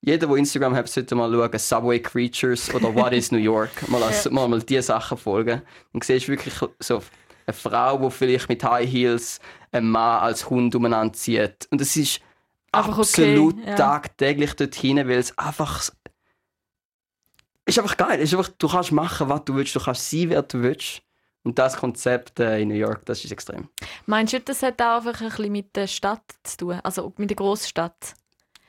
jeder, 0.01 0.26
der 0.26 0.36
Instagram 0.36 0.74
hat, 0.74 0.88
sollte 0.88 1.14
mal 1.14 1.30
schauen, 1.32 1.59
Subway 1.59 2.01
Creatures 2.01 2.72
oder 2.74 2.94
What 2.94 3.12
is 3.12 3.32
New 3.32 3.38
York. 3.38 3.70
Mal, 3.88 4.03
als, 4.03 4.30
mal, 4.30 4.49
mal 4.49 4.62
diese 4.62 4.82
Sachen 4.82 5.18
folgen. 5.18 5.62
Dann 5.92 6.03
siehst 6.03 6.28
du 6.28 6.32
wirklich 6.32 6.55
so 6.78 7.03
eine 7.46 7.55
Frau, 7.55 7.99
die 7.99 8.11
vielleicht 8.11 8.49
mit 8.49 8.62
High 8.62 8.90
Heels 8.90 9.40
einen 9.72 9.90
Mann 9.90 10.20
als 10.20 10.49
Hund 10.49 10.74
umeinander 10.74 11.12
zieht. 11.12 11.66
Und 11.70 11.80
es 11.80 11.96
ist 11.96 12.20
Einfach 12.70 12.99
okay, 12.99 13.01
absolut 13.01 13.66
ja. 13.66 13.74
tagtäglich 13.74 14.55
dorthin, 14.55 14.99
weil 14.99 15.18
es 15.18 15.36
einfach 15.38 15.90
ist 17.64 17.78
einfach 17.78 17.96
geil. 17.96 18.20
Es 18.20 18.32
ist 18.32 18.38
einfach, 18.38 18.53
du 18.59 18.68
kannst 18.68 18.92
machen, 18.92 19.28
was 19.28 19.44
du 19.44 19.55
willst, 19.55 19.74
du 19.74 19.80
kannst 19.80 20.11
sein, 20.11 20.30
wer 20.30 20.42
du 20.42 20.62
willst. 20.62 21.03
Und 21.44 21.59
das 21.59 21.76
Konzept 21.76 22.40
äh, 22.40 22.61
in 22.61 22.68
New 22.68 22.74
York, 22.74 23.07
das 23.07 23.24
ist 23.24 23.30
extrem. 23.30 23.68
Meinst 24.07 24.32
du, 24.32 24.40
das 24.40 24.62
hat 24.62 24.80
auch 24.82 24.96
einfach 24.96 25.20
ein 25.20 25.28
bisschen 25.28 25.53
mit 25.53 25.76
der 25.76 25.86
Stadt 25.86 26.22
zu 26.42 26.57
tun? 26.59 26.80
Also 26.82 27.12
mit 27.16 27.30
der 27.30 27.36
Großstadt? 27.36 28.14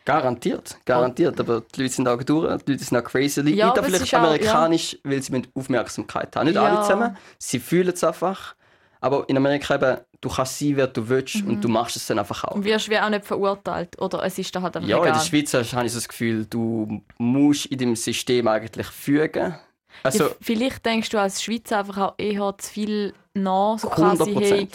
Garantiert, 0.10 0.78
garantiert. 0.86 1.40
Aber 1.40 1.62
die 1.76 1.82
Leute 1.84 1.94
sind 1.94 2.08
auch 2.08 2.22
durch, 2.24 2.62
die 2.64 2.72
Leute 2.74 2.84
sind 2.84 2.98
auch 2.98 3.04
crazy. 3.04 3.42
Ja, 3.54 3.70
aber 3.70 3.80
es 3.82 3.86
vielleicht 3.88 4.04
ist 4.06 4.14
auch- 4.16 4.20
amerikanisch, 4.20 4.98
weil 5.04 5.22
sie 5.22 5.32
mit 5.32 5.50
Aufmerksamkeit 5.56 6.36
haben. 6.36 6.46
Nicht 6.48 6.56
Ja. 6.56 6.64
alle 6.64 6.82
zusammen, 6.82 7.18
sie 7.38 7.60
fühlen 7.60 7.90
es 7.94 8.04
einfach. 8.04 8.56
Aber 9.02 9.24
in 9.30 9.38
Amerika 9.38 9.76
eben, 9.76 9.98
du 10.20 10.30
kannst 10.30 10.60
sein, 10.60 10.76
wer 10.76 10.88
du 10.88 11.08
willst 11.08 11.36
Mhm. 11.44 11.50
und 11.52 11.64
du 11.64 11.70
machst 11.70 11.96
es 11.96 12.06
dann 12.08 12.20
einfach 12.20 12.44
auch. 12.44 12.56
Und 12.56 12.66
wirst 12.66 12.90
wie 12.90 13.00
auch 13.00 13.10
nicht 13.10 13.26
verurteilt? 13.26 13.98
Oder 14.02 14.24
es 14.26 14.38
ist 14.38 14.54
da 14.54 14.62
halt 14.62 14.76
einfach 14.76 14.90
Ja, 14.90 14.98
in 14.98 15.04
egal? 15.04 15.14
der 15.18 15.26
Schweiz 15.26 15.54
habe 15.54 15.86
ich 15.86 15.92
so 15.94 15.98
das 16.00 16.08
Gefühl, 16.10 16.46
du 16.50 17.02
musst 17.18 17.68
in 17.68 17.78
dem 17.78 17.96
System 17.96 18.48
eigentlich 18.50 18.88
fügen. 18.88 19.56
Also, 20.04 20.26
ja, 20.26 20.30
vielleicht 20.42 20.86
denkst 20.86 21.10
du 21.10 21.18
als 21.20 21.42
Schweizer 21.42 21.80
einfach 21.80 21.98
auch 21.98 22.14
eher 22.18 22.54
zu 22.58 22.70
viel 22.72 23.14
nach, 23.34 23.80
so 23.80 23.88
quasi, 23.90 24.24
100%. 24.24 24.52
hey, 24.52 24.68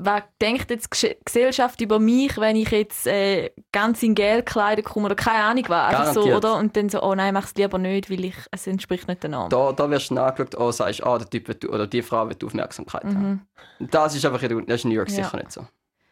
was 0.00 0.22
denkt 0.40 0.70
jetzt 0.70 1.02
die 1.02 1.16
Gesellschaft 1.24 1.80
über 1.80 1.98
mich, 1.98 2.38
wenn 2.38 2.54
ich 2.54 2.70
jetzt 2.70 3.06
äh, 3.08 3.50
ganz 3.72 4.00
in 4.04 4.14
Gel 4.14 4.38
gekleidet 4.38 4.84
komme 4.84 5.06
oder 5.06 5.16
keine 5.16 5.42
Ahnung 5.42 5.64
was, 5.66 5.88
einfach 5.94 6.12
so, 6.14 6.22
oder? 6.36 6.56
Und 6.56 6.76
dann 6.76 6.88
so, 6.88 7.02
oh 7.02 7.16
nein, 7.16 7.34
mach 7.34 7.44
es 7.46 7.54
lieber 7.56 7.78
nicht, 7.78 8.08
weil 8.08 8.24
ich, 8.26 8.36
es 8.52 8.66
entspricht 8.68 9.08
nicht 9.08 9.24
der 9.24 9.30
Norm. 9.30 9.50
Da, 9.50 9.72
da 9.72 9.90
wirst 9.90 10.10
du 10.10 10.16
angeschaut, 10.16 10.54
oh, 10.56 10.70
sagst, 10.70 11.02
ah, 11.04 11.18
der 11.18 11.28
Typ 11.28 11.48
will, 11.48 11.68
oder 11.68 11.88
die 11.88 12.02
Frau 12.02 12.28
will 12.28 12.36
Aufmerksamkeit 12.44 13.04
haben. 13.04 13.28
Mhm. 13.28 13.40
Und 13.80 13.92
das 13.92 14.14
ist 14.14 14.24
einfach 14.24 14.40
in, 14.42 14.66
das 14.66 14.76
ist 14.76 14.84
in 14.84 14.90
New 14.90 14.96
York 14.96 15.08
Ja. 15.10 15.24
sicher 15.24 15.36
nicht 15.36 15.50
so. 15.50 15.66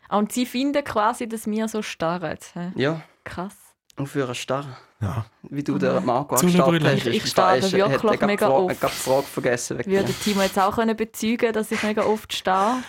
Und 0.08 0.32
sie 0.32 0.46
finden 0.46 0.82
quasi, 0.82 1.28
dass 1.28 1.46
wir 1.46 1.68
so 1.68 1.80
starren. 1.82 2.38
Ja, 2.74 3.02
Krass. 3.24 3.54
und 3.96 4.08
für 4.08 4.24
einen 4.24 4.34
Starr. 4.34 4.66
Ja. 5.00 5.26
Wie 5.42 5.62
du 5.62 5.78
den 5.78 6.04
Marco 6.04 6.34
Zungenbrille. 6.36 6.88
angestarrt 6.90 6.96
hast. 6.96 7.06
Ich- 7.06 7.24
ich 7.24 7.30
starre 7.30 7.56
ist- 7.58 7.72
wirklich 7.72 8.20
hat 8.20 8.26
mega 8.26 8.48
oft. 8.48 8.70
hat 8.70 8.80
gerade 8.80 8.94
die 8.94 9.00
Frage 9.10 9.22
vergessen. 9.26 9.78
Würde. 9.86 10.12
Timo 10.12 10.42
jetzt 10.42 10.58
auch 10.58 10.74
können 10.74 10.96
bezeugen 10.96 11.52
dass 11.52 11.70
ich 11.70 11.82
mega 11.84 12.02
oft 12.02 12.32
stehe? 12.32 12.82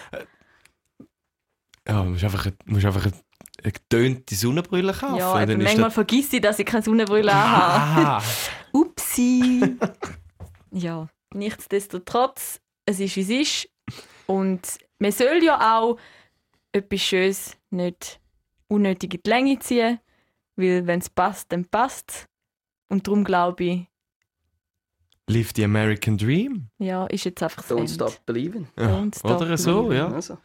Ja, 1.87 2.03
du 2.03 2.09
musst 2.09 2.23
einfach, 2.23 2.47
musst 2.65 2.85
einfach 2.85 3.05
eine, 3.05 3.13
eine 3.63 3.71
getönte 3.71 4.35
Sonnenbrille 4.35 4.93
kaufen. 4.93 5.15
Ja, 5.17 5.39
ist 5.41 5.47
manchmal 5.57 5.75
das- 5.85 5.93
vergisst 5.93 6.33
ich, 6.33 6.41
dass 6.41 6.59
ich 6.59 6.65
keine 6.65 6.83
Sonnenbrille 6.83 7.33
habe. 7.33 8.07
Ah, 8.07 8.23
Upsi. 8.73 9.77
ja, 10.71 11.07
nichtsdestotrotz, 11.33 12.59
es 12.85 12.99
ist, 12.99 13.15
wie 13.15 13.21
es 13.21 13.29
ist. 13.29 13.69
Und 14.25 14.77
man 14.99 15.11
soll 15.11 15.41
ja 15.43 15.79
auch 15.79 15.97
etwas 16.73 17.01
Schönes 17.01 17.57
nicht 17.69 18.19
unnötig 18.67 19.13
in 19.13 19.21
die 19.25 19.29
Länge 19.29 19.59
ziehen, 19.59 19.99
weil 20.57 20.85
wenn 20.85 20.99
es 20.99 21.09
passt, 21.09 21.51
dann 21.51 21.65
passt 21.65 22.09
es. 22.11 22.25
Und 22.89 23.07
darum 23.07 23.23
glaube 23.23 23.63
ich, 23.63 23.85
Live 25.29 25.51
the 25.55 25.65
American 25.65 26.17
Dream. 26.17 26.69
ja, 26.79 27.05
ist 27.07 27.25
jetzt 27.25 27.43
einfach 27.43 27.61
das 27.61 27.71
Don't 27.71 27.79
Ende. 27.79 27.93
stop 27.93 28.25
believing. 28.25 28.67
Ja. 28.77 28.85
Don't 28.97 29.17
stop 29.17 29.41
Oder 29.41 29.57
so, 29.57 29.83
believing. 29.83 29.97
ja. 29.97 30.07
Also, 30.15 30.37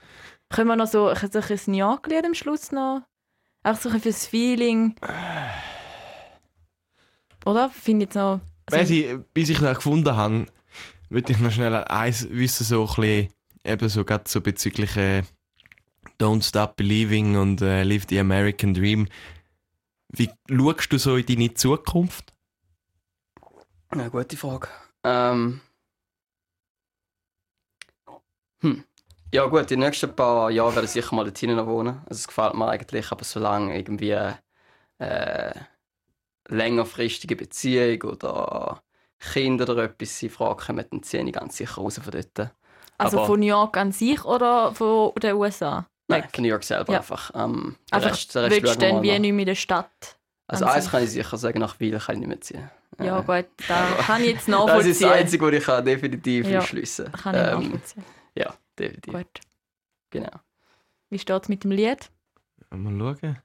Können 0.53 0.69
wir 0.69 0.77
noch 0.77 0.87
so 0.87 1.09
ein, 1.09 1.31
so 1.31 1.41
ein 1.41 1.75
Ja-Glied 1.75 2.25
am 2.25 2.35
Schluss 2.35 2.73
noch? 2.73 3.03
Einfach 3.63 3.83
so 3.83 3.89
ein 3.89 4.01
fürs 4.01 4.27
Feeling. 4.27 4.95
Oder? 7.45 7.71
Finde 7.71 8.05
ich 8.05 8.09
jetzt 8.09 8.17
noch... 8.17 8.41
Weiss 8.71 8.91
ich, 8.91 9.17
bis 9.35 9.49
ich 9.49 9.59
das 9.59 9.77
gefunden 9.77 10.15
habe, 10.15 10.47
würde 11.09 11.33
ich 11.33 11.39
noch 11.39 11.51
schnell 11.51 11.75
eins 11.75 12.29
wissen, 12.31 12.65
so 12.65 12.83
ein 12.83 12.87
bisschen, 12.87 13.33
eben 13.65 13.89
so, 13.89 14.05
gerade 14.05 14.25
so 14.29 14.41
bezüglich 14.41 14.97
äh, 14.97 15.23
Don't 16.21 16.47
Stop 16.47 16.77
Believing 16.77 17.37
und 17.37 17.61
äh, 17.63 17.83
Live 17.83 18.07
the 18.09 18.21
American 18.21 18.75
Dream. 18.75 19.09
Wie 20.09 20.31
schaust 20.49 20.93
du 20.93 20.99
so 20.99 21.17
in 21.17 21.27
deine 21.27 21.55
Zukunft? 21.55 22.33
eine 23.93 24.11
gute 24.11 24.37
Frage. 24.37 24.69
Ähm. 25.05 25.61
Hm. 28.61 28.85
Ja 29.35 29.47
gut, 29.47 29.71
die 29.71 29.77
nächsten 29.77 30.15
paar 30.15 30.51
Jahre 30.51 30.75
werde 30.75 30.85
ich 30.87 30.93
sicher 30.93 31.15
mal 31.15 31.25
dort 31.25 31.39
hinten 31.39 31.67
wohnen. 31.67 32.01
Also 32.07 32.21
es 32.21 32.29
gefällt 32.29 32.55
mir 32.55 32.69
eigentlich, 32.69 33.11
aber 33.11 33.25
solange 33.25 33.77
irgendwie 33.79 34.17
äh, 34.99 35.55
längerfristige 36.49 37.37
Beziehung 37.37 38.03
oder 38.03 38.83
Kinder 39.19 39.69
oder 39.71 39.85
etwas 39.85 40.23
in 40.23 40.31
Frage 40.31 40.65
kommen, 40.67 40.85
dann 40.91 41.03
ziehe 41.03 41.25
ich 41.25 41.33
ganz 41.33 41.57
sicher 41.57 41.77
raus 41.81 41.99
von 42.03 42.11
dort. 42.13 42.51
Also 42.99 43.19
aber- 43.19 43.27
von 43.27 43.41
New 43.41 43.47
York 43.47 43.77
an 43.77 43.93
sich 43.93 44.23
oder 44.25 44.75
von 44.75 45.13
den 45.15 45.35
USA? 45.37 45.87
Nein, 46.09 46.25
von 46.31 46.43
New 46.43 46.51
York 46.51 46.65
selber 46.65 46.93
Ja. 46.93 46.99
einfach. 46.99 47.31
Ähm, 47.35 47.77
Einfach 47.91 48.11
Rest, 48.11 48.35
der 48.35 48.43
Rest 48.43 48.63
willst 48.63 48.77
du 48.77 48.81
dann 48.81 49.03
wie 49.03 49.19
nicht 49.19 49.33
mehr 49.33 49.41
in 49.43 49.47
der 49.47 49.55
Stadt? 49.55 50.19
Also 50.47 50.67
eins 50.67 50.91
kann 50.91 51.05
ich 51.05 51.11
sicher 51.11 51.39
sagen, 51.39 51.59
nach 51.61 51.81
Wiel 51.81 51.99
kann 51.99 52.17
ich 52.17 52.21
nicht 52.21 52.29
mehr 52.29 52.41
ziehen. 52.43 52.71
Ja 53.01 53.21
gut, 53.21 53.47
da 53.67 53.95
kann 54.07 54.21
ich 54.23 54.29
jetzt 54.29 54.49
Das 54.49 54.85
ist 54.87 55.01
nachvollziehen. 55.01 55.09
das 55.09 55.13
Einzige, 55.13 55.47
was 55.47 55.53
ich 55.55 55.65
kann 55.65 55.85
definitiv 55.85 56.51
Ja, 56.51 56.59
ausschliessen 56.61 57.11
kann 57.13 57.35
ich 57.37 57.41
Ähm, 57.43 57.63
nachvollziehen. 57.63 58.05
Ja, 58.35 58.55
definitiv. 58.83 59.13
Gut. 59.15 59.41
Genau. 60.11 60.31
Wie 61.11 61.19
steht 61.19 61.43
es 61.43 61.49
mit 61.49 61.65
dem 61.65 61.71
Lied? 61.73 62.11
Mal 62.71 63.17
schauen. 63.21 63.39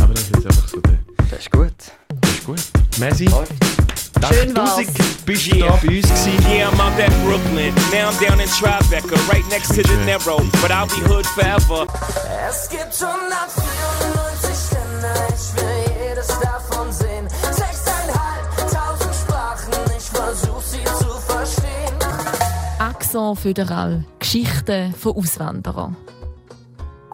Aber 0.00 0.14
das 0.14 0.22
ist 0.22 0.34
jetzt 0.36 0.46
einfach 0.46 0.68
so 0.68 0.80
der. 0.80 0.98
Das 1.30 1.38
ist 1.40 1.50
gut. 1.50 1.72
Das 2.20 2.30
ist 2.32 2.44
gut. 2.44 2.60
Messi, 2.98 3.26
Schön 3.28 4.56
war's. 4.56 4.76
bist 5.26 5.46
du 5.50 5.58
da 5.58 5.66
bei 5.70 5.72
uns 5.74 5.82
gewesen. 5.82 6.46
Yeah, 6.48 6.68
I'm 6.70 6.80
out 6.80 6.98
at 7.00 7.10
Brooklyn. 7.24 7.74
Now 7.92 8.10
I'm 8.10 8.18
down 8.24 8.38
in 8.40 8.48
Tribeca, 8.48 9.16
right 9.32 9.44
next 9.50 9.68
to 9.74 9.82
the 9.82 9.96
Narrow. 10.04 10.38
But 10.60 10.70
I'll 10.70 10.86
be 10.86 11.00
hood 11.08 11.26
forever. 11.26 11.86
Es 12.48 12.68
gibt 12.68 12.92
194 13.02 14.78
Länder, 14.78 15.28
ich 15.28 15.56
will 15.56 16.08
jedes 16.08 16.28
davon 16.40 16.92
sehen. 16.92 17.11
Accent 23.12 23.40
Föderal. 23.40 24.04
Geschichten 24.18 24.94
von 24.94 25.14
Auswanderern. 25.16 25.96